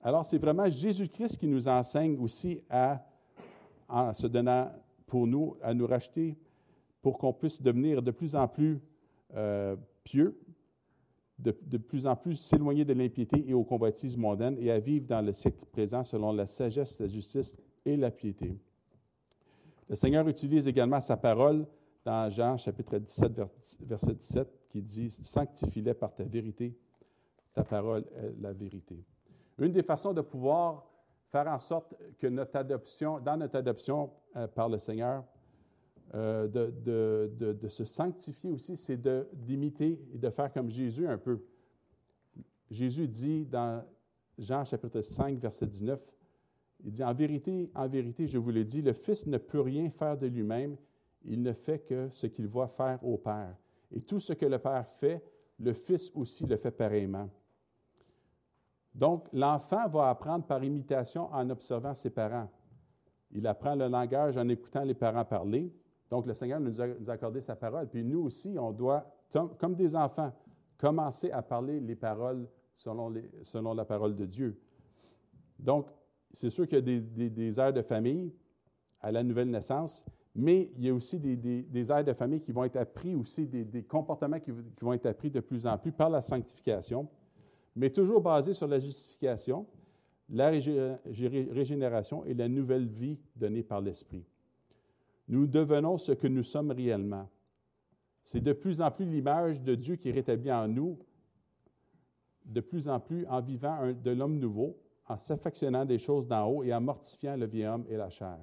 Alors, 0.00 0.24
c'est 0.24 0.38
vraiment 0.38 0.64
Jésus-Christ 0.64 1.36
qui 1.36 1.46
nous 1.46 1.68
enseigne 1.68 2.16
aussi 2.18 2.62
à, 2.70 3.04
en 3.86 4.14
se 4.14 4.26
donnant 4.26 4.72
pour 5.06 5.26
nous, 5.26 5.58
à 5.60 5.74
nous 5.74 5.86
racheter 5.86 6.38
pour 7.02 7.18
qu'on 7.18 7.34
puisse 7.34 7.60
devenir 7.60 8.00
de 8.00 8.10
plus 8.10 8.34
en 8.34 8.48
plus 8.48 8.80
euh, 9.36 9.76
pieux, 10.04 10.38
de, 11.38 11.78
plus 11.78 12.06
en 12.06 12.14
plus 12.14 12.36
s'éloigner 12.36 12.84
de 12.84 12.92
l'impiété 12.92 13.44
et 13.48 13.54
aux 13.54 13.64
convoitises 13.64 14.16
mondaines 14.16 14.56
et 14.60 14.70
à 14.70 14.78
vivre 14.78 15.06
dans 15.06 15.20
le 15.20 15.32
siècle 15.32 15.64
présent 15.72 16.04
selon 16.04 16.32
la 16.32 16.46
sagesse, 16.46 17.00
la 17.00 17.08
justice 17.08 17.54
et 17.84 17.96
la 17.96 18.10
piété. 18.10 18.56
Le 19.88 19.96
Seigneur 19.96 20.26
utilise 20.28 20.68
également 20.68 21.00
sa 21.00 21.16
parole 21.16 21.66
dans 22.04 22.28
Jean 22.30 22.56
chapitre 22.56 22.98
17, 22.98 23.40
verset 23.80 24.14
17, 24.14 24.48
qui 24.70 24.82
dit 24.82 25.10
Sanctifie-les 25.10 25.94
par 25.94 26.14
ta 26.14 26.24
vérité, 26.24 26.76
ta 27.52 27.64
parole 27.64 28.04
est 28.16 28.40
la 28.40 28.52
vérité. 28.52 28.96
Une 29.58 29.72
des 29.72 29.82
façons 29.82 30.12
de 30.12 30.20
pouvoir 30.20 30.86
faire 31.30 31.46
en 31.48 31.58
sorte 31.58 31.94
que 32.18 32.26
notre 32.26 32.56
adoption, 32.56 33.18
dans 33.20 33.36
notre 33.36 33.56
adoption 33.56 34.10
euh, 34.36 34.46
par 34.46 34.68
le 34.68 34.78
Seigneur, 34.78 35.24
euh, 36.14 36.46
de, 36.46 37.52
de, 37.52 37.68
se 37.68 37.84
sanctifier 37.84 38.50
aussi, 38.50 38.76
c'est 38.76 39.00
d'imiter 39.34 39.98
et 40.12 40.18
de 40.18 40.30
faire 40.30 40.52
comme 40.52 40.70
Jésus 40.70 41.06
un 41.06 41.16
peu. 41.16 41.42
Jésus 42.70 43.08
dit 43.08 43.46
dans 43.46 43.84
Jean 44.38 44.64
chapitre 44.64 45.00
5, 45.00 45.38
verset 45.38 45.66
19, 45.66 46.00
il 46.84 46.92
dit, 46.92 47.04
En 47.04 47.14
vérité, 47.14 47.70
en 47.74 47.88
vérité, 47.88 48.26
je 48.26 48.38
vous 48.38 48.50
le 48.50 48.64
dis, 48.64 48.82
le 48.82 48.92
Fils 48.92 49.26
ne 49.26 49.38
peut 49.38 49.60
rien 49.60 49.88
faire 49.90 50.18
de 50.18 50.26
lui-même, 50.26 50.76
il 51.24 51.42
ne 51.42 51.52
fait 51.52 51.78
que 51.78 52.08
ce 52.10 52.26
qu'il 52.26 52.46
voit 52.46 52.68
faire 52.68 53.02
au 53.04 53.16
Père. 53.16 53.56
Et 53.90 54.00
tout 54.00 54.20
ce 54.20 54.32
que 54.32 54.46
le 54.46 54.58
Père 54.58 54.86
fait, 54.86 55.22
le 55.58 55.72
Fils 55.72 56.10
aussi 56.14 56.46
le 56.46 56.56
fait 56.56 56.70
pareillement. 56.72 57.28
Donc, 58.94 59.28
l'enfant 59.32 59.88
va 59.88 60.10
apprendre 60.10 60.44
par 60.44 60.62
imitation 60.62 61.32
en 61.32 61.48
observant 61.48 61.94
ses 61.94 62.10
parents. 62.10 62.50
Il 63.30 63.46
apprend 63.46 63.74
le 63.74 63.88
langage 63.88 64.36
en 64.36 64.48
écoutant 64.48 64.84
les 64.84 64.94
parents 64.94 65.24
parler. 65.24 65.72
Donc, 66.12 66.26
le 66.26 66.34
Seigneur 66.34 66.60
nous 66.60 66.78
a, 66.78 67.10
accordé 67.10 67.40
sa 67.40 67.56
parole. 67.56 67.88
Puis 67.88 68.04
nous 68.04 68.20
aussi, 68.24 68.54
on 68.58 68.70
doit, 68.70 69.06
comme 69.58 69.74
des 69.74 69.96
enfants, 69.96 70.30
commencer 70.76 71.30
à 71.30 71.40
parler 71.40 71.80
les 71.80 71.96
paroles 71.96 72.46
selon, 72.74 73.08
la 73.72 73.84
parole 73.86 74.14
de 74.14 74.26
Dieu. 74.26 74.60
Donc, 75.58 75.88
c'est 76.30 76.50
sûr 76.50 76.68
qu'il 76.68 76.76
y 76.76 76.78
a 76.80 77.00
des, 77.00 77.30
des, 77.30 77.58
airs 77.58 77.72
de 77.72 77.80
famille 77.80 78.30
à 79.00 79.10
la 79.10 79.22
nouvelle 79.22 79.48
naissance, 79.48 80.04
mais 80.34 80.70
il 80.76 80.84
y 80.84 80.90
a 80.90 80.94
aussi 80.94 81.18
des, 81.18 81.34
des, 81.34 81.90
airs 81.90 82.04
de 82.04 82.12
famille 82.12 82.42
qui 82.42 82.52
vont 82.52 82.64
être 82.64 82.76
appris 82.76 83.14
aussi, 83.14 83.46
des, 83.46 83.82
comportements 83.82 84.38
qui, 84.38 84.52
vont 84.82 84.92
être 84.92 85.06
appris 85.06 85.30
de 85.30 85.40
plus 85.40 85.66
en 85.66 85.78
plus 85.78 85.92
par 85.92 86.10
la 86.10 86.20
sanctification, 86.20 87.08
mais 87.74 87.88
toujours 87.88 88.20
basés 88.20 88.52
sur 88.52 88.66
la 88.66 88.78
justification, 88.78 89.66
la 90.28 90.50
régénération 90.50 92.22
et 92.26 92.34
la 92.34 92.50
nouvelle 92.50 92.86
vie 92.86 93.18
donnée 93.34 93.62
par 93.62 93.80
l'Esprit. 93.80 94.26
Nous 95.32 95.46
devenons 95.46 95.96
ce 95.96 96.12
que 96.12 96.26
nous 96.26 96.42
sommes 96.42 96.72
réellement. 96.72 97.26
C'est 98.22 98.42
de 98.42 98.52
plus 98.52 98.82
en 98.82 98.90
plus 98.90 99.06
l'image 99.06 99.62
de 99.62 99.74
Dieu 99.74 99.96
qui 99.96 100.10
est 100.10 100.12
rétablie 100.12 100.52
en 100.52 100.68
nous, 100.68 100.98
de 102.44 102.60
plus 102.60 102.86
en 102.86 103.00
plus 103.00 103.26
en 103.26 103.40
vivant 103.40 103.94
de 103.94 104.10
l'homme 104.10 104.38
nouveau, 104.38 104.76
en 105.08 105.16
s'affectionnant 105.16 105.86
des 105.86 105.96
choses 105.96 106.28
d'en 106.28 106.46
haut 106.46 106.62
et 106.62 106.74
en 106.74 106.82
mortifiant 106.82 107.34
le 107.34 107.46
vieil 107.46 107.64
homme 107.64 107.86
et 107.88 107.96
la 107.96 108.10
chair. 108.10 108.36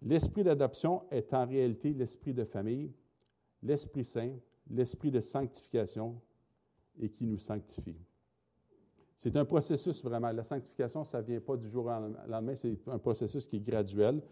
L'esprit 0.00 0.44
d'adoption 0.44 1.02
est 1.10 1.34
en 1.34 1.44
réalité 1.44 1.92
l'esprit 1.92 2.34
de 2.34 2.44
famille, 2.44 2.92
l'Esprit 3.60 4.04
Saint, 4.04 4.36
l'esprit 4.70 5.10
de 5.10 5.20
sanctification 5.20 6.20
et 7.00 7.10
qui 7.10 7.26
nous 7.26 7.40
sanctifie. 7.40 7.98
C'est 9.16 9.34
un 9.34 9.44
processus 9.44 10.04
vraiment. 10.04 10.30
La 10.30 10.44
sanctification, 10.44 11.02
ça 11.02 11.20
ne 11.20 11.26
vient 11.26 11.40
pas 11.40 11.56
du 11.56 11.66
jour 11.66 11.86
au 11.86 12.30
lendemain, 12.30 12.54
c'est 12.54 12.78
un 12.86 12.98
processus 12.98 13.44
qui 13.44 13.56
est 13.56 13.60
graduel. 13.60 14.22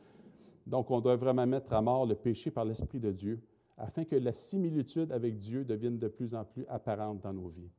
Donc, 0.68 0.90
on 0.90 1.00
doit 1.00 1.16
vraiment 1.16 1.46
mettre 1.46 1.72
à 1.72 1.80
mort 1.80 2.04
le 2.04 2.14
péché 2.14 2.50
par 2.50 2.64
l'Esprit 2.64 3.00
de 3.00 3.10
Dieu 3.10 3.40
afin 3.78 4.04
que 4.04 4.16
la 4.16 4.32
similitude 4.32 5.10
avec 5.12 5.38
Dieu 5.38 5.64
devienne 5.64 5.98
de 5.98 6.08
plus 6.08 6.34
en 6.34 6.44
plus 6.44 6.66
apparente 6.68 7.22
dans 7.22 7.32
nos 7.32 7.48
vies. 7.48 7.70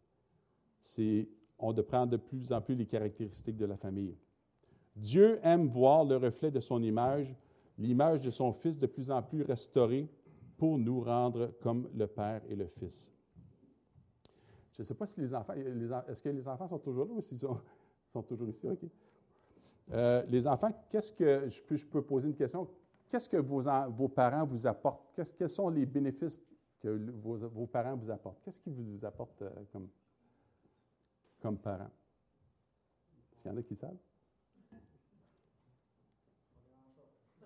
On 1.60 1.72
doit 1.72 1.86
prendre 1.86 2.12
de 2.12 2.18
plus 2.18 2.52
en 2.52 2.62
plus 2.62 2.74
les 2.74 2.86
caractéristiques 2.86 3.58
de 3.58 3.66
la 3.66 3.78
famille. 3.78 4.16
Dieu 4.96 5.40
aime 5.44 5.68
voir 5.68 6.04
le 6.04 6.18
reflet 6.18 6.50
de 6.50 6.60
son 6.60 6.82
image, 6.82 7.36
l'image 7.78 8.24
de 8.24 8.32
son 8.32 8.52
Fils 8.54 8.80
de 8.80 8.88
plus 8.88 9.12
en 9.12 9.22
plus 9.22 9.44
restaurée 9.44 10.10
pour 10.58 10.78
nous 10.78 11.02
rendre 11.02 11.54
comme 11.62 11.90
le 11.94 12.08
Père 12.08 12.42
et 12.50 12.56
le 12.56 12.68
Fils. 12.68 13.12
Je 14.72 14.82
ne 14.82 14.86
sais 14.86 14.96
pas 14.96 15.06
si 15.06 15.20
les 15.20 15.34
enfants, 15.36 15.54
est-ce 16.08 16.22
que 16.22 16.30
les 16.30 16.48
enfants 16.48 16.68
sont 16.68 16.80
toujours 16.80 17.06
là 17.06 17.12
ou 17.14 17.22
s'ils 17.22 17.40
sont, 17.40 17.60
sont, 18.14 18.24
toujours 18.24 18.48
ici? 18.48 18.68
Euh, 19.92 20.24
les 20.28 20.46
enfants, 20.46 20.72
qu'est-ce 20.90 21.12
que, 21.12 21.50
je 21.50 21.86
peux, 21.86 22.02
poser 22.02 22.28
une 22.28 22.36
question, 22.36 22.68
qu'est-ce 23.10 23.28
que 23.28 23.38
vos, 23.38 23.64
vos 23.90 24.08
parents 24.08 24.46
vous 24.46 24.68
apportent? 24.68 25.12
Quels 25.38 25.50
sont 25.50 25.70
les 25.70 25.86
bénéfices 25.86 26.40
que 26.80 26.90
vos, 27.22 27.38
vos 27.38 27.66
parents 27.66 27.96
vous 27.96 28.12
apportent? 28.12 28.40
Qu'est-ce 28.44 28.60
qu'ils 28.60 28.74
vous 28.74 29.04
apportent 29.04 29.42
euh, 29.42 29.50
comme, 29.72 29.90
comme 31.42 31.58
parents? 31.58 31.90
Est-ce 33.32 33.42
qu'il 33.42 33.52
y 33.52 33.54
en 33.54 33.58
a 33.58 33.64
qui 33.64 33.76
savent? 33.76 33.98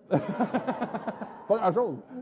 Pas 1.48 1.56
grand-chose. 1.56 1.98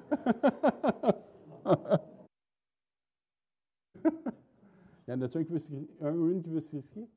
Il 5.08 5.10
y 5.10 5.14
en 5.14 5.20
a-t-il 5.22 5.40
un 5.40 5.44
qui 5.44 5.52
une 6.00 6.42
qui 6.42 6.50
veut 6.50 6.60
s'inscrire? 6.60 7.08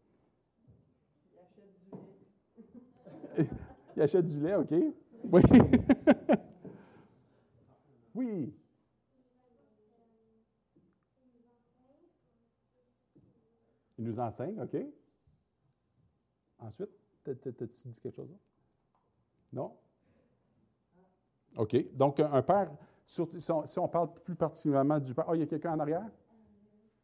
Il 3.95 4.01
achète 4.01 4.25
du 4.25 4.39
lait, 4.39 4.55
OK? 4.55 4.73
Oui. 5.23 5.41
oui. 8.15 8.53
Il 13.97 14.05
nous 14.05 14.19
enseigne, 14.19 14.61
OK? 14.61 14.77
Ensuite, 16.59 16.89
t'as-tu 17.23 17.87
dit 17.87 18.01
quelque 18.01 18.15
chose? 18.15 18.35
Non? 19.53 19.75
OK. 21.57 21.95
Donc, 21.95 22.19
un 22.19 22.41
père, 22.41 22.71
si 23.07 23.79
on, 23.79 23.87
parle 23.87 24.13
plus 24.23 24.35
particulièrement 24.35 24.99
du 24.99 25.13
père. 25.13 25.25
oh, 25.27 25.35
il 25.35 25.39
y 25.39 25.43
a 25.43 25.47
quelqu'un 25.47 25.73
en 25.73 25.79
arrière? 25.79 26.09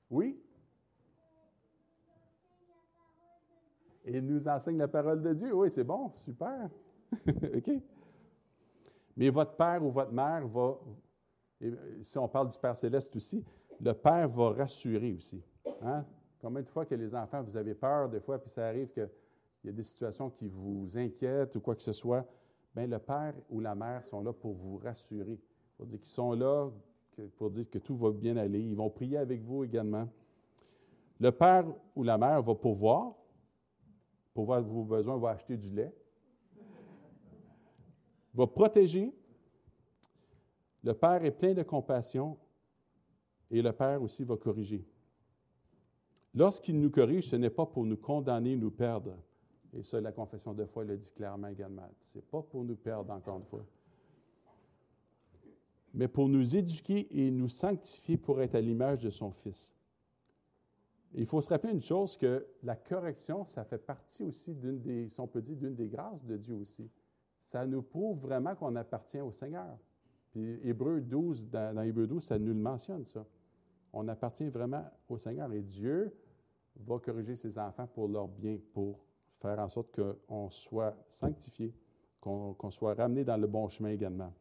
Oui? 0.10 0.41
Et 4.05 4.17
il 4.17 4.25
nous 4.25 4.47
enseigne 4.47 4.77
la 4.77 4.87
parole 4.87 5.21
de 5.21 5.33
Dieu. 5.33 5.53
Oui, 5.53 5.69
c'est 5.69 5.83
bon, 5.83 6.11
super. 6.25 6.69
OK? 7.27 7.71
Mais 9.17 9.29
votre 9.29 9.55
père 9.55 9.83
ou 9.83 9.91
votre 9.91 10.11
mère 10.11 10.47
va, 10.47 10.77
si 12.01 12.17
on 12.17 12.27
parle 12.27 12.49
du 12.49 12.57
Père 12.57 12.75
céleste 12.75 13.15
aussi, 13.15 13.43
le 13.79 13.93
père 13.93 14.29
va 14.29 14.51
rassurer 14.51 15.13
aussi. 15.13 15.43
Hein? 15.81 16.05
Combien 16.39 16.61
de 16.61 16.69
fois 16.69 16.85
que 16.85 16.95
les 16.95 17.13
enfants, 17.13 17.41
vous 17.41 17.57
avez 17.57 17.75
peur 17.75 18.09
des 18.09 18.19
fois, 18.19 18.39
puis 18.39 18.49
ça 18.49 18.67
arrive 18.67 18.89
qu'il 18.91 19.09
y 19.65 19.69
a 19.69 19.71
des 19.71 19.83
situations 19.83 20.29
qui 20.29 20.47
vous 20.47 20.97
inquiètent 20.97 21.55
ou 21.55 21.59
quoi 21.59 21.75
que 21.75 21.83
ce 21.83 21.93
soit, 21.93 22.25
bien, 22.75 22.87
le 22.87 22.99
père 22.99 23.33
ou 23.49 23.59
la 23.59 23.75
mère 23.75 24.05
sont 24.05 24.21
là 24.21 24.33
pour 24.33 24.53
vous 24.53 24.77
rassurer, 24.77 25.39
pour 25.77 25.85
dire 25.85 25.99
qu'ils 25.99 26.09
sont 26.09 26.33
là, 26.33 26.69
pour 27.37 27.51
dire 27.51 27.69
que 27.69 27.79
tout 27.79 27.95
va 27.95 28.11
bien 28.11 28.37
aller. 28.37 28.59
Ils 28.59 28.75
vont 28.75 28.89
prier 28.89 29.17
avec 29.17 29.43
vous 29.43 29.63
également. 29.63 30.07
Le 31.19 31.31
père 31.31 31.65
ou 31.95 32.03
la 32.03 32.17
mère 32.17 32.41
va 32.41 32.55
pourvoir, 32.55 33.13
pour 34.34 34.46
voir 34.46 34.62
vos 34.62 34.84
besoins, 34.84 35.17
va 35.17 35.32
acheter 35.32 35.58
du 35.58 35.70
lait, 35.70 35.94
va 38.34 38.48
protéger. 38.48 39.13
Le 40.84 40.94
père 40.94 41.24
est 41.24 41.32
plein 41.32 41.54
de 41.54 41.63
compassion 41.63 42.38
et 43.50 43.62
le 43.62 43.72
père 43.72 44.02
aussi 44.02 44.24
va 44.24 44.38
corriger. 44.38 44.86
Lorsqu'il 46.34 46.80
nous 46.80 46.89
corrige, 46.89 47.28
ce 47.28 47.36
n'est 47.36 47.50
pas 47.50 47.65
pour 47.65 47.86
nous 47.86 47.98
condamner, 47.98 48.56
nous 48.56 48.72
perdre, 48.72 49.17
et 49.74 49.84
ça, 49.84 50.02
la 50.02 50.12
confession 50.12 50.54
de 50.54 50.65
foi 50.65 50.84
le 50.84 50.98
dit 50.98 51.12
clairement 51.12 51.48
également. 51.48 51.89
Ce 52.04 52.17
n'est 52.17 52.24
pas 52.24 52.41
pour 52.41 52.63
nous 52.63 52.76
perdre, 52.76 53.12
encore 53.12 53.38
une 53.38 53.46
fois, 53.46 53.65
mais 55.94 56.08
pour 56.08 56.30
nous 56.30 56.56
éduquer 56.56 57.08
et 57.12 57.32
nous 57.32 57.50
sanctifier 57.50 58.17
pour 58.17 58.41
être 58.41 58.56
à 58.56 58.62
l'image 58.62 59.04
de 59.04 59.10
son 59.10 59.32
Fils. 59.32 59.74
Il 61.13 61.26
faut 61.26 61.41
se 61.41 61.50
rappeler 61.50 61.74
une 61.74 61.82
chose, 61.82 62.15
que 62.15 62.45
la 62.63 62.76
correction, 62.76 63.43
ça 63.43 63.65
fait 63.65 63.78
partie 63.78 64.24
aussi 64.24 64.56
d'une 64.56 64.80
des, 64.80 65.10
si 65.10 65.19
on 65.19 65.28
peut 65.28 65.41
dire, 65.41 65.58
d'une 65.58 65.76
des 65.76 65.89
grâces 65.89 66.24
de 66.24 66.38
Dieu 66.38 66.56
aussi. 66.56 66.89
Ça 67.41 67.65
nous 67.65 67.82
prouve 67.82 68.19
vraiment 68.19 68.56
qu'on 68.56 68.76
appartient 68.76 69.19
au 69.19 69.32
Seigneur. 69.32 69.78
Puis 70.32 70.60
Hébreu 70.63 71.02
12, 71.02 71.50
dans, 71.50 71.82
Hébreu 71.82 72.08
12, 72.08 72.24
ça 72.24 72.39
nous 72.39 72.54
le 72.54 72.60
mentionne, 72.60 73.06
ça. 73.06 73.26
On 73.91 74.08
appartient 74.08 74.47
vraiment 74.47 74.86
au 75.10 75.17
Seigneur 75.17 75.52
et 75.52 75.62
Dieu 75.62 76.15
va 76.78 76.97
corriger 77.00 77.36
ses 77.36 77.60
enfants 77.60 77.88
pour 77.88 78.08
leur 78.08 78.30
bien, 78.30 78.58
pour 78.74 79.04
faire 79.41 79.60
en 79.60 79.67
sorte 79.67 79.93
qu'on 79.93 80.50
soit 80.50 80.95
sanctifié, 81.10 81.74
qu'on 82.21 82.71
soit 82.71 82.93
ramené 82.93 83.26
dans 83.26 83.36
le 83.36 83.47
bon 83.47 83.67
chemin 83.67 83.89
également. 83.89 84.32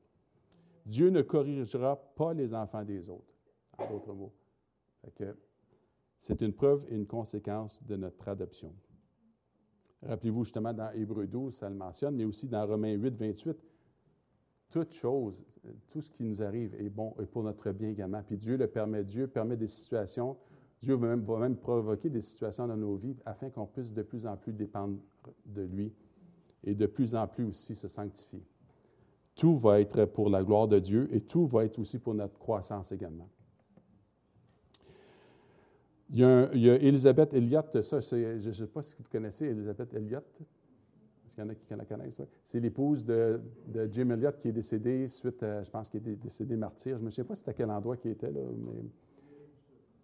Dieu 0.86 1.10
ne 1.10 1.22
corrigera 1.22 1.96
pas 2.14 2.32
les 2.32 2.54
enfants 2.54 2.84
des 2.84 3.08
autres, 3.08 3.34
en 3.76 3.88
d'autres 3.88 4.12
mots. 4.12 4.32
C'est 6.20 6.40
une 6.42 6.52
preuve 6.52 6.84
et 6.90 6.94
une 6.94 7.06
conséquence 7.06 7.82
de 7.84 7.96
notre 7.96 8.28
adoption. 8.28 8.72
Rappelez-vous 10.02 10.44
justement 10.44 10.72
dans 10.72 10.90
Hébreu 10.92 11.26
12, 11.26 11.54
ça 11.54 11.68
le 11.68 11.74
mentionne, 11.74 12.16
mais 12.16 12.24
aussi 12.24 12.48
dans 12.48 12.66
Romains 12.66 12.94
8, 12.94 13.16
28, 13.16 13.56
toute 14.70 14.92
chose, 14.92 15.44
tout 15.90 16.00
ce 16.00 16.10
qui 16.10 16.22
nous 16.22 16.42
arrive 16.42 16.74
est 16.74 16.88
bon 16.88 17.14
et 17.20 17.26
pour 17.26 17.42
notre 17.42 17.70
bien 17.72 17.90
également. 17.90 18.22
Puis 18.22 18.38
Dieu 18.38 18.56
le 18.56 18.66
permet. 18.66 19.04
Dieu 19.04 19.26
permet 19.26 19.56
des 19.56 19.68
situations 19.68 20.36
Dieu 20.82 20.94
va 20.94 21.08
même, 21.08 21.22
va 21.22 21.38
même, 21.38 21.56
provoquer 21.56 22.08
des 22.08 22.22
situations 22.22 22.66
dans 22.66 22.76
nos 22.76 22.96
vies 22.96 23.16
afin 23.26 23.50
qu'on 23.50 23.66
puisse 23.66 23.92
de 23.92 24.02
plus 24.02 24.26
en 24.26 24.36
plus 24.36 24.52
dépendre 24.52 24.98
de 25.44 25.62
lui 25.62 25.92
et 26.64 26.74
de 26.74 26.86
plus 26.86 27.14
en 27.14 27.26
plus 27.26 27.44
aussi 27.44 27.74
se 27.74 27.86
sanctifier. 27.86 28.42
Tout 29.34 29.56
va 29.56 29.80
être 29.80 30.06
pour 30.06 30.30
la 30.30 30.42
gloire 30.42 30.68
de 30.68 30.78
Dieu 30.78 31.08
et 31.12 31.20
tout 31.20 31.46
va 31.46 31.64
être 31.64 31.78
aussi 31.78 31.98
pour 31.98 32.14
notre 32.14 32.38
croissance 32.38 32.92
également. 32.92 33.28
Il 36.12 36.18
y 36.18 36.24
a, 36.24 36.50
il 36.52 36.60
y 36.60 36.70
a 36.70 36.74
Elisabeth 36.74 37.32
Elliott, 37.34 37.82
ça, 37.82 38.00
je 38.00 38.48
ne 38.48 38.52
sais 38.52 38.66
pas 38.66 38.82
si 38.82 38.94
vous 38.98 39.04
connaissez 39.10 39.46
Elisabeth 39.46 39.94
Elliott. 39.94 40.24
Est-ce 41.24 41.34
qu'il 41.36 41.44
y 41.44 41.46
en 41.46 41.50
a 41.50 41.54
qui 41.54 41.64
la 41.70 41.84
connaissent? 41.84 42.20
C'est 42.44 42.58
l'épouse 42.58 43.04
de, 43.04 43.40
Jim 43.90 44.10
Elliott 44.10 44.36
qui 44.40 44.48
est 44.48 44.52
décédé 44.52 45.06
suite, 45.06 45.40
à, 45.44 45.62
je 45.62 45.70
pense 45.70 45.88
qu'il 45.88 46.06
est 46.08 46.16
décédé 46.16 46.56
martyr. 46.56 46.98
Je 46.98 47.04
ne 47.04 47.10
sais 47.10 47.22
pas 47.22 47.36
c'était 47.36 47.50
à 47.50 47.54
quel 47.54 47.70
endroit 47.70 47.96
qui 47.96 48.08
était, 48.08 48.30
là, 48.30 48.40
mais 48.40 48.82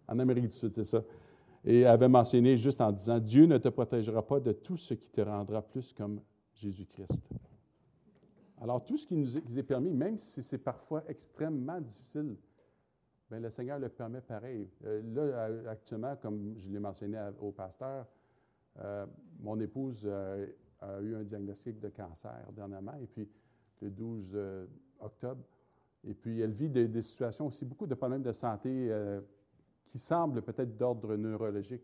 en 0.07 0.19
Amérique 0.19 0.47
du 0.47 0.55
Sud, 0.55 0.73
c'est 0.73 0.85
ça. 0.85 1.03
Et 1.65 1.85
avait 1.85 2.07
mentionné 2.07 2.55
juste 2.55 2.79
en 2.79 2.93
disant, 2.93 3.19
Dieu 3.19 3.45
ne 3.45 3.57
te 3.57 3.67
protégera 3.67 4.25
pas 4.25 4.39
de 4.39 4.53
tout 4.53 4.77
ce 4.77 4.93
qui 4.93 5.11
te 5.11 5.19
rendra 5.19 5.61
plus 5.61 5.91
comme 5.91 6.21
Jésus-Christ. 6.53 7.29
Alors, 8.61 8.83
tout 8.85 8.97
ce 8.97 9.05
qui 9.05 9.15
nous 9.15 9.37
est, 9.37 9.63
permis, 9.63 9.91
même 9.91 10.17
si 10.17 10.41
c'est 10.41 10.57
parfois 10.57 11.03
extrêmement 11.09 11.79
difficile, 11.81 12.35
bien, 13.29 13.39
le 13.39 13.49
Seigneur 13.49 13.79
le 13.79 13.89
permet 13.89 14.21
pareil. 14.21 14.69
Euh, 14.85 15.01
là, 15.13 15.69
actuellement, 15.69 16.15
comme 16.15 16.55
je 16.57 16.69
l'ai 16.69 16.79
mentionné 16.79 17.19
au 17.39 17.51
pasteur, 17.51 18.05
euh, 18.79 19.05
mon 19.39 19.59
épouse 19.59 20.03
euh, 20.05 20.47
a 20.81 20.99
eu 21.01 21.15
un 21.15 21.23
diagnostic 21.23 21.79
de 21.79 21.89
cancer 21.89 22.45
dernièrement, 22.51 22.95
et 23.01 23.07
puis 23.07 23.27
le 23.81 23.89
12 23.89 24.37
octobre. 24.99 25.43
Et 26.03 26.13
puis, 26.13 26.39
elle 26.41 26.51
vit 26.53 26.69
des, 26.69 26.87
des, 26.87 27.01
situations 27.01 27.47
aussi, 27.47 27.65
beaucoup 27.65 27.87
de 27.87 27.95
problèmes 27.95 28.23
de 28.23 28.31
santé 28.31 28.91
qui 29.87 29.99
semble 29.99 30.41
peut-être 30.41 30.77
d'ordre 30.77 31.15
neurologique. 31.15 31.83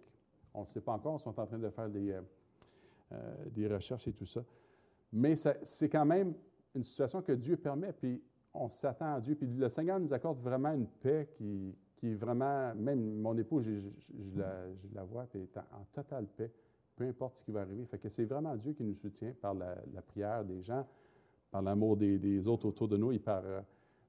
On 0.53 0.61
ne 0.61 0.65
sait 0.65 0.81
pas 0.81 0.93
encore, 0.93 1.13
on 1.15 1.19
sont 1.19 1.39
en 1.39 1.45
train 1.47 1.57
de 1.57 1.69
faire 1.69 1.89
des, 1.89 2.11
euh, 2.11 2.21
euh, 3.11 3.45
des 3.51 3.67
recherches 3.67 4.07
et 4.07 4.13
tout 4.13 4.25
ça. 4.25 4.43
Mais 5.11 5.35
c'est 5.35 5.89
quand 5.89 6.05
même 6.05 6.33
une 6.75 6.83
situation 6.83 7.21
que 7.21 7.31
Dieu 7.31 7.57
permet, 7.57 7.93
puis 7.93 8.21
on 8.53 8.69
s'attend 8.69 9.15
à 9.15 9.21
Dieu. 9.21 9.35
Puis 9.35 9.47
le 9.47 9.69
Seigneur 9.69 9.99
nous 9.99 10.13
accorde 10.13 10.39
vraiment 10.39 10.71
une 10.73 10.87
paix 10.87 11.27
qui, 11.37 11.75
qui 11.97 12.11
est 12.11 12.15
vraiment, 12.15 12.73
même 12.75 13.19
mon 13.21 13.37
époux, 13.37 13.61
je, 13.61 13.71
la, 14.35 15.03
vois, 15.03 15.23
puis 15.23 15.41
est 15.41 15.57
en, 15.57 15.85
totale 15.93 16.27
paix, 16.27 16.51
peu 16.95 17.05
importe 17.05 17.37
ce 17.37 17.43
qui 17.43 17.51
va 17.51 17.61
arriver. 17.61 17.85
Fait 17.85 17.97
que 17.97 18.09
c'est 18.09 18.25
vraiment 18.25 18.55
Dieu 18.55 18.73
qui 18.73 18.83
nous 18.83 18.95
soutient 18.95 19.33
par 19.41 19.53
la, 19.53 19.75
prière 20.07 20.43
des 20.43 20.61
gens, 20.61 20.85
par 21.49 21.61
l'amour 21.61 21.97
des, 21.97 22.47
autres 22.47 22.67
autour 22.67 22.87
de 22.87 22.97
nous 22.97 23.11
et 23.11 23.19
par 23.19 23.43
euh, 23.45 23.61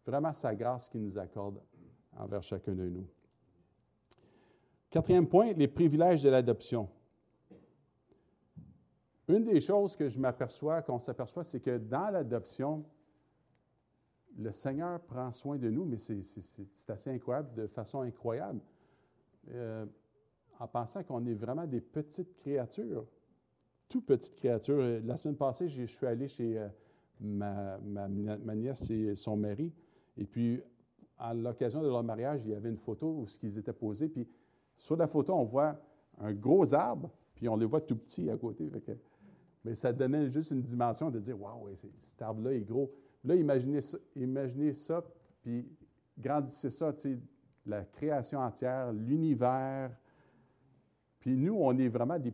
vraiment 0.05 0.33
sa 0.33 0.55
grâce 0.55 0.89
qu'il 0.89 1.03
nous 1.03 1.19
accorde 1.19 1.61
envers 2.17 2.43
chacun 2.43 2.73
de 2.73 2.89
nous. 2.89 3.07
Quatrième 4.91 5.27
point, 5.27 5.53
les 5.53 5.69
privilèges 5.69 6.23
de 6.23 6.29
l'adoption. 6.29 6.89
Une 9.29 9.45
des 9.45 9.61
choses 9.61 9.97
que 9.97 10.09
je 10.09 10.19
m'aperçois, 10.19 10.83
qu'on 10.83 10.99
s'aperçoit, 10.99 11.45
c'est 11.45 11.61
que 11.61 11.79
dans 11.79 12.11
l'adoption, 12.11 12.85
le 14.39 14.53
Seigneur 14.53 15.01
prend 15.01 15.33
soin 15.33 15.59
de 15.59 15.71
nous, 15.71 15.85
mais 15.85 15.99
c'est 15.99 16.91
assez 16.91 17.11
incroyable, 17.11 17.55
de 17.55 17.67
façon 17.67 18.01
incroyable, 18.01 18.61
euh, 19.53 19.87
en 20.59 20.67
pensant 20.67 21.03
qu'on 21.03 21.25
est 21.27 21.35
vraiment 21.35 21.67
des 21.67 21.81
petites 21.81 22.35
créatures, 22.37 23.07
tout 23.89 24.01
petites 24.01 24.37
créatures. 24.37 25.01
La 25.05 25.17
semaine 25.17 25.37
passée, 25.37 25.69
je 25.69 25.85
suis 25.85 26.07
allé 26.07 26.29
chez 26.29 26.59
euh, 26.59 26.69
ma, 27.21 27.79
ma, 27.79 28.55
nièce 28.55 28.91
et 28.91 29.15
son 29.15 29.37
mari, 29.37 29.73
et 30.17 30.25
puis 30.25 30.61
à 31.19 31.33
l'occasion 31.33 31.83
de 31.83 31.89
leur 31.89 32.03
mariage, 32.03 32.41
il 32.45 32.51
y 32.51 32.55
avait 32.55 32.71
une 32.71 32.79
photo 32.79 33.07
où 33.07 33.27
ils 33.43 33.59
étaient 33.59 33.73
posés, 33.73 34.09
puis 34.09 34.29
sur 34.77 34.97
la 34.97 35.07
photo, 35.07 35.35
on 35.35 35.45
voit 35.45 35.77
un 36.19 36.33
gros 36.33 36.75
arbre, 36.75 37.11
puis 37.35 37.49
on 37.49 37.57
les 37.57 37.67
voit 37.67 37.81
tout 37.81 37.97
petits 37.97 38.29
à 38.31 38.37
côté. 38.37 38.71
Mais 39.65 39.75
ça 39.75 39.93
donnait 39.93 40.29
juste 40.31 40.51
une 40.51 40.63
dimension 40.63 41.11
de 41.11 41.19
dire 41.21 41.41
Waouh, 41.41 41.69
cet 42.01 42.21
arbre-là 42.21 42.53
est 42.53 42.61
gros. 42.61 42.93
Là, 43.25 43.35
imaginez 43.35 43.81
ça, 43.81 43.99
imaginez 44.17 44.75
ça 44.75 45.03
puis 45.43 45.67
grandissez 46.19 46.71
ça, 46.71 46.95
la 47.67 47.85
création 47.85 48.41
entière, 48.41 48.93
l'univers. 48.93 49.91
Puis 51.21 51.37
nous, 51.37 51.55
on 51.55 51.77
est 51.79 51.89
vraiment 51.89 52.19
des, 52.19 52.33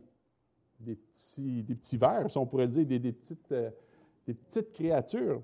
petits, 0.95 1.63
des 1.63 1.75
petits 1.75 1.97
vers, 1.97 2.25
on 2.35 2.45
pourrait 2.45 2.67
dire, 2.67 2.85
des, 2.85 3.11
petites, 3.11 3.51
euh, 3.51 3.69
des 4.25 4.33
petites 4.33 4.71
créatures. 4.71 5.41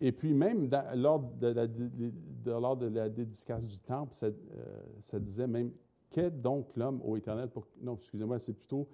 Et 0.00 0.10
puis 0.10 0.34
même 0.34 0.68
lors, 0.94 1.20
de 1.20 1.48
la, 1.48 1.66
de, 1.68 3.08
dédicace 3.08 3.64
du 3.64 3.78
temple, 3.78 4.14
ça, 4.14 4.26
euh, 4.26 5.18
disait 5.18 5.46
même 5.46 5.70
Qu'est 6.10 6.30
donc 6.30 6.76
l'homme 6.76 7.00
au 7.02 7.16
éternel. 7.16 7.48
Non, 7.80 7.94
excusez-moi, 7.94 8.38
c'est 8.38 8.52
plutôt. 8.52 8.86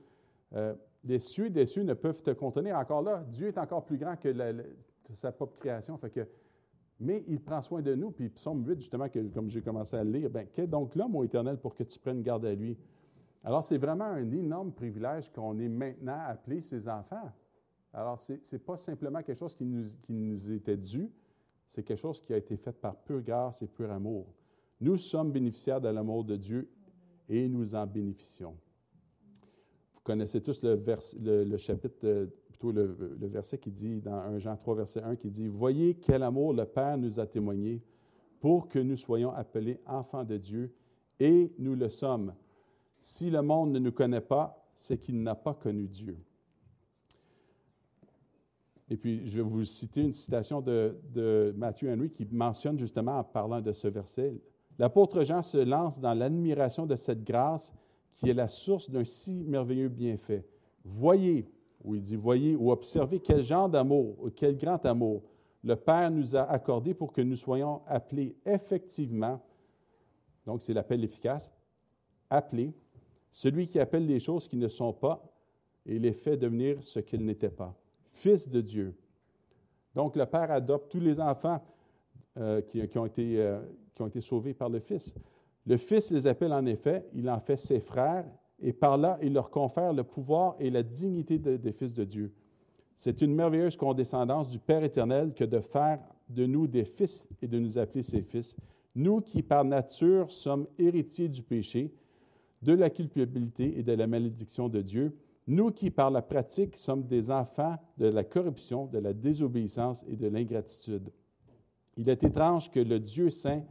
Euh, 0.54 0.74
les 1.04 1.20
cieux 1.20 1.50
des 1.50 1.66
cieux 1.66 1.82
ne 1.82 1.94
peuvent 1.94 2.22
te 2.22 2.30
contenir. 2.30 2.76
Encore 2.76 3.02
là, 3.02 3.24
Dieu 3.28 3.48
est 3.48 3.58
encore 3.58 3.84
plus 3.84 3.98
grand 3.98 4.16
que 4.16 4.32
sa 5.14 5.32
propre 5.32 5.58
création. 5.58 5.98
Mais 7.00 7.24
il 7.28 7.40
prend 7.40 7.62
soin 7.62 7.80
de 7.80 7.94
nous. 7.94 8.10
Puis 8.10 8.28
psaume 8.28 8.66
8, 8.66 8.80
justement, 8.80 9.06
comme 9.32 9.48
j'ai 9.48 9.62
commencé 9.62 9.96
à 9.96 10.04
le 10.04 10.10
lire, 10.10 10.30
ben, 10.30 10.46
qu'est 10.52 10.66
donc 10.66 10.94
l'homme 10.94 11.14
au 11.16 11.24
éternel 11.24 11.58
pour 11.58 11.74
que 11.74 11.84
tu 11.84 11.98
prennes 11.98 12.22
garde 12.22 12.44
à 12.44 12.54
lui? 12.54 12.76
Alors, 13.44 13.64
c'est 13.64 13.78
vraiment 13.78 14.04
un 14.04 14.30
énorme 14.32 14.72
privilège 14.72 15.30
qu'on 15.32 15.58
est 15.58 15.68
maintenant 15.68 16.18
appelé 16.26 16.60
ses 16.60 16.88
enfants. 16.88 17.30
Alors, 17.92 18.18
ce 18.18 18.32
n'est 18.34 18.58
pas 18.58 18.76
simplement 18.76 19.22
quelque 19.22 19.38
chose 19.38 19.54
qui 19.54 19.64
nous, 19.64 19.84
qui 20.02 20.12
nous 20.12 20.50
était 20.52 20.76
dû, 20.76 21.10
c'est 21.66 21.82
quelque 21.82 22.00
chose 22.00 22.20
qui 22.20 22.32
a 22.32 22.36
été 22.36 22.56
fait 22.56 22.72
par 22.72 22.96
pure 22.96 23.22
grâce 23.22 23.62
et 23.62 23.66
pur 23.66 23.90
amour. 23.90 24.26
Nous 24.80 24.96
sommes 24.96 25.32
bénéficiaires 25.32 25.80
de 25.80 25.88
l'amour 25.88 26.24
de 26.24 26.36
Dieu 26.36 26.68
et 27.28 27.48
nous 27.48 27.74
en 27.74 27.86
bénéficions. 27.86 28.56
Connaissez 30.08 30.40
tous 30.40 30.62
le, 30.62 31.58
chapitre, 31.58 31.98
euh, 32.04 32.26
plutôt 32.48 32.72
le, 32.72 33.14
le, 33.20 33.26
verset 33.26 33.58
qui 33.58 33.70
dit, 33.70 34.00
dans 34.00 34.14
1 34.14 34.38
Jean 34.38 34.56
3, 34.56 34.74
verset 34.74 35.02
1, 35.02 35.16
qui 35.16 35.28
dit, 35.28 35.48
Voyez 35.48 35.96
quel 35.96 36.22
amour 36.22 36.54
le 36.54 36.64
Père 36.64 36.96
nous 36.96 37.20
a 37.20 37.26
témoigné 37.26 37.82
pour 38.40 38.68
que 38.68 38.78
nous 38.78 38.96
soyons 38.96 39.30
appelés 39.32 39.78
enfants 39.84 40.24
de 40.24 40.38
Dieu, 40.38 40.72
et 41.20 41.52
nous 41.58 41.74
le 41.74 41.90
sommes. 41.90 42.32
Si 43.02 43.28
le 43.28 43.42
monde 43.42 43.72
ne 43.72 43.78
nous 43.78 43.92
connaît 43.92 44.22
pas, 44.22 44.66
c'est 44.76 44.96
qu'il 44.96 45.22
n'a 45.22 45.34
pas 45.34 45.52
connu 45.52 45.86
Dieu. 45.86 46.16
Et 48.88 48.96
puis, 48.96 49.28
je 49.28 49.36
vais 49.36 49.46
vous 49.46 49.66
citer 49.66 50.00
une 50.00 50.14
citation 50.14 50.62
de, 50.62 50.96
de 51.12 51.52
Matthew 51.54 51.84
Henry 51.88 52.08
qui 52.08 52.26
mentionne 52.32 52.78
justement 52.78 53.18
en 53.18 53.24
parlant 53.24 53.60
de 53.60 53.72
ce 53.72 53.88
verset. 53.88 54.40
L'apôtre 54.78 55.22
Jean 55.22 55.42
se 55.42 55.58
lance 55.58 56.00
dans 56.00 56.14
l'admiration 56.14 56.86
de 56.86 56.96
cette 56.96 57.24
grâce 57.24 57.70
qui 58.18 58.30
est 58.30 58.34
la 58.34 58.48
source 58.48 58.90
d'un 58.90 59.04
si 59.04 59.44
merveilleux 59.44 59.88
bienfait. 59.88 60.44
Voyez, 60.84 61.48
ou 61.84 61.94
il 61.94 62.02
dit, 62.02 62.16
voyez 62.16 62.56
ou 62.56 62.70
observez 62.70 63.20
quel 63.20 63.42
genre 63.42 63.68
d'amour, 63.68 64.30
quel 64.34 64.56
grand 64.56 64.84
amour 64.84 65.22
le 65.64 65.74
Père 65.74 66.10
nous 66.10 66.36
a 66.36 66.42
accordé 66.42 66.94
pour 66.94 67.12
que 67.12 67.20
nous 67.20 67.36
soyons 67.36 67.82
appelés 67.86 68.36
effectivement, 68.46 69.40
donc 70.46 70.62
c'est 70.62 70.72
l'appel 70.72 71.02
efficace, 71.04 71.50
appelés, 72.30 72.72
celui 73.32 73.68
qui 73.68 73.78
appelle 73.78 74.06
les 74.06 74.20
choses 74.20 74.48
qui 74.48 74.56
ne 74.56 74.68
sont 74.68 74.92
pas 74.92 75.22
et 75.86 75.98
les 75.98 76.12
fait 76.12 76.36
devenir 76.36 76.82
ce 76.82 77.00
qu'ils 77.00 77.24
n'étaient 77.24 77.50
pas 77.50 77.74
fils 78.18 78.48
de 78.48 78.60
Dieu. 78.60 78.94
Donc, 79.94 80.16
le 80.16 80.26
Père 80.26 80.50
adopte 80.50 80.90
tous 80.90 81.00
les 81.00 81.18
enfants 81.20 81.62
euh, 82.36 82.60
qui, 82.60 82.98
ont 82.98 83.06
été, 83.06 83.40
euh, 83.40 83.60
qui 83.94 84.02
ont 84.02 84.08
été 84.08 84.20
sauvés 84.20 84.54
par 84.54 84.68
le 84.68 84.80
Fils. 84.80 85.14
Le 85.68 85.76
Fils 85.76 86.10
les 86.10 86.26
appelle 86.26 86.54
en 86.54 86.64
effet, 86.64 87.04
il 87.12 87.28
en 87.28 87.40
fait 87.40 87.58
ses 87.58 87.78
frères, 87.78 88.24
et 88.58 88.72
par 88.72 88.96
là, 88.96 89.18
il 89.20 89.34
leur 89.34 89.50
confère 89.50 89.92
le 89.92 90.02
pouvoir 90.02 90.56
et 90.58 90.70
la 90.70 90.82
dignité 90.82 91.38
des 91.38 91.72
fils 91.72 91.92
de 91.92 92.04
Dieu. 92.04 92.32
C'est 92.96 93.20
une 93.20 93.34
merveilleuse 93.34 93.76
condescendance 93.76 94.48
du 94.48 94.58
Père 94.58 94.82
éternel 94.82 95.34
que 95.34 95.44
de 95.44 95.60
faire 95.60 96.00
de 96.30 96.46
nous 96.46 96.66
des 96.66 96.86
fils 96.86 97.28
et 97.42 97.46
de 97.46 97.58
nous 97.58 97.76
appeler 97.76 98.02
ses 98.02 98.22
fils. 98.22 98.56
Nous 98.94 99.20
qui, 99.20 99.42
par 99.42 99.62
nature, 99.62 100.30
sommes 100.30 100.66
héritiers 100.78 101.28
du 101.28 101.42
péché, 101.42 101.92
de 102.62 102.72
la 102.72 102.88
culpabilité 102.88 103.78
et 103.78 103.82
de 103.82 103.92
la 103.92 104.06
malédiction 104.06 104.70
de 104.70 104.80
Dieu, 104.80 105.14
nous 105.46 105.70
qui, 105.70 105.90
par 105.90 106.10
la 106.10 106.22
pratique, 106.22 106.78
sommes 106.78 107.04
des 107.04 107.30
enfants 107.30 107.76
de 107.98 108.06
la 108.06 108.24
corruption, 108.24 108.86
de 108.86 108.98
la 108.98 109.12
désobéissance 109.12 110.02
et 110.08 110.16
de 110.16 110.28
l'ingratitude. 110.28 111.10
Il 111.98 112.08
est 112.08 112.24
étrange 112.24 112.70
que 112.70 112.80
le 112.80 112.98
Dieu 112.98 113.28
saint 113.28 113.62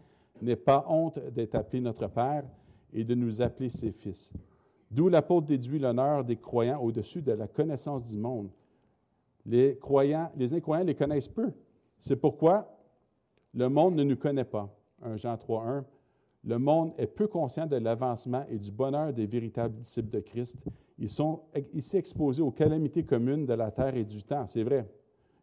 n'ait 0.41 0.55
pas 0.55 0.85
honte 0.87 1.19
d'être 1.33 1.55
appelé 1.55 1.81
notre 1.81 2.07
Père 2.07 2.43
et 2.93 3.03
de 3.03 3.15
nous 3.15 3.41
appeler 3.41 3.69
ses 3.69 3.91
fils. 3.91 4.31
D'où 4.89 5.09
l'apôtre 5.09 5.47
déduit 5.47 5.79
l'honneur 5.79 6.23
des 6.23 6.37
croyants 6.37 6.81
au-dessus 6.81 7.21
de 7.21 7.33
la 7.33 7.47
connaissance 7.47 8.03
du 8.03 8.17
monde. 8.17 8.49
Les 9.45 9.77
croyants, 9.77 10.31
les 10.37 10.53
incroyants 10.53 10.85
les 10.85 10.95
connaissent 10.95 11.27
peu. 11.27 11.51
C'est 11.99 12.15
pourquoi 12.15 12.77
le 13.53 13.69
monde 13.69 13.95
ne 13.95 14.03
nous 14.03 14.17
connaît 14.17 14.45
pas. 14.45 14.73
1 15.03 15.17
Jean 15.17 15.35
3.1. 15.35 15.83
Le 16.43 16.59
monde 16.59 16.93
est 16.97 17.07
peu 17.07 17.27
conscient 17.27 17.65
de 17.65 17.75
l'avancement 17.75 18.45
et 18.49 18.57
du 18.57 18.71
bonheur 18.71 19.11
des 19.11 19.25
véritables 19.25 19.75
disciples 19.75 20.11
de 20.11 20.19
Christ 20.21 20.57
ils 20.99 21.09
sont 21.09 21.41
ici 21.73 21.97
exposés 21.97 22.41
aux 22.41 22.51
calamités 22.51 23.03
communes 23.03 23.45
de 23.45 23.53
la 23.53 23.71
terre 23.71 23.95
et 23.95 24.03
du 24.03 24.23
temps, 24.23 24.47
c'est 24.47 24.63
vrai. 24.63 24.89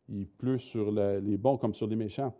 Il 0.08 0.26
pleut 0.26 0.58
sur 0.58 0.90
les 0.90 1.36
bons 1.36 1.56
comme 1.56 1.74
sur 1.74 1.86
les 1.86 1.96
méchants. 1.96 2.34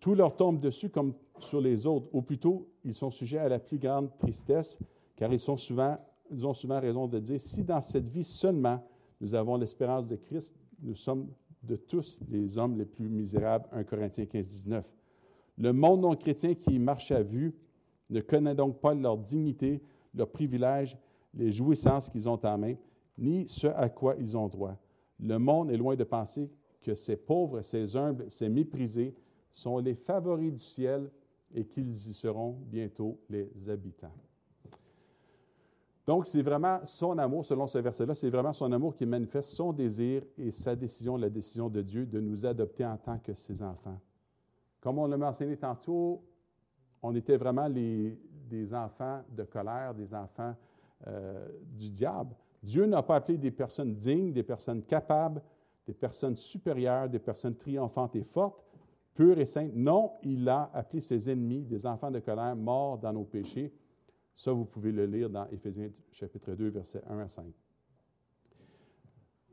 Tout 0.00 0.14
leur 0.14 0.36
tombe 0.36 0.60
dessus 0.60 0.90
comme 0.90 1.14
sur 1.38 1.60
les 1.60 1.86
autres, 1.86 2.08
ou 2.12 2.22
plutôt, 2.22 2.68
ils 2.84 2.94
sont 2.94 3.10
sujets 3.10 3.38
à 3.38 3.48
la 3.48 3.58
plus 3.58 3.78
grande 3.78 4.16
tristesse, 4.18 4.78
car 5.16 5.32
ils, 5.32 5.40
souvent, 5.40 5.98
ils 6.30 6.46
ont 6.46 6.54
souvent 6.54 6.80
raison 6.80 7.06
de 7.06 7.18
dire, 7.18 7.40
si 7.40 7.64
dans 7.64 7.80
cette 7.80 8.08
vie 8.08 8.24
seulement 8.24 8.82
nous 9.20 9.34
avons 9.34 9.56
l'espérance 9.56 10.06
de 10.06 10.16
Christ, 10.16 10.54
nous 10.82 10.96
sommes 10.96 11.28
de 11.62 11.76
tous 11.76 12.18
les 12.28 12.58
hommes 12.58 12.76
les 12.76 12.84
plus 12.84 13.08
misérables. 13.08 13.66
1 13.72 13.84
Corinthiens 13.84 14.26
15, 14.26 14.48
19. 14.48 14.84
Le 15.58 15.72
monde 15.72 16.00
non 16.00 16.14
chrétien 16.14 16.54
qui 16.54 16.78
marche 16.78 17.10
à 17.10 17.22
vue 17.22 17.54
ne 18.10 18.20
connaît 18.20 18.54
donc 18.54 18.80
pas 18.80 18.94
leur 18.94 19.16
dignité, 19.16 19.80
leur 20.14 20.28
privilège 20.28 20.98
les 21.32 21.50
jouissances 21.50 22.08
qu'ils 22.08 22.28
ont 22.28 22.40
en 22.44 22.58
main, 22.58 22.74
ni 23.18 23.48
ce 23.48 23.68
à 23.68 23.88
quoi 23.88 24.14
ils 24.18 24.36
ont 24.36 24.48
droit. 24.48 24.76
Le 25.20 25.38
monde 25.38 25.70
est 25.70 25.76
loin 25.76 25.96
de 25.96 26.04
penser 26.04 26.50
que 26.82 26.94
ces 26.94 27.16
pauvres, 27.16 27.62
ces 27.62 27.96
humbles, 27.96 28.26
ces 28.28 28.48
méprisés 28.48 29.14
sont 29.50 29.78
les 29.78 29.94
favoris 29.94 30.52
du 30.52 30.58
ciel 30.58 31.10
et 31.54 31.64
qu'ils 31.64 31.90
y 31.90 32.12
seront 32.12 32.58
bientôt 32.66 33.18
les 33.30 33.68
habitants. 33.68 34.12
Donc, 36.06 36.26
c'est 36.26 36.42
vraiment 36.42 36.80
son 36.84 37.16
amour, 37.16 37.44
selon 37.44 37.66
ce 37.66 37.78
verset-là, 37.78 38.14
c'est 38.14 38.28
vraiment 38.28 38.52
son 38.52 38.70
amour 38.72 38.94
qui 38.94 39.06
manifeste 39.06 39.50
son 39.50 39.72
désir 39.72 40.22
et 40.36 40.50
sa 40.52 40.76
décision, 40.76 41.16
la 41.16 41.30
décision 41.30 41.70
de 41.70 41.80
Dieu 41.80 42.04
de 42.04 42.20
nous 42.20 42.44
adopter 42.44 42.84
en 42.84 42.98
tant 42.98 43.18
que 43.18 43.32
ses 43.32 43.62
enfants. 43.62 43.98
Comme 44.80 44.98
on 44.98 45.06
l'a 45.06 45.16
mentionné 45.16 45.56
tantôt, 45.56 46.22
on 47.02 47.14
était 47.14 47.38
vraiment 47.38 47.70
des 47.70 48.74
enfants 48.74 49.22
de 49.30 49.44
colère, 49.44 49.94
des 49.94 50.14
enfants 50.14 50.54
euh, 51.06 51.48
du 51.72 51.90
diable. 51.90 52.34
Dieu 52.62 52.84
n'a 52.86 53.02
pas 53.02 53.16
appelé 53.16 53.38
des 53.38 53.50
personnes 53.50 53.94
dignes, 53.94 54.32
des 54.32 54.42
personnes 54.42 54.82
capables, 54.82 55.40
des 55.86 55.94
personnes 55.94 56.36
supérieures, 56.36 57.08
des 57.08 57.18
personnes 57.18 57.56
triomphantes 57.56 58.16
et 58.16 58.24
fortes, 58.24 58.63
pures 59.14 59.38
et 59.38 59.46
saintes. 59.46 59.74
Non, 59.74 60.12
il 60.22 60.48
a 60.48 60.70
appelé 60.74 61.00
ses 61.00 61.30
ennemis 61.30 61.64
des 61.64 61.86
enfants 61.86 62.10
de 62.10 62.20
colère 62.20 62.56
morts 62.56 62.98
dans 62.98 63.12
nos 63.12 63.24
péchés. 63.24 63.72
Ça, 64.34 64.52
vous 64.52 64.64
pouvez 64.64 64.92
le 64.92 65.06
lire 65.06 65.30
dans 65.30 65.46
Éphésiens 65.48 65.90
chapitre 66.10 66.54
2, 66.54 66.68
versets 66.68 67.02
1 67.08 67.18
à 67.20 67.28
5. 67.28 67.44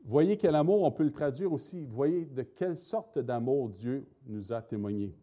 Voyez 0.04 0.36
quel 0.36 0.56
amour, 0.56 0.82
on 0.82 0.90
peut 0.90 1.04
le 1.04 1.12
traduire 1.12 1.52
aussi. 1.52 1.84
Voyez 1.84 2.26
de 2.26 2.42
quelle 2.42 2.76
sorte 2.76 3.20
d'amour 3.20 3.68
Dieu 3.68 4.06
nous 4.26 4.52
a 4.52 4.60
témoigné. 4.60 5.14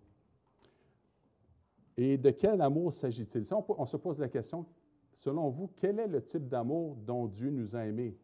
Et 1.98 2.18
de 2.18 2.30
quel 2.32 2.62
amour 2.62 2.94
s'agit-il? 2.94 3.44
on, 3.54 3.66
on, 3.68 3.86
se 3.86 3.98
pose 3.98 4.22
la 4.22 4.30
question, 4.30 4.66
Selon 5.20 5.50
vous, 5.50 5.70
quel 5.76 6.00
est 6.00 6.08
le 6.08 6.24
type 6.24 6.48
d'amour 6.48 6.96
dont 6.96 7.28
Dieu 7.28 7.50
nous 7.50 7.76
a 7.76 7.86
aimés? 7.86 8.18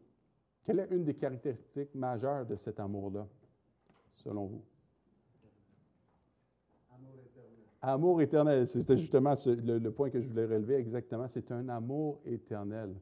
Quelle 0.64 0.80
est 0.80 0.88
une 0.90 1.04
des 1.04 1.14
caractéristiques 1.14 1.94
majeures 1.94 2.46
de 2.46 2.56
cet 2.56 2.80
amour-là, 2.80 3.28
selon 4.14 4.46
vous? 4.46 4.64
Amour 6.90 7.12
éternel. 7.22 7.66
Amour 7.88 8.20
éternel. 8.20 8.66
C'était 8.66 8.96
justement 8.96 9.34
le, 9.46 9.88
point 9.90 10.10
que 10.10 10.20
je 10.20 10.26
voulais 10.26 10.44
relever 10.44 10.74
exactement. 10.74 11.28
C'est 11.28 11.52
un 11.52 11.68
amour 11.68 12.18
éternel. 12.24 12.96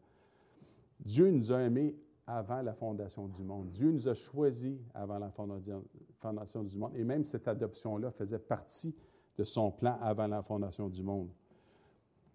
Dieu 1.01 1.31
nous 1.31 1.51
a 1.53 1.63
aimés 1.63 1.97
avant 2.27 2.61
la 2.61 2.75
fondation 2.75 3.27
du 3.27 3.43
monde. 3.43 3.71
Dieu 3.71 3.91
nous 3.91 4.07
a 4.09 4.13
choisis 4.13 4.79
avant 4.93 5.19
la 5.19 5.31
fondation 5.31 6.63
du 6.65 6.77
monde. 6.77 6.93
Et 6.97 7.03
même 7.03 7.25
cette 7.25 7.49
adoption-là 7.49 8.11
faisait 8.11 8.39
partie 8.39 8.95
de 9.39 9.45
son 9.45 9.71
plan 9.71 9.97
avant 10.03 10.27
la 10.27 10.43
fondation 10.43 10.91
du 10.91 11.03
monde. 11.03 11.31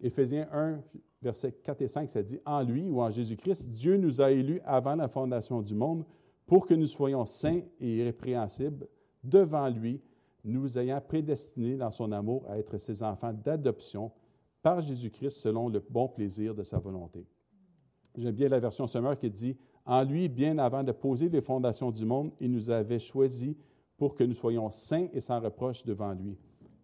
Éphésiens 0.01 0.47
1, 0.51 0.81
versets 1.21 1.51
4 1.51 1.83
et 1.83 1.87
5, 1.87 2.09
ça 2.09 2.23
dit 2.23 2.39
En 2.47 2.63
lui 2.63 2.89
ou 2.89 2.99
en 2.99 3.11
Jésus-Christ, 3.11 3.69
Dieu 3.69 3.95
nous 3.97 4.21
a 4.21 4.31
élus 4.31 4.59
avant 4.65 4.95
la 4.95 5.07
fondation 5.07 5.61
du 5.61 5.75
monde 5.75 6.03
pour 6.47 6.65
que 6.65 6.73
nous 6.73 6.87
soyons 6.87 7.25
saints 7.25 7.61
et 7.79 7.97
irrépréhensibles 7.97 8.87
devant 9.23 9.69
lui, 9.69 10.01
nous 10.43 10.77
ayant 10.77 11.01
prédestinés 11.01 11.75
dans 11.75 11.91
son 11.91 12.11
amour 12.11 12.45
à 12.49 12.57
être 12.57 12.77
ses 12.77 13.03
enfants 13.03 13.33
d'adoption 13.33 14.11
par 14.61 14.81
Jésus-Christ 14.81 15.41
selon 15.41 15.69
le 15.69 15.83
bon 15.89 16.07
plaisir 16.07 16.53
de 16.53 16.63
sa 16.63 16.79
volonté. 16.79 17.25
J'aime 18.17 18.35
bien 18.35 18.49
la 18.49 18.59
version 18.59 18.87
Summer 18.87 19.17
qui 19.17 19.29
dit 19.29 19.57
En 19.85 20.03
lui, 20.03 20.27
bien 20.27 20.57
avant 20.57 20.83
de 20.83 20.91
poser 20.91 21.29
les 21.29 21.41
fondations 21.41 21.91
du 21.91 22.05
monde, 22.05 22.31
il 22.39 22.51
nous 22.51 22.69
avait 22.69 22.99
choisis 22.99 23.55
pour 23.97 24.15
que 24.15 24.23
nous 24.23 24.33
soyons 24.33 24.69
saints 24.69 25.07
et 25.13 25.21
sans 25.21 25.39
reproche 25.39 25.83
devant 25.83 26.13
lui. 26.13 26.37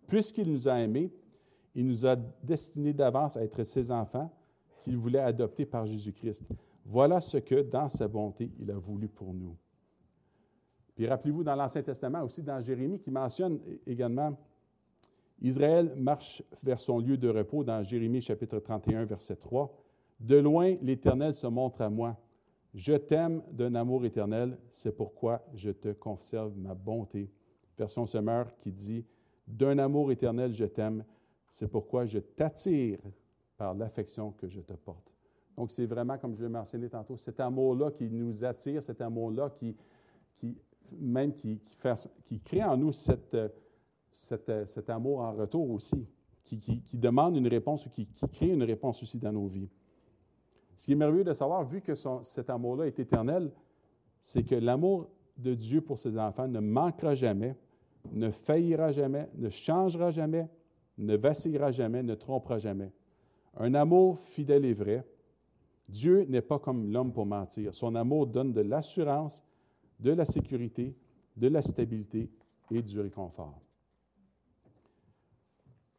Puisqu'il 0.07 0.51
nous 0.51 0.67
a 0.67 0.79
aimés, 0.79 1.11
il 1.73 1.85
nous 1.85 2.05
a 2.05 2.15
destinés 2.15 2.93
d'avance 2.93 3.35
à 3.35 3.43
être 3.43 3.63
ses 3.63 3.91
enfants 3.91 4.31
qu'il 4.83 4.97
voulait 4.97 5.19
adopter 5.19 5.65
par 5.65 5.85
Jésus-Christ. 5.85 6.43
Voilà 6.85 7.19
ce 7.19 7.37
que, 7.37 7.63
dans 7.63 7.89
sa 7.89 8.07
bonté, 8.07 8.51
il 8.59 8.69
a 8.69 8.77
voulu 8.77 9.07
pour 9.07 9.33
nous. 9.33 9.57
Puis 10.95 11.07
rappelez-vous 11.07 11.43
dans 11.43 11.55
l'Ancien 11.55 11.83
Testament, 11.83 12.23
aussi 12.23 12.41
dans 12.41 12.59
Jérémie, 12.61 12.99
qui 12.99 13.11
mentionne 13.11 13.59
également 13.85 14.37
Israël 15.41 15.93
marche 15.97 16.41
vers 16.63 16.79
son 16.79 16.99
lieu 16.99 17.17
de 17.17 17.27
repos 17.27 17.63
dans 17.63 17.83
Jérémie 17.83 18.21
chapitre 18.21 18.59
31, 18.59 19.03
verset 19.03 19.35
3. 19.35 19.73
De 20.19 20.37
loin, 20.37 20.75
l'Éternel 20.81 21.35
se 21.35 21.47
montre 21.47 21.81
à 21.81 21.89
moi. 21.89 22.17
Je 22.73 22.93
t'aime 22.93 23.41
d'un 23.51 23.75
amour 23.75 24.05
éternel, 24.05 24.57
c'est 24.69 24.95
pourquoi 24.95 25.41
je 25.53 25.71
te 25.71 25.89
conserve 25.93 26.57
ma 26.57 26.73
bonté. 26.73 27.29
Version 27.77 28.05
Semeur 28.05 28.55
qui 28.59 28.71
dit 28.71 29.05
D'un 29.47 29.77
amour 29.77 30.11
éternel, 30.11 30.53
je 30.53 30.65
t'aime, 30.65 31.03
c'est 31.49 31.67
pourquoi 31.67 32.05
je 32.05 32.19
t'attire 32.19 32.99
par 33.57 33.73
l'affection 33.73 34.31
que 34.31 34.47
je 34.47 34.61
te 34.61 34.73
porte. 34.73 35.11
Donc, 35.57 35.71
c'est 35.71 35.85
vraiment, 35.85 36.17
comme 36.17 36.35
je 36.35 36.43
l'ai 36.43 36.49
mentionné 36.49 36.89
tantôt, 36.89 37.15
cet 37.17 37.39
amour-là 37.39 37.91
qui 37.91 38.09
nous 38.09 38.43
attire, 38.43 38.83
cet 38.83 39.01
amour-là 39.01 39.49
qui, 39.51 39.75
qui, 40.37 40.57
même 40.91 41.33
qui, 41.33 41.59
crée 42.43 42.63
en 42.63 42.77
nous 42.77 42.91
cette, 42.91 43.37
cet 44.11 44.89
amour 44.89 45.19
en 45.19 45.33
retour 45.33 45.69
aussi, 45.71 46.07
qui, 46.43 46.83
demande 46.93 47.37
une 47.37 47.47
réponse 47.47 47.87
qui, 47.91 48.07
crée 48.31 48.49
une 48.49 48.63
réponse 48.63 49.01
aussi 49.01 49.19
dans 49.19 49.31
nos 49.31 49.47
vies. 49.47 49.69
Ce 50.75 50.85
qui 50.85 50.91
est 50.91 50.95
merveilleux 50.95 51.23
de 51.23 51.33
savoir, 51.33 51.63
vu 51.63 51.81
que 51.81 51.93
cet 51.95 52.49
amour-là 52.49 52.87
est 52.87 52.99
éternel, 52.99 53.51
c'est 54.21 54.43
que 54.43 54.55
l'amour 54.55 55.09
de 55.37 55.53
Dieu 55.53 55.81
pour 55.81 55.97
ses 55.97 56.17
enfants 56.17 56.47
ne 56.47 56.59
manquera 56.59 57.15
jamais, 57.15 57.55
ne 58.11 58.29
faillira 58.29 58.91
jamais, 58.91 59.29
ne 59.35 59.49
changera 59.49 60.11
jamais, 60.11 60.47
ne 60.97 61.15
vacillera 61.15 61.71
jamais, 61.71 62.03
ne 62.03 62.15
trompera 62.15 62.57
jamais. 62.57 62.91
Un 63.57 63.73
amour 63.73 64.19
fidèle 64.19 64.65
et 64.65 64.73
vrai. 64.73 65.05
Dieu 65.87 66.25
n'est 66.27 66.41
pas 66.41 66.59
comme 66.59 66.91
l'homme 66.91 67.13
pour 67.13 67.25
mentir. 67.25 67.73
Son 67.73 67.95
amour 67.95 68.27
donne 68.27 68.53
de 68.53 68.61
l'assurance, 68.61 69.43
de 69.99 70.11
la 70.11 70.25
sécurité, 70.25 70.95
de 71.37 71.47
la 71.47 71.61
stabilité 71.61 72.29
et 72.71 72.81
du 72.81 72.99
réconfort. 72.99 73.61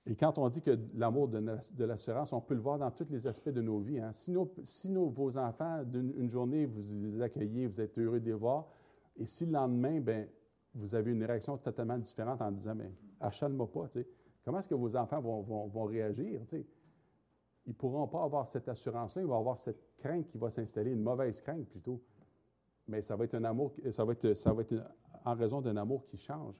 Et 0.08 0.14
quand 0.14 0.38
on 0.38 0.48
dit 0.48 0.62
que 0.62 0.78
l'amour 0.94 1.28
de 1.28 1.84
l'assurance, 1.84 2.32
on 2.32 2.40
peut 2.40 2.54
le 2.54 2.60
voir 2.60 2.78
dans 2.78 2.90
tous 2.92 3.08
les 3.10 3.26
aspects 3.26 3.50
de 3.50 3.60
nos 3.60 3.80
vies. 3.80 3.98
Hein. 3.98 4.12
Si, 4.12 4.36
si 4.62 4.94
vos 4.94 5.36
enfants, 5.36 5.82
d'une 5.82 6.30
journée, 6.30 6.64
vous 6.64 6.80
les 7.10 7.20
accueillez, 7.20 7.66
vous 7.66 7.80
êtes 7.80 7.98
heureux 7.98 8.20
de 8.20 8.26
les 8.26 8.32
voir, 8.32 8.68
et 9.16 9.26
si 9.26 9.46
le 9.46 9.52
lendemain, 9.52 10.00
ben, 10.00 10.28
vous 10.74 10.94
avez 10.94 11.10
une 11.10 11.24
réaction 11.24 11.56
totalement 11.56 11.98
différente 11.98 12.40
en 12.40 12.52
disant, 12.52 12.74
mais 12.76 12.92
achète-moi 13.20 13.70
pas, 13.70 13.88
comment 14.44 14.58
est-ce 14.58 14.68
que 14.68 14.74
vos 14.74 14.94
enfants 14.94 15.20
vont, 15.20 15.66
vont, 15.66 15.84
réagir? 15.84 16.40
Ils 16.52 17.70
ne 17.70 17.72
pourront 17.72 18.06
pas 18.06 18.22
avoir 18.22 18.46
cette 18.46 18.68
assurance-là, 18.68 19.22
ils 19.22 19.26
vont 19.26 19.38
avoir 19.38 19.58
cette 19.58 19.96
crainte 19.96 20.28
qui 20.28 20.38
va 20.38 20.50
s'installer, 20.50 20.92
une 20.92 21.02
mauvaise 21.02 21.40
crainte 21.40 21.66
plutôt. 21.66 22.00
Mais 22.88 23.02
ça 23.02 23.16
va 23.16 23.24
être 23.24 23.34
un 23.34 23.44
amour, 23.44 23.72
ça 23.90 24.04
va 24.04 24.12
être, 24.12 24.84
en 25.24 25.34
raison 25.34 25.60
d'un 25.60 25.76
amour 25.76 26.06
qui 26.06 26.16
change. 26.16 26.54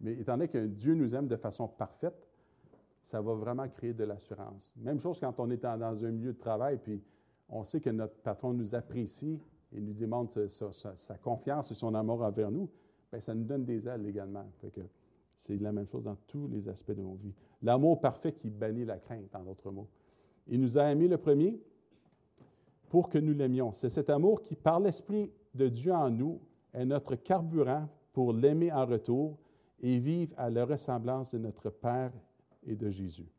Mais 0.00 0.12
étant 0.12 0.32
donné 0.32 0.48
que 0.48 0.66
Dieu 0.66 0.94
nous 0.94 1.14
aime 1.14 1.28
de 1.28 1.36
façon 1.36 1.68
parfaite, 1.68 2.28
ça 3.02 3.20
va 3.20 3.34
vraiment 3.34 3.68
créer 3.68 3.94
de 3.94 4.04
l'assurance. 4.04 4.72
Même 4.76 5.00
chose 5.00 5.18
quand 5.18 5.38
on 5.38 5.50
est 5.50 5.62
dans 5.62 6.04
un 6.04 6.10
milieu 6.10 6.32
de 6.32 6.38
travail, 6.38 6.78
puis 6.78 7.02
on 7.48 7.64
sait 7.64 7.80
que 7.80 7.90
notre 7.90 8.14
patron 8.16 8.52
nous 8.52 8.74
apprécie 8.74 9.40
et 9.72 9.80
nous 9.80 9.94
demande 9.94 10.28
sa, 10.48 11.16
confiance 11.18 11.70
et 11.70 11.74
son 11.74 11.94
amour 11.94 12.22
envers 12.22 12.50
nous, 12.50 12.68
bien, 13.10 13.20
ça 13.20 13.34
nous 13.34 13.44
donne 13.44 13.64
des 13.64 13.88
ailes 13.88 14.06
également. 14.06 14.44
c'est 15.34 15.60
la 15.60 15.72
même 15.72 15.86
chose 15.86 16.04
dans 16.04 16.16
tous 16.26 16.48
les 16.48 16.68
aspects 16.68 16.92
de 16.92 17.02
nos 17.02 17.14
vies. 17.14 17.34
L'amour 17.62 18.00
parfait 18.00 18.32
qui 18.32 18.50
bannit 18.50 18.84
la 18.84 18.98
crainte, 18.98 19.34
en 19.34 19.42
d'autres 19.42 19.70
mots. 19.70 19.88
Il 20.48 20.60
nous 20.60 20.76
a 20.76 20.84
aimés 20.90 21.08
le 21.08 21.18
premier 21.18 21.60
pour 22.92 23.08
que 23.08 23.16
nous 23.16 23.32
l'aimions. 23.32 23.72
C'est 23.72 23.88
cet 23.88 24.10
amour 24.10 24.42
qui, 24.42 24.54
par 24.54 24.78
l'Esprit 24.78 25.32
de 25.54 25.66
Dieu 25.66 25.94
en 25.94 26.10
nous, 26.10 26.42
est 26.74 26.84
notre 26.84 27.14
carburant 27.14 27.88
pour 28.12 28.34
l'aimer 28.34 28.70
en 28.70 28.84
retour 28.84 29.38
et 29.80 29.98
vivre 29.98 30.34
à 30.36 30.50
la 30.50 30.66
ressemblance 30.66 31.32
de 31.32 31.38
notre 31.38 31.70
Père 31.70 32.12
et 32.66 32.76
de 32.76 32.90
Jésus. 32.90 33.32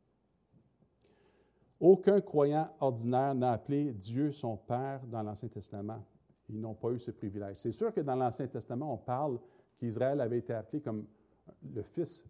Aucun 1.80 2.20
croyant 2.20 2.68
ordinaire 2.80 3.36
n'a 3.36 3.52
appelé 3.52 3.94
Dieu 3.94 4.32
son 4.32 4.58
Père 4.58 5.02
dans 5.06 5.22
l'Ancien 5.22 5.50
Testament. 5.50 6.04
Ils 6.50 6.60
n'ont 6.60 6.74
pas 6.74 6.90
eu 6.90 6.98
ce 6.98 7.12
privilège. 7.12 7.58
C'est 7.58 7.74
sûr 7.74 7.94
que 7.94 8.02
dans 8.02 8.16
l'Ancien 8.16 8.48
Testament, 8.48 8.92
on 8.92 8.98
parle 8.98 9.38
qu'Israël 9.78 10.20
avait 10.20 10.40
été 10.40 10.54
appelé 10.54 10.82
comme 10.82 11.06
le 11.76 11.84
fils, 11.84 12.26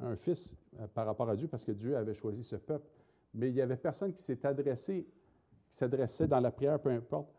un 0.00 0.16
fils 0.16 0.56
euh, 0.80 0.86
par 0.86 1.04
rapport 1.04 1.28
à 1.28 1.36
Dieu 1.36 1.48
parce 1.48 1.64
que 1.66 1.72
Dieu 1.72 1.98
avait 1.98 2.14
choisi 2.14 2.42
ce 2.42 2.56
peuple. 2.56 2.88
Mais 3.34 3.50
il 3.50 3.54
n'y 3.54 3.60
avait 3.60 3.76
personne 3.76 4.14
qui 4.14 4.22
s'est 4.22 4.46
adressé, 4.46 5.06
s'adressait 5.72 6.26
dans 6.28 6.40
la 6.40 6.50
prière, 6.50 6.78
peu 6.80 6.90
importe, 6.90 7.34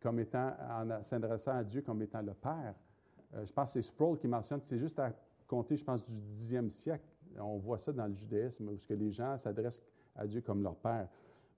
comme 0.00 0.18
étant, 0.18 0.52
en 0.68 1.02
s'adressant 1.02 1.56
à 1.56 1.64
Dieu 1.64 1.82
comme 1.82 2.02
étant 2.02 2.22
le 2.22 2.34
Père. 2.34 2.74
Euh, 3.34 3.46
je 3.46 3.52
pense 3.52 3.72
que 3.72 3.80
c'est 3.80 3.86
Sproul 3.86 4.18
qui 4.18 4.28
mentionne 4.28 4.60
c'est 4.64 4.78
juste 4.78 4.98
à 4.98 5.12
compter, 5.46 5.76
je 5.76 5.84
pense, 5.84 6.04
du 6.04 6.12
dixième 6.12 6.68
siècle 6.68 7.06
on 7.40 7.58
voit 7.58 7.78
ça 7.78 7.92
dans 7.92 8.06
le 8.06 8.14
judaïsme, 8.14 8.68
où 8.68 8.76
que 8.76 8.94
les 8.94 9.10
gens 9.10 9.36
s'adressent 9.38 9.82
à 10.14 10.26
Dieu 10.26 10.40
comme 10.40 10.62
leur 10.62 10.76
Père. 10.76 11.08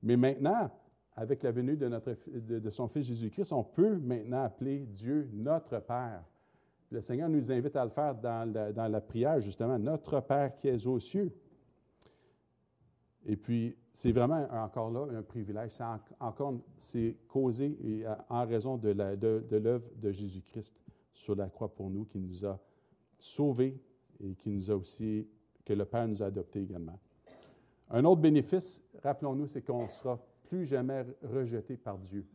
Mais 0.03 0.17
maintenant, 0.17 0.71
avec 1.17 1.43
la 1.43 1.53
venue 1.53 1.77
de, 1.77 1.89
notre, 1.89 2.17
de, 2.27 2.71
son 2.71 2.89
Fils 2.89 3.07
Jésus-Christ, 3.07 3.53
on 3.53 3.65
peut 3.65 3.97
maintenant 3.97 4.45
appeler 4.45 4.81
Dieu 4.81 5.29
notre 5.33 5.79
Père. 5.81 6.23
Le 6.91 7.01
Seigneur 7.01 7.29
nous 7.29 7.51
invite 7.51 7.77
à 7.77 7.85
le 7.85 7.91
faire 7.91 8.15
dans 8.15 8.53
la, 8.53 8.73
dans 8.73 8.89
la 8.89 9.01
prière, 9.01 9.41
justement, 9.41 9.79
notre 9.79 10.21
Père 10.21 10.55
qui 10.57 10.69
est 10.69 10.87
aux 10.87 11.01
cieux. 11.01 11.33
Et 13.27 13.37
puis, 13.37 13.77
c'est 13.95 14.11
vraiment 14.11 14.47
encore 14.51 14.91
là 14.91 15.07
un 15.17 15.23
privilège. 15.23 15.71
C'est 15.71 15.85
encore, 16.19 16.55
c'est 16.77 17.17
causé 17.29 17.79
et 17.83 18.05
en 18.29 18.45
raison 18.45 18.77
de 18.77 18.91
l'œuvre 18.91 19.17
de, 19.17 19.83
de 19.97 20.11
Jésus-Christ 20.11 20.77
sur 21.15 21.37
la 21.37 21.49
croix 21.49 21.73
pour 21.73 21.89
nous, 21.89 22.05
qui 22.05 22.19
nous 22.19 22.45
a 22.45 22.59
sauvés 23.21 23.81
et 24.21 24.35
qui 24.35 24.51
nous 24.51 24.69
a 24.69 24.75
aussi 24.75 25.29
que 25.65 25.73
le 25.73 25.85
Père 25.85 26.09
nous 26.09 26.23
a 26.25 26.27
adoptés 26.27 26.61
également. 26.61 26.99
Un 27.89 28.05
autre 28.05 28.21
bénéfice, 28.21 28.83
rappelons-nous, 29.01 29.47
c'est 29.47 29.63
qu'on 29.63 29.85
ne 29.85 29.89
sera 29.89 30.19
plus 30.49 30.65
jamais 30.65 31.05
rejeté 31.23 31.77
par 31.77 31.97
Dieu. 31.97 32.27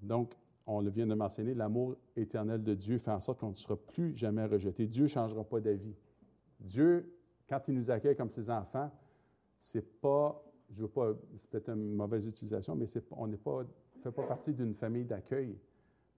Donc, 0.00 0.34
on 0.68 0.80
le 0.82 0.90
vient 0.90 1.06
de 1.06 1.14
mentionner, 1.14 1.52
l'amour 1.52 1.96
éternel 2.14 2.62
de 2.62 2.74
Dieu 2.74 2.98
fait 2.98 3.10
en 3.10 3.20
sorte 3.20 3.40
qu'on 3.40 3.50
ne 3.50 3.56
sera 3.56 3.76
plus 3.76 4.16
jamais 4.16 4.46
rejeté. 4.46 4.86
Dieu 4.86 5.04
ne 5.04 5.08
changera 5.08 5.42
pas 5.42 5.60
d'avis. 5.60 5.96
Dieu, 6.60 7.12
quand 7.48 7.60
il 7.66 7.74
nous 7.74 7.90
accueille 7.90 8.16
comme 8.16 8.30
ses 8.30 8.50
enfants, 8.50 8.90
c'est 9.58 10.00
pas, 10.00 10.42
je 10.70 10.82
veux 10.82 10.88
pas, 10.88 11.12
c'est 11.38 11.50
peut-être 11.50 11.70
une 11.70 11.94
mauvaise 11.94 12.26
utilisation, 12.26 12.74
mais 12.74 12.86
on 13.12 13.26
n'est 13.26 13.36
pas, 13.36 13.64
fait 14.02 14.10
pas 14.10 14.26
partie 14.26 14.52
d'une 14.52 14.74
famille 14.74 15.04
d'accueil. 15.04 15.56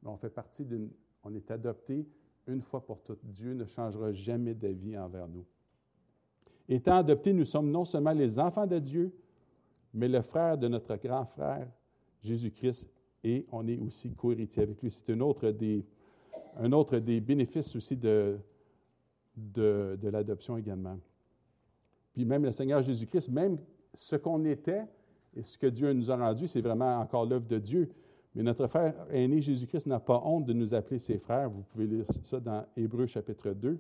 On 0.05 0.17
fait 0.17 0.31
partie 0.31 0.65
d'une, 0.65 0.91
on 1.23 1.35
est 1.35 1.51
adopté 1.51 2.07
une 2.47 2.63
fois 2.63 2.85
pour 2.85 3.03
toutes. 3.03 3.25
Dieu 3.25 3.53
ne 3.55 3.65
changera 3.67 4.13
jamais 4.13 4.55
d'avis 4.55 4.97
envers 4.97 5.29
nous. 5.29 5.45
Étant 6.69 6.97
adoptés, 6.99 7.33
nous 7.33 7.45
sommes 7.45 7.71
non 7.71 7.85
seulement 7.85 8.13
les 8.13 8.39
enfants 8.39 8.67
de 8.67 8.79
Dieu, 8.79 9.13
mais 9.95 10.09
le 10.09 10.21
frère 10.21 10.59
de 10.59 10.69
notre 10.69 10.97
grand 10.97 11.25
frère, 11.25 11.69
Jésus-Christ, 12.23 12.89
et 13.25 13.47
on 13.51 13.67
est 13.67 13.79
aussi 13.79 14.13
co-héritier 14.13 14.63
avec 14.63 14.83
lui. 14.83 14.91
C'est 14.91 15.11
un 15.11 15.21
autre 15.21 15.51
des, 15.51 15.85
un 16.57 16.71
autre 16.73 16.99
des 16.99 17.21
bénéfices 17.21 17.75
aussi 17.75 17.97
de, 17.97 18.39
de 19.37 20.09
l'adoption 20.09 20.57
également. 20.57 20.99
Même 22.25 22.45
le 22.45 22.53
Seigneur 22.53 22.83
Jésus-Christ, 22.83 23.29
même 23.29 23.59
ce 23.95 24.17
qu'on 24.17 24.45
était 24.45 24.85
et 25.37 25.43
ce 25.43 25.59
que 25.59 25.67
Dieu 25.67 25.93
nous 25.93 26.11
a 26.11 26.17
rendu, 26.17 26.49
c'est 26.49 26.61
vraiment 26.61 26.99
encore 26.99 27.27
l'œuvre 27.27 27.47
de 27.47 27.59
Dieu. 27.59 27.91
Mais 28.35 28.43
notre 28.43 28.67
frère 28.67 28.95
aîné 29.11 29.41
Jésus-Christ 29.41 29.87
n'a 29.87 30.01
pas 30.01 30.21
honte 30.25 30.45
de 30.47 30.53
nous 30.53 30.75
appeler 30.75 30.99
ses 30.99 31.19
frères. 31.19 31.51
Vous 31.51 31.63
pouvez 31.63 31.87
lire 31.87 32.05
ça 32.23 32.41
dans 32.41 32.65
Hébreu 32.77 33.07
chapitre 33.07 33.51
2. 33.51 33.79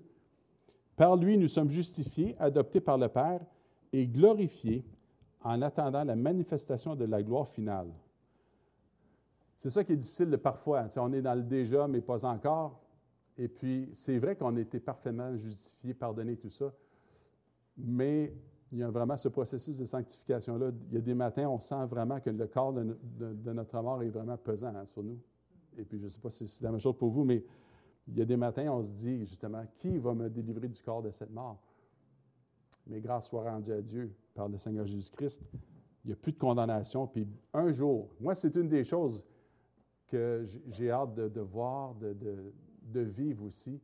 Par 0.97 1.16
lui, 1.16 1.39
nous 1.39 1.49
sommes 1.49 1.70
justifiés, 1.70 2.34
adoptés 2.39 2.80
par 2.80 2.99
le 2.99 3.09
Père 3.09 3.41
et 3.93 4.07
glorifiés 4.07 4.84
en 5.43 5.62
attendant 5.62 6.03
la 6.03 6.16
manifestation 6.16 6.97
de 6.97 7.05
la 7.05 7.22
gloire 7.22 7.49
finale. 7.49 7.89
C'est 9.57 9.70
ça 9.70 9.84
qui 9.84 9.93
est 9.93 9.97
difficile 9.97 10.30
de 10.30 10.36
parfois. 10.36 10.89
on 10.97 11.12
est 11.12 11.22
dans 11.22 11.34
le 11.34 11.43
déjà, 11.43 11.86
mais 11.89 12.01
pas 12.01 12.24
encore. 12.24 12.80
Et 13.36 13.49
puis, 13.49 13.91
c'est 13.95 14.18
vrai 14.18 14.36
qu'on 14.36 14.57
a 14.57 14.61
été 14.61 14.80
parfaitement 14.80 15.36
justifié, 15.36 15.95
pardonné, 15.95 16.36
tout 16.36 16.51
ça. 16.51 16.72
Mais 17.79 18.35
il 18.72 18.79
y 18.79 18.83
a 18.83 18.91
vraiment 18.91 19.16
ce 19.16 19.29
processus 19.29 19.79
de 19.79 19.87
sanctification-là. 19.87 20.72
Il 20.91 20.95
y 20.95 20.99
a 20.99 21.01
des 21.01 21.14
matins, 21.14 21.49
on 21.49 21.61
sent 21.61 21.87
vraiment 21.87 22.20
que 22.20 22.31
le 22.31 22.47
corps 22.47 22.72
de, 22.72 23.53
notre 23.53 23.81
mort 23.81 24.03
est 24.03 24.11
vraiment 24.11 24.37
pesant 24.37 24.74
hein, 24.74 24.85
sur 24.87 25.03
nous. 25.03 25.18
Et 25.76 25.85
puis, 25.85 25.99
je 25.99 26.05
ne 26.05 26.09
sais 26.09 26.20
pas 26.20 26.31
si 26.31 26.49
c'est 26.49 26.62
la 26.62 26.70
même 26.70 26.81
chose 26.81 26.97
pour 26.97 27.11
vous, 27.11 27.24
mais 27.24 27.45
il 28.09 28.18
y 28.18 28.22
a 28.22 28.24
des 28.24 28.37
matins, 28.37 28.68
on 28.70 28.83
se 28.83 28.91
dit 28.91 29.24
justement, 29.24 29.64
qui 29.79 29.99
va 29.99 30.14
me 30.14 30.29
délivrer 30.29 30.68
du 30.68 30.83
corps 30.83 31.03
de 31.03 31.11
cette 31.11 31.31
mort? 31.31 31.59
Mais 32.87 33.01
grâce 33.01 33.29
soit 33.29 33.43
rendue 33.43 33.72
à 33.72 33.83
Dieu 33.83 34.14
par 34.35 34.49
le 34.49 34.59
Seigneur 34.59 34.87
Jésus-Christ. 34.87 35.43
Il 36.05 36.09
n'y 36.09 36.12
a 36.12 36.16
plus 36.16 36.33
de 36.33 36.39
condamnation. 36.39 37.07
Puis 37.07 37.26
un 37.53 37.70
jour, 37.70 38.09
moi, 38.18 38.35
c'est 38.35 38.55
une 38.57 38.68
des 38.68 38.83
choses 38.83 39.24
que 40.07 40.45
j'ai 40.68 40.91
hâte 40.91 41.14
de, 41.14 41.41
voir, 41.41 41.95
de, 41.95 43.01
vivre 43.01 43.45
aussi, 43.45 43.79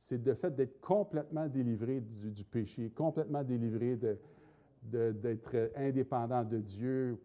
c'est 0.00 0.24
le 0.24 0.34
fait 0.34 0.56
d'être 0.56 0.80
complètement 0.80 1.46
délivré 1.46 2.00
du, 2.00 2.42
péché, 2.44 2.90
complètement 2.90 3.44
délivré 3.44 3.98
d'être 4.82 5.70
indépendant 5.76 6.42
de 6.42 6.58
Dieu. 6.58 7.20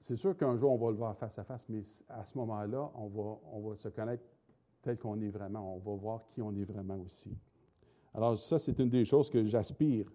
C'est 0.00 0.16
sûr 0.16 0.36
qu'un 0.36 0.56
jour, 0.56 0.72
on 0.72 0.76
va 0.76 0.90
le 0.90 0.96
voir 0.96 1.16
face 1.16 1.38
à 1.38 1.44
face, 1.44 1.68
mais 1.68 1.82
à 2.08 2.24
ce 2.24 2.36
moment-là, 2.38 2.90
on 2.96 3.60
va, 3.60 3.76
se 3.76 3.88
connaître 3.88 4.24
tel 4.82 4.98
qu'on 4.98 5.20
est 5.20 5.30
vraiment. 5.30 5.76
On 5.76 5.78
va 5.78 5.96
voir 5.96 6.24
qui 6.26 6.42
on 6.42 6.54
est 6.56 6.64
vraiment 6.64 6.98
aussi. 6.98 7.32
Alors 8.14 8.36
ça, 8.36 8.58
c'est 8.58 8.76
une 8.80 8.88
des 8.90 9.04
choses 9.04 9.30
que 9.30 9.44
j'aspire, 9.44 10.10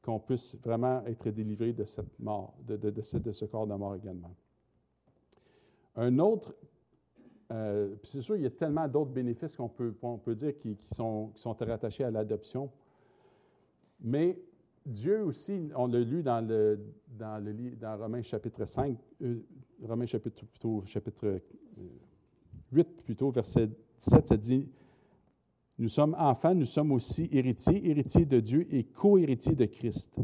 qu'on 0.00 0.20
puisse 0.20 0.54
vraiment 0.62 1.04
être 1.06 1.28
délivré 1.30 1.72
de 1.72 1.84
cette 1.84 2.20
mort, 2.20 2.54
de, 2.62 2.76
de, 2.76 3.02
ce 3.02 3.44
corps 3.46 3.66
de 3.66 3.74
mort 3.74 3.96
également. 3.96 4.34
Un 5.96 6.20
autre, 6.20 6.54
euh, 7.52 7.94
c'est 8.02 8.22
sûr, 8.22 8.36
il 8.36 8.42
y 8.42 8.46
a 8.46 8.50
tellement 8.50 8.88
d'autres 8.88 9.12
bénéfices 9.12 9.54
qu'on 9.54 9.68
peut, 9.68 10.34
dire 10.34 10.56
qui, 10.58 10.76
sont, 10.92 11.30
qui 11.34 11.40
sont 11.40 11.52
rattachés 11.52 12.04
à 12.04 12.10
l'adoption, 12.10 12.70
mais 14.00 14.38
Dieu 14.84 15.24
aussi, 15.24 15.68
on 15.74 15.86
l'a 15.86 16.00
lu 16.00 16.22
dans 16.22 16.46
le, 16.46 16.78
dans 17.08 17.42
dans 17.80 17.98
Romains 17.98 18.22
chapitre 18.22 18.64
5, 18.64 18.96
euh, 19.22 19.40
Romains 19.82 20.06
chapitre 20.06 20.44
8, 22.72 22.78
euh, 22.78 22.84
plutôt, 23.04 23.30
verset 23.30 23.68
17, 23.98 24.28
ça 24.28 24.36
dit 24.36 24.68
nous 25.78 25.88
sommes 25.88 26.14
enfants, 26.18 26.54
nous 26.54 26.64
sommes 26.64 26.92
aussi 26.92 27.28
héritiers, 27.30 27.90
héritiers 27.90 28.24
de 28.24 28.40
Dieu 28.40 28.66
et 28.70 28.84
co-héritiers 28.84 29.54
de 29.54 29.66
Christ. 29.66 30.16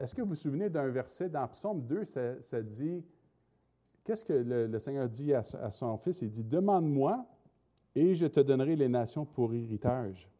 Est-ce 0.00 0.14
que 0.14 0.22
vous 0.22 0.30
vous 0.30 0.34
souvenez 0.34 0.68
d'un 0.68 0.88
verset 0.88 1.28
dans 1.28 1.46
Psaume 1.46 1.86
2, 1.86 2.04
ça, 2.40 2.62
dit, 2.62 3.04
qu'est-ce 4.08 4.24
que 4.24 4.32
le, 4.32 4.78
Seigneur 4.78 5.06
dit 5.06 5.34
à, 5.34 5.42
son 5.70 5.98
fils? 5.98 6.22
Il 6.22 6.30
dit, 6.30 6.42
demande-moi 6.42 7.26
et 7.94 8.14
je 8.14 8.26
te 8.26 8.40
donnerai 8.40 8.74
les 8.74 8.88
nations 8.88 9.26
pour 9.26 9.52
héritage. 9.52 10.30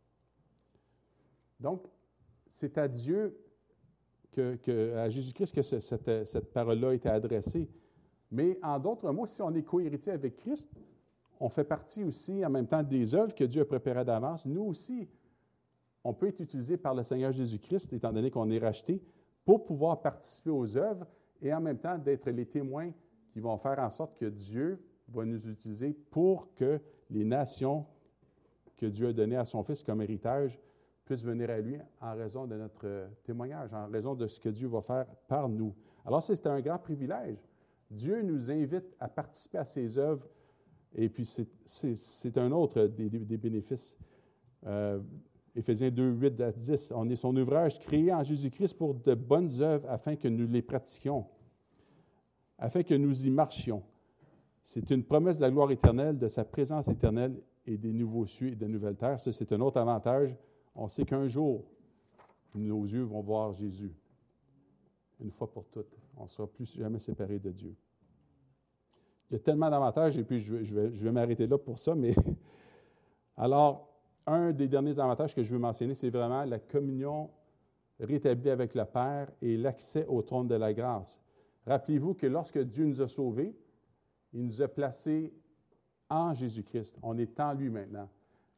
Donc, 1.61 1.83
c'est 2.49 2.79
à 2.79 2.89
Dieu, 2.89 3.39
à 4.39 5.11
Jésus-Christ 5.11 5.55
que 5.55 5.61
cette, 5.61 6.51
parole-là 6.55 6.95
été 6.95 7.11
adressée. 7.11 7.69
Mais 8.31 8.59
en 8.62 8.79
d'autres 8.79 9.12
mots, 9.12 9.27
si 9.27 9.43
on 9.43 9.55
est 9.55 9.62
co-héritier 9.62 10.12
avec 10.12 10.37
Christ, 10.37 10.73
on 11.39 11.51
fait 11.51 11.64
partie 11.64 12.05
aussi 12.05 12.43
en 12.47 12.49
même 12.49 12.66
temps 12.66 12.83
des 12.83 13.14
œuvres 13.14 13.35
que 13.35 13.45
Dieu 13.45 13.61
a 13.61 13.66
préparées 13.66 14.05
d'avance. 14.07 14.47
Nous 14.47 14.62
aussi, 14.62 15.07
on 16.03 16.14
peut 16.14 16.29
être 16.29 16.41
utilisé 16.41 16.79
par 16.79 16.95
le 16.95 17.03
Seigneur 17.03 17.33
Jésus-Christ, 17.33 17.93
étant 17.93 18.14
donné 18.14 18.31
qu'on 18.31 18.49
est 18.49 18.59
racheté, 18.59 19.03
pour 19.45 19.66
pouvoir 19.66 20.01
participer 20.01 20.51
aux 20.51 20.75
œuvres 20.75 21.07
et 21.43 21.53
en 21.53 21.61
même 21.61 21.79
temps 21.79 21.99
d'être 21.99 22.31
les 22.31 22.47
témoins 22.47 22.93
qui 23.39 23.43
vont 23.43 23.57
faire 23.57 23.78
en 23.78 23.91
sorte 23.91 24.18
que 24.18 24.26
Dieu 24.26 24.80
va 25.09 25.24
nous 25.24 25.49
utiliser 25.49 25.93
pour 26.11 26.53
que 26.57 26.80
les 27.09 27.24
nations 27.24 27.86
que 28.76 28.86
Dieu 28.86 29.09
a 29.09 29.12
données 29.12 29.36
à 29.36 29.45
son 29.45 29.62
Fils 29.62 29.84
comme 29.84 30.03
héritage 30.03 30.59
puissent 31.05 31.22
venir 31.22 31.49
à 31.51 31.61
lui 31.61 31.78
en 32.01 32.16
raison 32.16 32.49
de 32.49 32.57
notre 32.57 33.09
témoignage, 33.22 33.72
en 33.72 33.86
raison 33.86 34.16
de 34.16 34.26
ce 34.26 34.41
que 34.41 34.49
Dieu 34.49 34.66
va 34.66 34.82
faire 34.82 35.07
par 35.28 35.49
nous. 35.49 35.72
Alors, 36.05 36.20
c'est 36.20 36.45
un 36.49 36.61
grand 36.61 36.78
privilège. 36.78 37.39
Dieu 37.89 38.22
nous 38.22 38.51
invite 38.51 38.97
à 38.99 39.07
participer 39.07 39.59
à 39.59 39.64
ses 39.64 39.97
œuvres 39.99 40.26
et 40.97 41.09
puis, 41.09 41.24
c'est 41.64 42.39
un 42.39 42.51
autre 42.51 42.86
des, 42.86 43.09
bénéfices. 43.36 43.97
Euh, 44.66 44.99
Éphésiens 45.55 45.91
2, 45.91 46.11
8 46.11 46.41
à 46.41 46.51
10. 46.51 46.93
On 46.93 47.09
est 47.09 47.16
son 47.16 47.36
ouvrage 47.36 47.78
créé 47.78 48.12
en 48.12 48.24
Jésus-Christ 48.24 48.74
pour 48.74 48.95
de 48.95 49.14
bonnes 49.14 49.61
œuvres 49.61 49.89
afin 49.89 50.16
que 50.16 50.26
nous 50.26 50.49
les 50.49 50.62
pratiquions, 50.62 51.24
afin 52.59 52.83
que 52.83 52.95
nous 52.95 53.25
y 53.25 53.31
marchions. 53.31 53.83
C'est 54.61 54.91
une 54.91 55.05
promesse 55.05 55.39
de 55.39 55.43
la 55.43 55.51
gloire 55.51 55.71
éternelle, 55.71 56.19
de 56.19 56.29
sa 56.29 56.45
présence 56.45 56.89
éternelle 56.89 57.41
et 57.67 57.77
des 57.77 57.93
nouveaux 57.93 58.27
cieux 58.27 58.49
et 58.49 58.57
de 58.57 58.67
nouvelles 58.67 58.97
terres. 58.97 59.21
Ça, 59.21 59.33
c'est 59.33 59.53
un 59.53 59.61
autre 59.61 59.79
avantage. 59.79 60.35
On 60.75 60.89
sait 60.89 61.05
qu'un 61.05 61.29
jour, 61.29 61.65
nos 62.55 62.83
yeux 62.83 63.03
vont 63.03 63.21
voir 63.21 63.53
Jésus, 63.53 63.93
une 65.21 65.31
fois 65.31 65.51
pour 65.51 65.67
toutes. 65.67 65.97
On 66.17 66.25
ne 66.25 66.29
sera 66.29 66.49
plus 66.49 66.77
jamais 66.77 66.99
séparés 66.99 67.39
de 67.39 67.51
Dieu. 67.51 67.75
Il 69.31 69.35
y 69.35 69.37
a 69.37 69.41
tellement 69.41 69.71
d'avantages, 69.71 70.19
et 70.19 70.25
puis 70.25 70.41
je 70.41 70.57
vais, 70.57 70.65
je 70.65 71.05
vais, 71.05 71.13
m'arrêter 71.13 71.47
là 71.47 71.59
pour 71.59 71.79
ça, 71.79 71.95
mais 71.95 72.15
alors, 73.37 73.89
un 74.27 74.53
des 74.53 74.69
derniers 74.69 74.99
avantages 74.99 75.35
que 75.35 75.43
je 75.43 75.53
veux 75.53 75.59
mentionner, 75.59 75.95
c'est 75.95 76.11
vraiment 76.11 76.45
la 76.45 76.59
communion 76.59 77.31
rétablie 78.01 78.51
avec 78.51 78.75
le 78.75 78.85
Père 78.85 79.31
et 79.43 79.57
l'accès 79.57 80.07
au 80.07 80.23
trône 80.23 80.49
de 80.49 80.55
la 80.55 80.73
grâce. 80.73 81.21
Rappelez-vous 81.69 82.14
que 82.14 82.27
lorsque 82.27 82.59
Dieu 82.59 82.87
nous 82.87 83.03
a 83.03 83.09
sauvés, 83.09 83.55
il 84.33 84.47
nous 84.47 84.62
a 84.62 84.69
placés 84.69 85.35
en 86.09 86.33
Jésus-Christ. 86.33 86.97
On 87.03 87.19
est 87.19 87.39
en 87.39 87.53
lui 87.53 87.69
maintenant. 87.69 88.09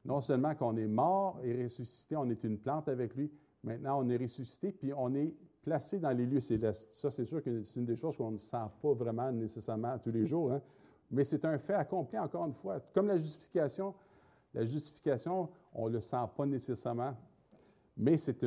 Non 0.05 0.21
seulement 0.21 0.55
qu'on 0.55 0.77
est 0.77 0.87
mort 0.87 1.41
et 1.43 1.65
ressuscité, 1.65 2.15
on 2.15 2.31
est 2.31 2.45
une 2.45 2.57
plante 2.57 2.89
avec 2.89 3.17
lui, 3.17 3.31
maintenant 3.65 4.01
on 4.01 4.09
est 4.09 4.17
ressuscité, 4.17 4.71
puis 4.71 4.93
on 4.95 5.13
est 5.15 5.35
placé 5.63 5.99
dans 5.99 6.13
les 6.13 6.25
lieux 6.25 6.41
célestes. 6.41 6.89
Ça, 6.93 7.11
c'est 7.11 7.25
sûr 7.25 7.43
que 7.43 7.65
c'est 7.65 7.81
une 7.81 7.85
des 7.85 7.97
choses 7.97 8.17
qu'on 8.17 8.31
ne 8.31 8.39
sent 8.39 8.57
pas 8.81 8.93
vraiment 8.93 9.31
nécessairement 9.33 9.99
tous 9.99 10.13
les 10.13 10.27
jours, 10.27 10.53
hein. 10.53 10.63
mais 11.11 11.25
c'est 11.25 11.45
un 11.45 11.59
fait 11.59 11.75
accompli 11.75 12.17
encore 12.17 12.47
une 12.47 12.55
fois. 12.55 12.79
Comme 12.95 13.09
la 13.09 13.19
justification, 13.19 13.93
la 14.55 14.65
justification, 14.65 15.49
on 15.75 15.89
ne 15.89 15.95
le 15.95 16.01
sent 16.01 16.25
pas 16.37 16.47
nécessairement, 16.47 17.15
mais 17.97 18.17
c'est 18.17 18.39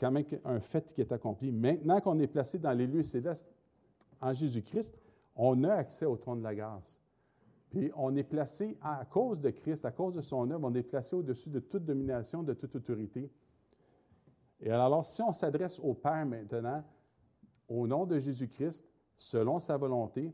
quand 0.00 0.10
même 0.10 0.24
un 0.44 0.58
fait 0.58 0.90
qui 0.94 1.02
est 1.02 1.12
accompli. 1.12 1.52
Maintenant 1.52 2.00
qu'on 2.00 2.18
est 2.18 2.26
placé 2.26 2.58
dans 2.58 2.72
les 2.72 2.86
lieux 2.86 3.02
célestes 3.04 3.46
en 4.20 4.32
Jésus-Christ, 4.32 4.98
on 5.34 5.64
a 5.64 5.74
accès 5.74 6.06
au 6.06 6.16
trône 6.16 6.38
de 6.38 6.44
la 6.44 6.54
grâce. 6.54 7.00
Puis 7.70 7.90
on 7.96 8.14
est 8.16 8.24
placé 8.24 8.78
à 8.80 9.04
cause 9.04 9.40
de 9.40 9.50
Christ, 9.50 9.84
à 9.84 9.90
cause 9.90 10.14
de 10.14 10.22
son 10.22 10.50
œuvre, 10.50 10.66
on 10.66 10.74
est 10.74 10.82
placé 10.82 11.14
au-dessus 11.16 11.50
de 11.50 11.60
toute 11.60 11.84
domination, 11.84 12.42
de 12.42 12.54
toute 12.54 12.74
autorité. 12.74 13.30
Et 14.60 14.70
alors, 14.70 15.04
si 15.04 15.20
on 15.22 15.32
s'adresse 15.32 15.78
au 15.80 15.94
Père 15.94 16.24
maintenant, 16.24 16.82
au 17.68 17.86
nom 17.86 18.06
de 18.06 18.18
Jésus-Christ, 18.18 18.88
selon 19.16 19.58
sa 19.58 19.76
volonté, 19.76 20.32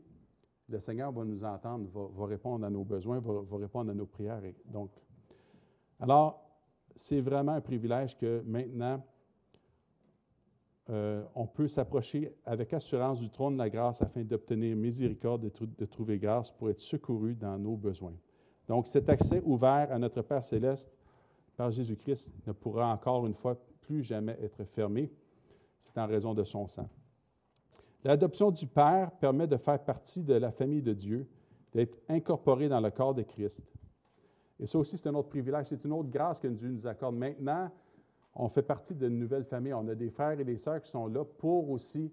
le 0.69 0.79
Seigneur 0.79 1.11
va 1.11 1.25
nous 1.25 1.43
entendre, 1.43 1.87
va, 1.91 2.25
répondre 2.25 2.65
à 2.65 2.69
nos 2.69 2.83
besoins, 2.83 3.19
va, 3.19 3.57
répondre 3.57 3.91
à 3.91 3.93
nos 3.93 4.05
prières. 4.05 4.41
Donc, 4.65 4.91
alors, 5.99 6.39
c'est 6.95 7.21
vraiment 7.21 7.53
un 7.53 7.61
privilège 7.61 8.15
que 8.17 8.41
maintenant, 8.45 9.03
euh, 10.89 11.23
on 11.33 11.47
peut 11.47 11.67
s'approcher 11.67 12.35
avec 12.45 12.73
assurance 12.73 13.21
du 13.21 13.29
trône 13.29 13.53
de 13.53 13.59
la 13.59 13.69
grâce 13.69 14.01
afin 14.01 14.23
d'obtenir 14.23 14.75
miséricorde, 14.75 15.43
de, 15.43 15.65
de, 15.65 15.85
trouver 15.85 16.17
grâce 16.17 16.51
pour 16.51 16.69
être 16.69 16.81
secouru 16.81 17.35
dans 17.35 17.57
nos 17.57 17.77
besoins. 17.77 18.15
Donc, 18.67 18.87
cet 18.87 19.07
accès 19.09 19.41
ouvert 19.45 19.91
à 19.91 19.97
notre 19.97 20.21
Père 20.21 20.43
céleste 20.43 20.91
par 21.55 21.71
Jésus-Christ 21.71 22.29
ne 22.45 22.51
pourra 22.51 22.91
encore 22.91 23.25
une 23.25 23.33
fois 23.33 23.57
plus 23.81 24.03
jamais 24.03 24.37
être 24.41 24.63
fermé. 24.65 25.09
C'est 25.79 25.97
en 25.97 26.07
raison 26.07 26.33
de 26.33 26.43
son 26.43 26.67
sang. 26.67 26.89
L'adoption 28.03 28.51
du 28.51 28.67
Père 28.67 29.11
permet 29.11 29.47
de 29.47 29.57
faire 29.57 29.79
partie 29.79 30.23
de 30.23 30.33
la 30.33 30.51
famille 30.51 30.81
de 30.81 30.93
Dieu, 30.93 31.27
d'être 31.73 31.97
incorporé 32.09 32.67
dans 32.67 32.81
le 32.81 32.91
corps 32.91 33.13
de 33.13 33.23
Christ. 33.23 33.63
Et 34.59 34.67
ça 34.67 34.77
aussi, 34.77 34.97
c'est 34.97 35.07
un 35.07 35.15
autre 35.15 35.29
privilège, 35.29 35.67
c'est 35.67 35.83
une 35.85 35.93
autre 35.93 36.09
grâce 36.09 36.39
que 36.39 36.47
Dieu 36.47 36.69
nous 36.69 36.85
accorde. 36.85 37.15
Maintenant, 37.15 37.71
on 38.35 38.49
fait 38.49 38.63
partie 38.63 38.95
d'une 38.95 39.19
nouvelle 39.19 39.45
famille. 39.45 39.73
On 39.73 39.87
a 39.87 39.95
des 39.95 40.09
frères 40.09 40.39
et 40.39 40.43
des 40.43 40.57
sœurs 40.57 40.81
qui 40.81 40.89
sont 40.89 41.07
là 41.07 41.23
pour 41.23 41.69
aussi 41.69 42.11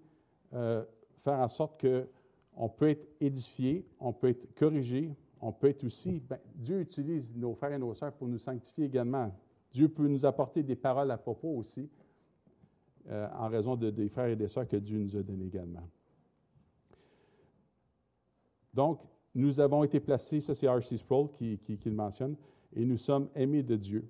euh, 0.53 0.83
faire 1.19 1.39
en 1.39 1.47
sorte 1.47 1.81
qu'on 1.81 2.69
peut 2.69 2.89
être 2.89 3.07
édifié, 3.19 3.85
on 3.99 4.13
peut 4.13 4.29
être 4.29 4.53
corrigé, 4.55 5.15
on 5.39 5.51
peut 5.51 5.67
être 5.69 5.83
aussi. 5.83 6.19
Ben, 6.19 6.37
Dieu 6.55 6.79
utilise 6.81 7.35
nos 7.35 7.53
frères 7.55 7.73
et 7.73 7.79
nos 7.79 7.93
sœurs 7.93 8.13
pour 8.13 8.27
nous 8.27 8.39
sanctifier 8.39 8.85
également. 8.85 9.31
Dieu 9.71 9.87
peut 9.87 10.07
nous 10.07 10.25
apporter 10.25 10.63
des 10.63 10.75
paroles 10.75 11.11
à 11.11 11.17
propos 11.17 11.49
aussi, 11.55 11.89
euh, 13.09 13.27
en 13.33 13.47
raison 13.47 13.75
de, 13.75 13.89
des 13.89 14.09
frères 14.09 14.27
et 14.27 14.35
des 14.35 14.47
sœurs 14.47 14.67
que 14.67 14.77
Dieu 14.77 14.99
nous 14.99 15.15
a 15.15 15.23
donnés 15.23 15.45
également. 15.45 15.87
Donc, 18.73 19.01
nous 19.33 19.59
avons 19.59 19.83
été 19.83 19.99
placés, 19.99 20.41
ça 20.41 20.53
c'est 20.53 20.67
R.C. 20.67 20.97
Sproul 20.97 21.29
qui, 21.31 21.59
le 21.85 21.91
mentionne, 21.91 22.35
et 22.73 22.85
nous 22.85 22.97
sommes 22.97 23.29
aimés 23.35 23.63
de 23.63 23.75
Dieu. 23.75 24.07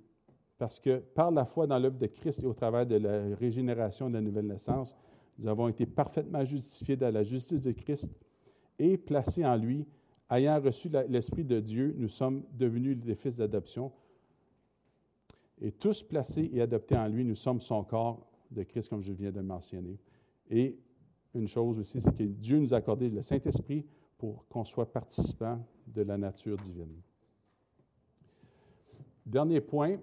Parce 0.62 0.80
que 0.80 0.99
par 0.99 1.32
la 1.32 1.43
foi 1.43 1.66
dans 1.66 1.80
l'œuvre 1.80 1.97
de 1.97 2.05
Christ 2.05 2.43
et 2.43 2.45
au 2.45 2.53
travers 2.53 2.86
de 2.86 2.93
la 2.97 3.36
régénération 3.36 4.09
de 4.09 4.14
la 4.14 4.22
nouvelle 4.22 4.45
naissance, 4.45 4.95
nous 5.39 5.47
avons 5.47 5.68
été 5.68 5.88
parfaitement 5.88 6.45
justifiés 6.45 6.95
dans 6.95 7.12
la 7.12 7.24
justice 7.24 7.62
de 7.62 7.72
Christ 7.72 8.12
et 8.78 8.95
placés 8.95 9.43
en 9.43 9.55
lui. 9.55 9.88
Ayant 10.30 10.62
reçu 10.62 10.88
l'Esprit 11.09 11.43
de 11.45 11.59
Dieu, 11.59 11.95
nous 11.97 12.09
sommes 12.09 12.43
devenus 12.53 12.95
des 12.95 13.16
fils 13.16 13.38
d'adoption, 13.38 13.91
et 15.59 15.72
tous 15.72 16.03
placés 16.03 16.51
et 16.53 16.62
adoptés 16.62 16.95
en 16.95 17.07
lui, 17.07 17.26
nous 17.26 17.34
sommes 17.34 17.59
son 17.59 17.84
corps 17.84 18.28
de 18.51 18.62
Christ, 18.62 18.88
comme 18.88 19.01
je 19.01 19.14
viens 19.14 19.32
de 19.32 19.41
mentionner. 19.41 19.97
Et 20.51 20.78
une 21.34 21.47
chose 21.47 21.80
aussi, 21.80 22.01
c'est 22.01 22.16
que 22.16 22.24
Dieu 22.24 22.59
nous 22.59 22.72
a 22.72 22.78
accordé 22.78 23.09
le 23.09 23.24
Saint-Esprit 23.24 23.84
pour 24.16 24.45
qu'on 24.47 24.64
soit 24.64 24.93
participant 24.93 25.57
de 25.88 26.03
la 26.03 26.20
nature 26.20 26.57
divine. 26.57 27.01
Dernier 29.26 29.62
point, 29.62 29.97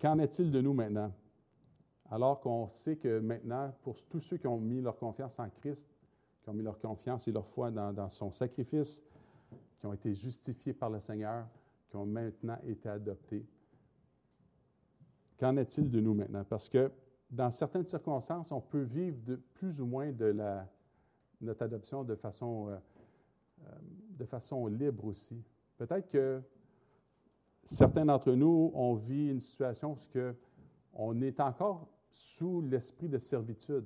qu'en 0.00 0.18
est-il 0.18 0.50
de 0.50 0.60
nous 0.60 0.72
maintenant? 0.72 1.12
Alors 2.10 2.40
qu'on 2.40 2.68
sait 2.70 2.96
que 2.96 3.20
maintenant, 3.20 3.72
pour 3.82 4.02
tous 4.04 4.20
ceux 4.20 4.38
qui 4.38 4.46
ont 4.46 4.58
mis 4.58 4.80
leur 4.80 4.96
confiance 4.96 5.38
en 5.38 5.50
Christ, 5.50 5.88
qui 6.42 6.48
ont 6.48 6.54
mis 6.54 6.62
leur 6.62 6.78
confiance 6.78 7.28
et 7.28 7.32
leur 7.32 7.46
foi 7.46 7.70
dans, 7.70 8.08
son 8.08 8.32
sacrifice, 8.32 9.02
qui 9.78 9.86
ont 9.86 9.92
été 9.92 10.14
justifiés 10.14 10.72
par 10.72 10.88
le 10.88 11.00
Seigneur, 11.00 11.46
qui 11.90 11.96
ont 11.96 12.06
maintenant 12.06 12.58
été 12.66 12.88
adoptés. 12.88 13.44
Qu'en 15.38 15.56
est-il 15.56 15.90
de 15.90 16.00
nous 16.00 16.14
maintenant? 16.14 16.44
Parce 16.44 16.68
que 16.68 16.90
dans 17.30 17.50
certaines 17.50 17.86
circonstances, 17.86 18.50
on 18.52 18.60
peut 18.60 18.82
vivre 18.82 19.18
de 19.24 19.36
plus 19.36 19.80
ou 19.80 19.86
moins 19.86 20.10
de 20.10 20.24
la, 20.24 20.66
notre 21.40 21.62
adoption 21.62 22.02
de 22.02 22.14
façon, 22.14 22.68
euh, 22.68 22.76
euh, 23.66 23.70
de 24.18 24.24
façon 24.24 24.66
libre 24.66 25.04
aussi. 25.04 25.40
Peut-être 25.76 26.08
que 26.08 26.42
certains 27.68 28.06
d'entre 28.06 28.32
nous, 28.32 28.70
on 28.74 28.94
vit 28.94 29.28
une 29.28 29.40
situation 29.40 29.92
où 29.92 30.18
on 30.94 31.20
est 31.20 31.38
encore 31.38 31.86
sous 32.10 32.62
l'esprit 32.62 33.08
de 33.08 33.18
servitude. 33.18 33.84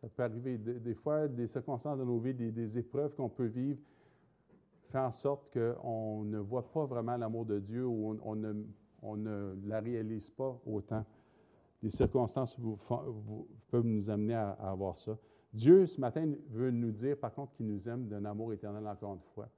Ça 0.00 0.08
peut 0.08 0.22
arriver 0.22 0.58
des, 0.58 0.94
fois, 0.94 1.28
des 1.28 1.46
circonstances 1.46 1.98
de 1.98 2.04
nos 2.04 2.18
vies, 2.18 2.34
des, 2.34 2.78
épreuves 2.78 3.14
qu'on 3.14 3.28
peut 3.28 3.46
vivre, 3.46 3.80
fait 4.88 4.98
en 4.98 5.12
sorte 5.12 5.52
qu'on 5.52 6.24
ne 6.24 6.38
voit 6.38 6.70
pas 6.70 6.86
vraiment 6.86 7.16
l'amour 7.16 7.44
de 7.44 7.58
Dieu 7.58 7.86
ou 7.86 8.18
on, 8.22 9.16
ne, 9.16 9.54
la 9.66 9.80
réalise 9.80 10.30
pas 10.30 10.60
autant. 10.66 11.04
Des 11.82 11.90
circonstances 11.90 12.56
peuvent 13.70 13.86
nous 13.86 14.08
amener 14.08 14.34
à, 14.34 14.50
à, 14.50 14.70
avoir 14.70 14.98
ça. 14.98 15.18
Dieu, 15.52 15.86
ce 15.86 16.00
matin, 16.00 16.32
veut 16.50 16.70
nous 16.70 16.92
dire, 16.92 17.16
par 17.18 17.32
contre, 17.34 17.52
qu'il 17.52 17.66
nous 17.66 17.88
aime 17.88 18.06
d'un 18.06 18.24
amour 18.24 18.52
éternel 18.52 18.86
encore 18.86 19.14
une 19.14 19.32
fois. 19.34 19.48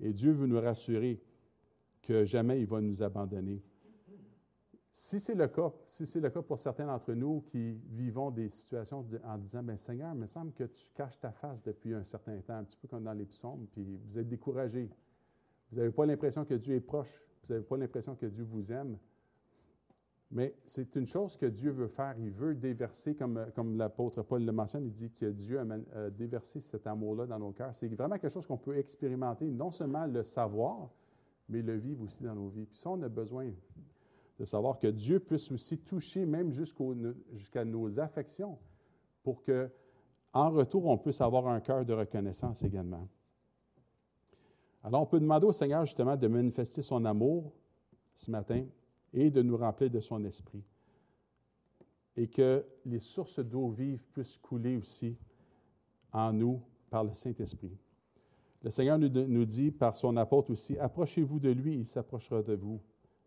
Et 0.00 0.12
Dieu 0.12 0.32
veut 0.32 0.46
nous 0.46 0.60
rassurer 0.60 1.20
que 2.06 2.24
jamais 2.24 2.60
il 2.60 2.66
va 2.66 2.80
nous 2.80 3.02
abandonner. 3.02 3.62
Si 4.90 5.18
c'est 5.18 5.34
le 5.34 5.48
cas, 5.48 5.72
si 5.88 6.06
c'est 6.06 6.20
le 6.20 6.30
cas 6.30 6.40
pour 6.40 6.58
certains 6.58 6.86
d'entre 6.86 7.12
nous 7.14 7.40
qui 7.48 7.72
vivons 7.90 8.30
des 8.30 8.48
situations 8.48 9.04
en 9.24 9.38
disant, 9.38 9.62
mais 9.62 9.76
Seigneur, 9.76 10.14
il 10.14 10.20
me 10.20 10.26
semble 10.26 10.52
que 10.52 10.64
tu 10.64 10.88
caches 10.94 11.18
ta 11.18 11.32
face 11.32 11.60
depuis 11.64 11.94
un 11.94 12.04
certain 12.04 12.38
temps, 12.42 12.58
un 12.58 12.64
petit 12.64 12.76
peu 12.76 12.86
comme 12.86 13.02
dans 13.02 13.12
les 13.12 13.24
psaumes, 13.24 13.66
puis 13.72 13.98
vous 14.06 14.18
êtes 14.18 14.28
découragé. 14.28 14.88
Vous 15.72 15.78
n'avez 15.78 15.90
pas 15.90 16.06
l'impression 16.06 16.44
que 16.44 16.54
Dieu 16.54 16.76
est 16.76 16.80
proche. 16.80 17.20
Vous 17.42 17.54
n'avez 17.54 17.64
pas 17.64 17.76
l'impression 17.76 18.14
que 18.14 18.26
Dieu 18.26 18.44
vous 18.44 18.70
aime. 18.70 18.96
Mais 20.30 20.54
c'est 20.64 20.94
une 20.94 21.06
chose 21.06 21.36
que 21.36 21.46
Dieu 21.46 21.72
veut 21.72 21.88
faire. 21.88 22.14
Il 22.18 22.30
veut 22.30 22.54
déverser, 22.54 23.16
comme, 23.16 23.46
comme 23.54 23.76
l'apôtre 23.76 24.22
Paul 24.22 24.44
le 24.44 24.52
mentionne, 24.52 24.84
il 24.84 24.92
dit 24.92 25.10
que 25.10 25.26
Dieu 25.26 25.58
a 25.58 26.10
déversé 26.10 26.60
cet 26.60 26.86
amour-là 26.86 27.26
dans 27.26 27.38
nos 27.40 27.50
cœurs. 27.50 27.74
C'est 27.74 27.88
vraiment 27.88 28.18
quelque 28.18 28.32
chose 28.32 28.46
qu'on 28.46 28.58
peut 28.58 28.76
expérimenter, 28.76 29.50
non 29.50 29.72
seulement 29.72 30.06
le 30.06 30.22
savoir, 30.22 30.90
mais 31.48 31.62
le 31.62 31.76
vivre 31.76 32.04
aussi 32.04 32.22
dans 32.22 32.34
nos 32.34 32.48
vies. 32.48 32.66
Puis 32.66 32.78
ça, 32.78 32.90
on 32.90 33.02
a 33.02 33.08
besoin 33.08 33.50
de 34.38 34.44
savoir 34.44 34.78
que 34.78 34.86
Dieu 34.88 35.20
puisse 35.20 35.50
aussi 35.52 35.78
toucher 35.78 36.26
même 36.26 36.50
jusqu'à 36.52 37.64
nos 37.64 38.00
affections 38.00 38.58
pour 39.22 39.42
que, 39.42 39.70
en 40.32 40.50
retour, 40.50 40.86
on 40.86 40.98
puisse 40.98 41.20
avoir 41.20 41.46
un 41.48 41.60
cœur 41.60 41.84
de 41.84 41.92
reconnaissance 41.92 42.62
également. 42.62 43.08
Alors, 44.82 45.02
on 45.02 45.06
peut 45.06 45.20
demander 45.20 45.46
au 45.46 45.52
Seigneur 45.52 45.86
justement 45.86 46.16
de 46.16 46.26
manifester 46.26 46.82
son 46.82 47.04
amour 47.04 47.52
ce 48.16 48.30
matin 48.30 48.66
et 49.12 49.30
de 49.30 49.42
nous 49.42 49.56
remplir 49.56 49.90
de 49.90 50.00
son 50.00 50.24
esprit. 50.24 50.62
Et 52.16 52.28
que 52.28 52.64
les 52.84 53.00
sources 53.00 53.38
d'eau 53.38 53.70
vive 53.70 54.04
puissent 54.12 54.38
couler 54.38 54.76
aussi 54.76 55.16
en 56.12 56.32
nous 56.32 56.60
par 56.90 57.04
le 57.04 57.14
Saint-Esprit. 57.14 57.76
Le 58.64 58.70
Seigneur 58.70 58.98
nous, 58.98 59.44
dit 59.44 59.70
par 59.70 59.94
son 59.94 60.16
apôtre 60.16 60.50
aussi, 60.50 60.78
approchez-vous 60.78 61.38
de 61.38 61.50
lui, 61.50 61.74
il 61.74 61.86
s'approchera 61.86 62.42
de 62.42 62.54
vous, 62.54 62.80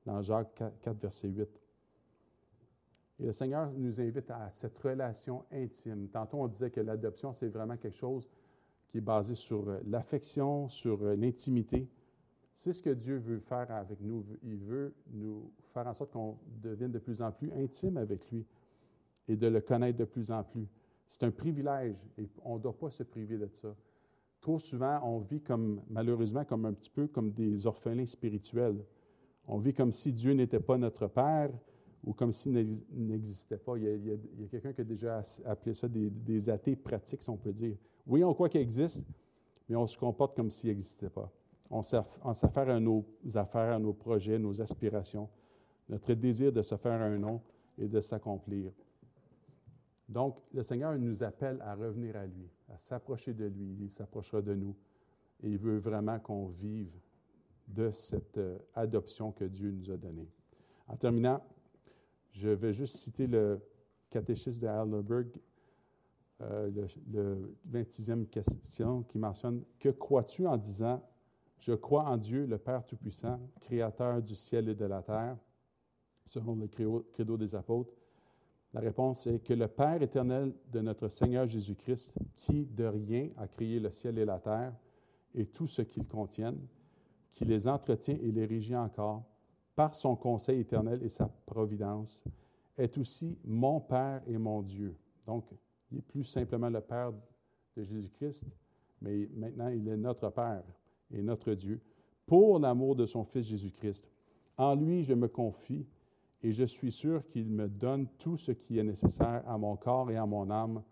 dans 0.04 0.20
Jacques 0.24 0.64
4, 0.82 0.98
verset 1.00 1.28
8. 1.28 1.48
Et 3.20 3.26
le 3.28 3.34
Seigneur 3.34 3.72
nous 3.72 4.02
invite 4.02 4.32
à 4.32 4.50
cette 4.52 4.76
relation 4.80 5.46
intime. 5.52 6.08
Tantôt, 6.10 6.38
on 6.40 6.48
disait 6.48 6.72
que 6.72 6.82
l'adoption, 6.82 7.34
c'est 7.34 7.50
vraiment 7.50 7.78
quelque 7.78 7.96
chose 7.96 8.28
qui 8.88 8.98
est 8.98 9.02
basé 9.02 9.36
sur 9.36 9.70
euh, 9.70 9.80
l'affection, 9.86 10.70
sur 10.70 11.04
euh, 11.04 11.16
l'intimité. 11.16 11.88
C'est 12.56 12.74
ce 12.74 12.82
que 12.82 12.90
Dieu 12.90 13.18
veut 13.18 13.40
faire 13.40 13.70
avec 13.70 14.02
nous. 14.02 14.26
Il 14.42 14.58
veut 14.58 14.96
nous 15.12 15.52
faire 15.72 15.86
en 15.86 15.94
sorte 15.94 16.14
qu'on 16.14 16.40
devienne 16.64 16.92
de 16.92 17.00
plus 17.00 17.22
en 17.22 17.32
plus 17.32 17.52
intime 17.54 17.98
avec 17.98 18.32
lui 18.32 18.44
et 19.28 19.36
de 19.36 19.48
le 19.48 19.62
connaître 19.62 20.00
de 20.00 20.06
plus 20.06 20.32
en 20.32 20.44
plus. 20.44 20.68
C'est 21.06 21.24
un 21.26 21.32
privilège 21.32 21.98
et 22.18 22.28
on 22.44 22.56
ne 22.56 22.62
doit 22.62 22.78
pas 22.78 22.90
se 22.90 23.04
priver 23.04 23.38
de 23.38 23.48
ça. 23.54 23.76
Trop 24.42 24.60
souvent, 24.60 25.00
on 25.04 25.20
vit 25.20 25.42
comme, 25.42 25.82
malheureusement, 25.90 26.46
comme 26.46 26.66
un 26.66 26.74
petit 26.74 26.90
peu 26.90 27.08
comme 27.08 27.32
des 27.32 27.66
orphelins 27.66 28.06
spirituels. 28.06 28.84
On 29.48 29.58
vit 29.58 29.74
comme 29.74 29.92
si 29.92 30.12
Dieu 30.12 30.34
n'était 30.34 30.60
pas 30.60 30.78
notre 30.78 31.08
Père 31.08 31.52
ou 32.04 32.14
comme 32.14 32.34
s'il 32.34 32.54
n'existait 32.92 33.58
pas. 33.58 33.78
Il 33.78 33.84
y 33.84 34.12
a, 34.12 34.48
quelqu'un 34.50 34.74
qui 34.74 34.82
a 34.82 34.84
déjà 34.84 35.22
appelé 35.46 35.74
ça 35.74 35.88
des, 35.88 36.50
athées 36.50 36.76
pratiques, 36.76 37.22
si 37.22 37.30
on 37.30 37.38
peut 37.38 37.52
dire. 37.52 37.76
Oui, 38.06 38.24
on 38.24 38.34
croit 38.34 38.50
qu'il 38.50 38.62
existe, 38.62 39.02
mais 39.68 39.76
on 39.76 39.88
se 39.88 39.98
comporte 39.98 40.36
comme 40.36 40.52
s'il 40.52 40.70
n'existait 40.70 41.10
pas. 41.10 41.32
On 41.70 41.82
s'affaire 41.82 42.70
à 42.70 42.80
nos 42.80 43.06
affaires, 43.36 43.74
à 43.74 43.80
nos 43.80 43.94
projets, 43.94 44.40
nos 44.40 44.62
aspirations, 44.62 45.28
notre 45.90 46.14
désir 46.14 46.52
de 46.52 46.62
se 46.62 46.76
faire 46.76 47.02
un 47.02 47.18
nom 47.18 47.42
et 47.78 47.88
de 47.88 48.00
s'accomplir. 48.00 48.72
Donc, 50.10 50.40
le 50.54 50.64
Seigneur 50.64 50.98
nous 50.98 51.24
appelle 51.24 51.62
à 51.62 51.76
revenir 51.76 52.16
à 52.16 52.26
lui, 52.26 52.50
à 52.70 52.78
s'approcher 52.78 53.34
de 53.34 53.46
lui. 53.46 53.78
Il 53.82 53.92
s'approchera 53.92 54.42
de 54.42 54.54
nous. 54.54 54.76
Et 55.44 55.50
il 55.50 55.58
veut 55.58 55.78
vraiment 55.78 56.20
qu'on 56.20 56.48
vive 56.48 56.94
de 57.68 57.92
cette 57.92 58.38
euh, 58.38 58.58
adoption 58.74 59.32
que 59.32 59.44
Dieu 59.44 59.72
nous 59.72 59.92
a 59.92 59.98
donnée. 59.98 60.30
En 60.88 60.96
terminant, 60.96 61.44
je 62.32 62.50
vais 62.50 62.72
juste 62.72 62.96
citer 62.96 63.28
le 63.28 63.60
catéchisme 64.10 64.62
de 64.62 64.68
Heidelberg, 64.68 65.28
euh, 66.42 66.88
le, 67.12 67.58
26e 67.70 68.28
question, 68.28 69.04
qui 69.04 69.18
mentionne 69.18 69.64
Que 69.80 69.90
crois-tu 69.90 70.48
en 70.48 70.56
disant 70.56 71.04
Je 71.60 71.74
crois 71.74 72.04
en 72.04 72.16
Dieu, 72.16 72.46
le 72.46 72.58
Père 72.58 72.86
Tout-Puissant, 72.86 73.40
Créateur 73.60 74.22
du 74.22 74.36
ciel 74.36 74.70
et 74.70 74.76
de 74.76 74.86
la 74.86 75.02
terre, 75.02 75.38
selon 76.26 76.56
le 76.56 76.68
credo 76.68 77.38
des 77.38 77.54
apôtres 77.54 77.94
la 78.74 78.82
réponse 78.82 79.26
est 79.28 79.40
que 79.40 79.54
le 79.54 79.68
Père 79.68 80.02
éternel 80.02 80.54
de 80.72 80.82
notre 80.82 81.08
Seigneur 81.08 81.48
Jésus-Christ, 81.48 82.12
qui 82.36 82.66
de 82.66 82.86
rien 82.86 83.30
a 83.38 83.48
créé 83.48 83.80
le 83.80 83.92
ciel 83.92 84.18
et 84.20 84.26
la 84.26 84.40
terre 84.40 84.74
et 85.34 85.46
tout 85.46 85.68
ce 85.68 85.82
qu'ils 85.82 86.08
contiennent, 86.08 86.68
qui 87.34 87.46
les 87.46 87.68
entretient 87.68 88.18
et 88.22 88.32
les 88.32 88.46
régit 88.46 88.76
encore 88.76 89.24
par 89.76 89.96
son 89.96 90.16
conseil 90.16 90.60
éternel 90.60 91.02
et 91.04 91.10
sa 91.10 91.28
providence, 91.46 92.24
est 92.78 92.98
aussi 92.98 93.38
mon 93.46 93.80
Père 93.80 94.22
et 94.28 94.38
mon 94.38 94.62
Dieu. 94.62 94.96
Donc, 95.26 95.46
il 95.92 95.96
n'est 95.96 96.02
plus 96.02 96.24
simplement 96.24 96.70
le 96.70 96.82
Père 96.82 97.14
de 97.76 97.84
Jésus-Christ, 97.84 98.44
mais 99.02 99.30
maintenant 99.36 99.70
il 99.70 99.88
est 99.88 99.98
notre 99.98 100.30
Père 100.30 100.64
et 101.12 101.22
notre 101.22 101.54
Dieu, 101.54 101.80
pour 102.26 102.60
l'amour 102.60 102.96
de 102.96 103.06
son 103.06 103.24
Fils 103.24 103.48
Jésus-Christ. 103.48 104.06
En 104.58 104.76
lui, 104.76 105.04
je 105.04 105.14
me 105.14 105.28
confie 105.28 105.86
et 106.44 106.52
je 106.52 106.64
suis 106.64 106.92
sûr 106.92 107.26
qu'il 107.28 107.50
me 107.50 107.68
donne 107.68 108.08
tout 108.20 108.38
ce 108.38 108.52
qui 108.52 108.78
est 108.78 108.84
nécessaire 108.84 109.44
à 109.48 109.58
mon 109.58 109.76
corps 109.76 110.12
et 110.12 110.18
à 110.18 110.26
mon 110.26 110.50
âme, 110.50 110.84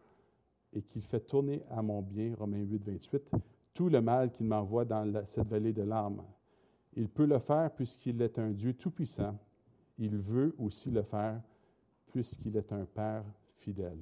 et 0.73 0.81
qu'il 0.81 1.03
fait 1.03 1.21
tourner 1.21 1.63
à 1.69 1.81
mon 1.81 2.01
bien, 2.01 2.35
Romains 2.35 2.63
8, 2.63 2.83
28, 2.83 3.31
tout 3.73 3.89
le 3.89 4.01
mal 4.01 4.31
qu'il 4.31 4.47
m'envoie 4.47 4.85
dans 4.85 5.25
cette 5.25 5.47
vallée 5.47 5.73
de 5.73 5.83
larmes. 5.83 6.23
Il 6.93 7.09
peut 7.09 7.25
le 7.25 7.39
faire 7.39 7.71
puisqu'il 7.73 8.21
est 8.21 8.39
un 8.39 8.51
Dieu 8.51 8.73
tout-puissant. 8.73 9.37
Il 9.97 10.17
veut 10.17 10.55
aussi 10.57 10.89
le 10.89 11.03
faire 11.03 11.41
puisqu'il 12.07 12.55
est 12.57 12.71
un 12.71 12.85
Père 12.85 13.23
fidèle. 13.53 13.99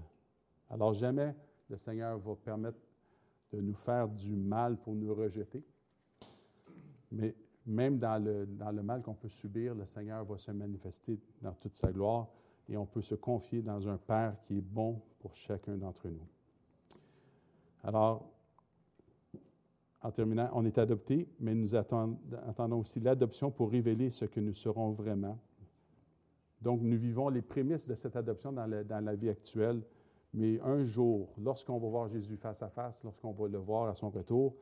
Alors 0.69 0.93
jamais 0.93 1.35
le 1.69 1.77
Seigneur 1.77 2.17
va 2.19 2.35
permettre 2.35 2.79
de 3.51 3.61
nous 3.61 3.75
faire 3.75 4.07
du 4.07 4.35
mal 4.35 4.77
pour 4.77 4.95
nous 4.95 5.13
rejeter, 5.13 5.63
mais 7.11 7.35
même 7.65 7.97
dans 7.97 8.21
le, 8.23 8.81
mal 8.81 9.01
qu'on 9.01 9.13
peut 9.13 9.29
subir, 9.29 9.73
le 9.75 9.85
Seigneur 9.85 10.25
va 10.25 10.37
se 10.37 10.51
manifester 10.51 11.19
dans 11.41 11.53
toute 11.53 11.75
sa 11.75 11.91
gloire 11.91 12.27
et 12.67 12.77
on 12.77 12.85
peut 12.85 13.01
se 13.01 13.15
confier 13.15 13.61
dans 13.61 13.87
un 13.87 13.97
Père 13.97 14.35
qui 14.45 14.57
est 14.57 14.61
bon 14.61 15.01
pour 15.19 15.35
chacun 15.35 15.77
d'entre 15.77 16.07
nous. 16.07 16.27
Alors, 17.83 18.29
en 20.01 20.11
terminant, 20.11 20.49
on 20.53 20.65
est 20.65 20.77
adopté, 20.77 21.29
mais 21.39 21.55
nous 21.55 21.75
attendons 21.75 22.79
aussi 22.79 22.99
l'adoption 22.99 23.51
pour 23.51 23.71
révéler 23.71 24.11
ce 24.11 24.25
que 24.25 24.39
nous 24.39 24.53
serons 24.53 24.91
vraiment. 24.91 25.39
Donc, 26.61 26.81
nous 26.81 26.97
vivons 26.97 27.29
les 27.29 27.41
prémices 27.41 27.87
de 27.87 27.95
cette 27.95 28.15
adoption 28.15 28.51
dans 28.51 28.65
la 29.05 29.15
vie 29.15 29.29
actuelle, 29.29 29.81
mais 30.33 30.59
un 30.61 30.83
jour, 30.83 31.33
lorsqu'on 31.37 31.77
va 31.77 31.87
voir 31.87 32.07
Jésus 32.09 32.37
face 32.37 32.61
à 32.63 32.69
face, 32.69 33.03
lorsqu'on 33.03 33.31
va 33.31 33.47
le 33.47 33.57
voir 33.57 33.89
à 33.89 33.95
son 33.95 34.09
retour, 34.09 34.55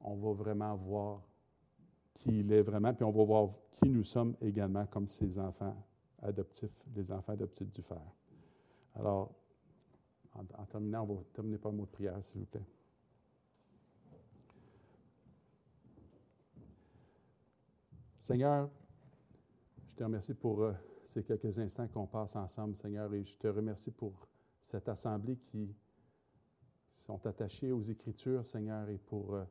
on 0.00 0.16
va 0.16 0.32
vraiment 0.32 0.74
voir 0.76 1.22
qui 2.14 2.40
il 2.40 2.52
est 2.52 2.62
vraiment, 2.62 2.94
puis 2.94 3.04
on 3.04 3.10
va 3.10 3.24
voir 3.24 3.50
qui 3.82 3.90
nous 3.90 4.04
sommes 4.04 4.34
également 4.40 4.86
comme 4.86 5.08
ses 5.08 5.38
enfants 5.38 5.76
adoptifs, 6.22 6.70
les 6.94 7.10
enfants 7.12 7.32
adoptifs 7.32 7.70
du 7.70 7.82
Père. 7.82 8.00
Alors, 8.96 9.34
en, 10.34 10.64
terminant, 10.64 11.02
on 11.02 11.14
va 11.14 11.22
terminer 11.32 11.58
par 11.58 11.72
un 11.72 11.74
mot 11.74 11.84
de 11.84 11.90
prière, 11.90 12.24
s'il 12.24 12.40
vous 12.40 12.46
plaît. 12.46 12.66
Seigneur, 18.18 18.70
je 19.90 19.96
te 19.96 20.02
remercie 20.02 20.34
pour 20.34 20.62
euh, 20.62 20.72
ces 21.06 21.22
quelques 21.22 21.58
instants 21.58 21.86
qu'on 21.88 22.06
passe 22.06 22.34
ensemble, 22.36 22.74
Seigneur, 22.74 23.12
et 23.12 23.24
je 23.24 23.36
te 23.36 23.46
remercie 23.48 23.90
pour 23.90 24.26
cette 24.62 24.88
assemblée 24.88 25.36
qui 25.36 25.76
sont 26.96 27.24
attachés 27.26 27.70
aux 27.70 27.82
Écritures, 27.82 28.46
Seigneur, 28.46 28.88
et 28.88 28.98
pour, 28.98 29.34
euh, 29.34 29.44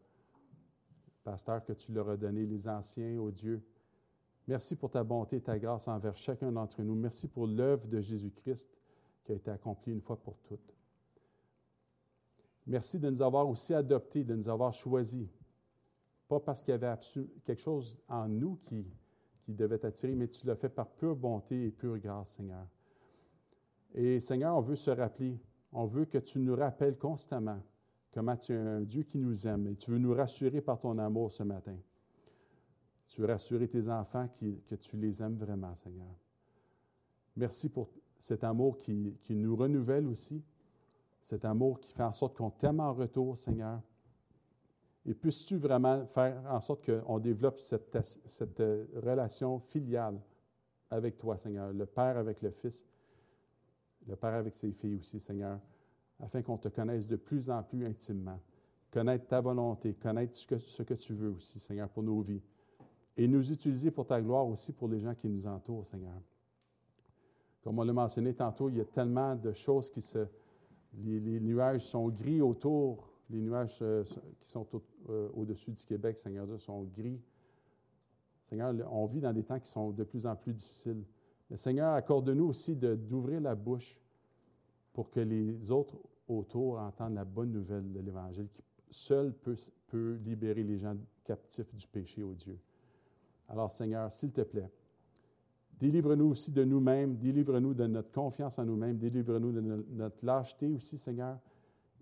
pasteur, 1.23 1.63
que 1.63 1.73
tu 1.73 1.91
leur 1.91 2.09
as 2.09 2.17
donné, 2.17 2.45
les 2.45 2.67
anciens, 2.67 3.19
ô 3.19 3.31
Dieu. 3.31 3.63
Merci 4.47 4.75
pour 4.75 4.91
ta 4.91 5.03
bonté 5.03 5.37
et 5.37 5.41
ta 5.41 5.57
grâce 5.57 5.87
envers 5.87 6.17
chacun 6.17 6.51
d'entre 6.51 6.81
nous. 6.81 6.95
Merci 6.95 7.27
pour 7.27 7.47
l'œuvre 7.47 7.87
de 7.87 8.01
Jésus-Christ 8.01 8.69
qui 9.23 9.31
a 9.31 9.35
été 9.35 9.49
accomplie 9.49 9.93
une 9.93 10.01
fois 10.01 10.17
pour 10.17 10.37
toutes. 10.39 10.75
Merci 12.67 12.99
de 12.99 13.09
nous 13.09 13.21
avoir 13.21 13.47
aussi 13.47 13.73
adoptés, 13.73 14.23
de 14.23 14.35
nous 14.35 14.49
avoir 14.49 14.73
choisis. 14.73 15.27
Pas 16.27 16.39
parce 16.39 16.61
qu'il 16.61 16.71
y 16.71 16.75
avait 16.75 16.93
quelque 17.45 17.61
chose 17.61 17.97
en 18.07 18.27
nous 18.27 18.59
qui, 18.65 18.85
qui 19.43 19.53
devait 19.53 19.77
t'attirer, 19.77 20.15
mais 20.15 20.27
tu 20.27 20.45
l'as 20.45 20.55
fait 20.55 20.69
par 20.69 20.89
pure 20.89 21.15
bonté 21.15 21.65
et 21.65 21.71
pure 21.71 21.97
grâce, 21.97 22.31
Seigneur. 22.31 22.65
Et 23.93 24.19
Seigneur, 24.19 24.55
on 24.57 24.61
veut 24.61 24.75
se 24.75 24.89
rappeler, 24.91 25.39
on 25.71 25.85
veut 25.85 26.05
que 26.05 26.17
tu 26.17 26.39
nous 26.39 26.55
rappelles 26.55 26.97
constamment 26.97 27.61
comment 28.13 28.37
tu 28.37 28.53
es 28.53 28.57
un 28.57 28.81
Dieu 28.81 29.03
qui 29.03 29.17
nous 29.17 29.47
aime 29.47 29.67
et 29.67 29.75
tu 29.75 29.91
veux 29.91 29.97
nous 29.97 30.13
rassurer 30.13 30.61
par 30.61 30.79
ton 30.79 30.97
amour 30.99 31.31
ce 31.31 31.43
matin. 31.43 31.75
Tu 33.07 33.21
veux 33.21 33.27
rassurer 33.27 33.67
tes 33.67 33.89
enfants 33.89 34.29
que 34.39 34.75
tu 34.75 34.97
les 34.97 35.21
aimes 35.21 35.35
vraiment, 35.35 35.75
Seigneur. 35.75 36.15
Merci 37.35 37.69
pour 37.69 37.89
cet 38.19 38.43
amour 38.43 38.77
qui, 38.79 38.93
nous 39.29 39.55
renouvelle 39.55 40.07
aussi, 40.07 40.41
cet 41.23 41.45
amour 41.45 41.79
qui 41.79 41.91
fait 41.91 42.03
en 42.03 42.13
sorte 42.13 42.37
qu'on 42.37 42.51
t'aime 42.51 42.79
en 42.79 42.93
retour, 42.93 43.37
Seigneur. 43.37 43.81
Et 45.05 45.13
puisses-tu 45.13 45.57
vraiment 45.57 46.05
faire 46.05 46.41
en 46.49 46.61
sorte 46.61 46.85
qu'on 46.85 47.19
développe 47.19 47.59
cette, 47.59 48.63
relation 48.95 49.59
filiale 49.59 50.19
avec 50.89 51.17
toi, 51.17 51.37
Seigneur, 51.37 51.73
le 51.73 51.85
Père 51.85 52.17
avec 52.17 52.41
le 52.41 52.51
Fils, 52.51 52.85
le 54.07 54.15
Père 54.15 54.33
avec 54.33 54.55
ses 54.55 54.71
filles 54.71 54.95
aussi, 54.95 55.19
Seigneur, 55.19 55.59
afin 56.19 56.41
qu'on 56.41 56.57
te 56.57 56.67
connaisse 56.67 57.07
de 57.07 57.15
plus 57.15 57.49
en 57.49 57.63
plus 57.63 57.85
intimement, 57.85 58.39
connaître 58.91 59.27
ta 59.27 59.41
volonté, 59.41 59.93
connaître 59.93 60.37
ce 60.37 60.47
que, 60.47 60.59
ce 60.59 60.83
que 60.83 60.93
tu 60.93 61.13
veux 61.13 61.31
aussi, 61.31 61.59
Seigneur, 61.59 61.89
pour 61.89 62.03
nos 62.03 62.21
vies, 62.21 62.41
et 63.17 63.27
nous 63.27 63.51
utiliser 63.51 63.91
pour 63.91 64.07
ta 64.07 64.21
gloire 64.21 64.47
aussi 64.47 64.71
pour 64.71 64.87
les 64.87 64.99
gens 64.99 65.13
qui 65.15 65.29
nous 65.29 65.45
entourent, 65.45 65.85
Seigneur. 65.85 66.19
Comme 67.63 67.79
on 67.79 67.83
l'a 67.83 67.93
mentionné 67.93 68.33
tantôt, 68.33 68.69
il 68.69 68.77
y 68.77 68.81
a 68.81 68.85
tellement 68.85 69.35
de 69.35 69.53
choses 69.53 69.89
qui 69.89 70.01
se... 70.01 70.27
Les, 70.95 71.39
nuages 71.39 71.85
sont 71.87 72.09
gris 72.09 72.41
autour, 72.41 73.09
les 73.29 73.41
nuages 73.41 73.79
euh, 73.81 74.03
qui 74.39 74.47
sont 74.47 74.67
euh, 75.09 75.29
au-dessus 75.33 75.71
du 75.71 75.83
Québec, 75.83 76.19
Seigneur 76.19 76.47
sont 76.59 76.83
gris. 76.83 77.19
Seigneur, 78.47 78.75
on 78.91 79.07
vit 79.07 79.19
dans 79.19 79.33
des 79.33 79.43
temps 79.43 79.59
qui 79.59 79.69
sont 79.69 79.89
de 79.89 80.03
plus 80.03 80.27
en 80.27 80.35
plus 80.35 80.53
difficiles. 80.53 81.03
Mais 81.49 81.57
Seigneur, 81.57 81.93
accorde-nous 81.93 82.45
aussi 82.45 82.75
d'ouvrir 82.75 83.41
la 83.41 83.55
bouche 83.55 83.99
pour 84.93 85.09
que 85.09 85.19
les 85.19 85.71
autres 85.71 85.97
autour 86.27 86.79
entendent 86.79 87.15
la 87.15 87.25
bonne 87.25 87.51
nouvelle 87.51 87.91
de 87.91 87.99
l'Évangile 87.99 88.47
qui 88.53 88.63
seul 88.91 89.33
peut, 89.33 90.15
libérer 90.25 90.63
les 90.63 90.79
gens 90.79 90.95
captifs 91.23 91.73
du 91.75 91.87
péché 91.87 92.23
au 92.23 92.33
Dieu. 92.33 92.57
Alors 93.49 93.71
Seigneur, 93.71 94.11
s'il 94.13 94.31
te 94.31 94.41
plaît, 94.41 94.71
délivre-nous 95.79 96.25
aussi 96.25 96.51
de 96.51 96.63
nous-mêmes, 96.63 97.17
délivre-nous 97.17 97.73
de 97.73 97.85
notre 97.85 98.11
confiance 98.11 98.57
en 98.57 98.65
nous-mêmes, 98.65 98.97
délivre-nous 98.97 99.51
de 99.51 99.61
notre 99.91 100.25
lâcheté 100.25 100.67
aussi, 100.67 100.97
Seigneur. 100.97 101.37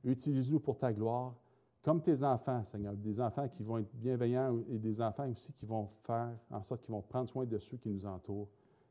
Utilise-nous 0.04 0.60
pour 0.60 0.78
ta 0.78 0.94
gloire, 0.94 1.36
comme 1.82 2.02
tes 2.02 2.24
enfants, 2.24 2.64
Seigneur, 2.64 2.96
des 2.96 3.20
enfants 3.20 3.48
qui 3.50 3.64
vont 3.64 3.80
être 3.80 3.94
bienveillants 3.94 4.58
et 4.70 4.78
des 4.78 5.02
enfants 5.02 5.30
aussi 5.30 5.52
qui 5.54 5.66
vont 5.66 5.90
faire 6.04 6.32
en 6.50 6.64
sorte 6.64 6.82
qu'ils 6.84 6.94
vont 6.94 7.02
prendre 7.02 7.30
soin 7.30 7.46
de 7.46 7.58
ceux 7.58 7.78
qui 7.78 7.90
nous 7.90 8.06
entourent. 8.06 8.50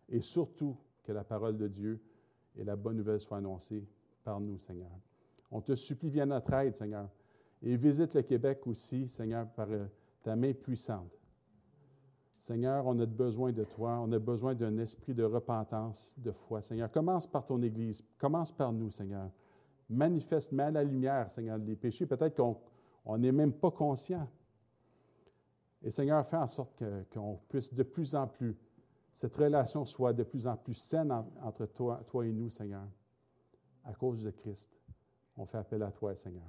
Et 0.09 0.21
surtout, 0.21 0.77
que 1.03 1.13
la 1.13 1.25
parole 1.25 1.57
de 1.57 1.69
Dieu 1.69 2.01
et 2.57 2.65
la 2.65 2.77
bonne 2.77 2.97
nouvelle 2.97 3.21
soient 3.21 3.39
annoncées 3.39 3.85
par 4.25 4.41
nous, 4.41 4.59
Seigneur. 4.59 4.91
On 5.51 5.61
te 5.61 5.75
supplie, 5.75 6.11
viens 6.11 6.25
à 6.25 6.27
notre 6.27 6.53
aide, 6.55 6.75
Seigneur. 6.75 7.09
Et 7.63 7.77
visite 7.77 8.15
le 8.15 8.23
Québec 8.23 8.67
aussi, 8.67 9.09
Seigneur, 9.09 9.47
par 9.49 9.69
euh, 9.71 9.87
ta 10.23 10.37
main 10.37 10.53
puissante. 10.53 11.11
Seigneur, 12.41 12.87
on 12.87 12.99
a 13.01 13.07
besoin 13.07 13.53
de 13.53 13.65
toi, 13.65 14.01
on 14.03 14.11
a 14.13 14.19
besoin 14.19 14.55
d'un 14.55 14.79
esprit 14.79 15.13
de 15.13 15.25
repentance, 15.25 16.15
de 16.17 16.33
foi. 16.33 16.63
Seigneur, 16.63 16.91
commence 16.91 17.27
par 17.27 17.45
ton 17.45 17.61
Église, 17.63 18.03
commence 18.19 18.51
par 18.51 18.73
nous, 18.73 18.91
Seigneur. 18.91 19.31
Manifeste, 19.91 20.53
mets 20.53 20.65
à 20.65 20.71
la 20.71 20.85
lumière, 20.85 21.31
Seigneur, 21.31 21.59
les 21.59 21.77
péchés. 21.77 22.07
Peut-être 22.07 22.37
qu'on 22.37 23.19
n'est 23.19 23.33
même 23.33 23.53
pas 23.53 23.71
conscient. 23.71 24.27
Et 25.83 25.91
Seigneur, 25.91 26.27
fais 26.27 26.37
en 26.37 26.47
sorte 26.47 26.83
qu'on 27.13 27.39
puisse 27.49 27.75
de 27.75 27.83
plus 27.83 28.15
en 28.15 28.27
plus, 28.27 28.57
cette 29.15 29.37
relation 29.37 29.85
soit 29.85 30.13
de 30.13 30.23
plus 30.23 30.47
en 30.47 30.57
plus 30.57 30.75
saine 30.75 31.13
entre 31.43 31.67
toi, 31.67 32.01
et 32.25 32.33
nous, 32.33 32.51
Seigneur. 32.51 32.87
À 33.85 33.93
cause 33.95 34.23
de 34.23 34.31
Christ, 34.31 34.71
on 35.37 35.47
fait 35.47 35.59
appel 35.59 35.83
à 35.83 35.91
toi, 35.91 36.15
Seigneur. 36.15 36.49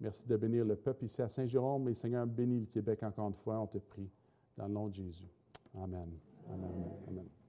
Merci 0.00 0.26
de 0.26 0.36
bénir 0.36 0.64
le 0.64 0.74
peuple 0.74 1.04
ici 1.04 1.22
à 1.22 1.28
Saint-Jérôme. 1.28 1.88
Et 1.88 1.94
Seigneur, 1.94 2.26
bénis 2.26 2.60
le 2.60 2.66
Québec 2.66 3.02
encore 3.04 3.28
une 3.28 3.34
fois, 3.34 3.60
on 3.60 3.66
te 3.66 3.78
prie. 3.78 4.10
Dans 4.56 4.66
le 4.66 4.72
nom 4.72 4.88
de 4.88 4.94
Jésus. 4.94 5.28
Amen. 5.74 6.10
Amen. 6.50 6.90
Amen. 7.08 7.41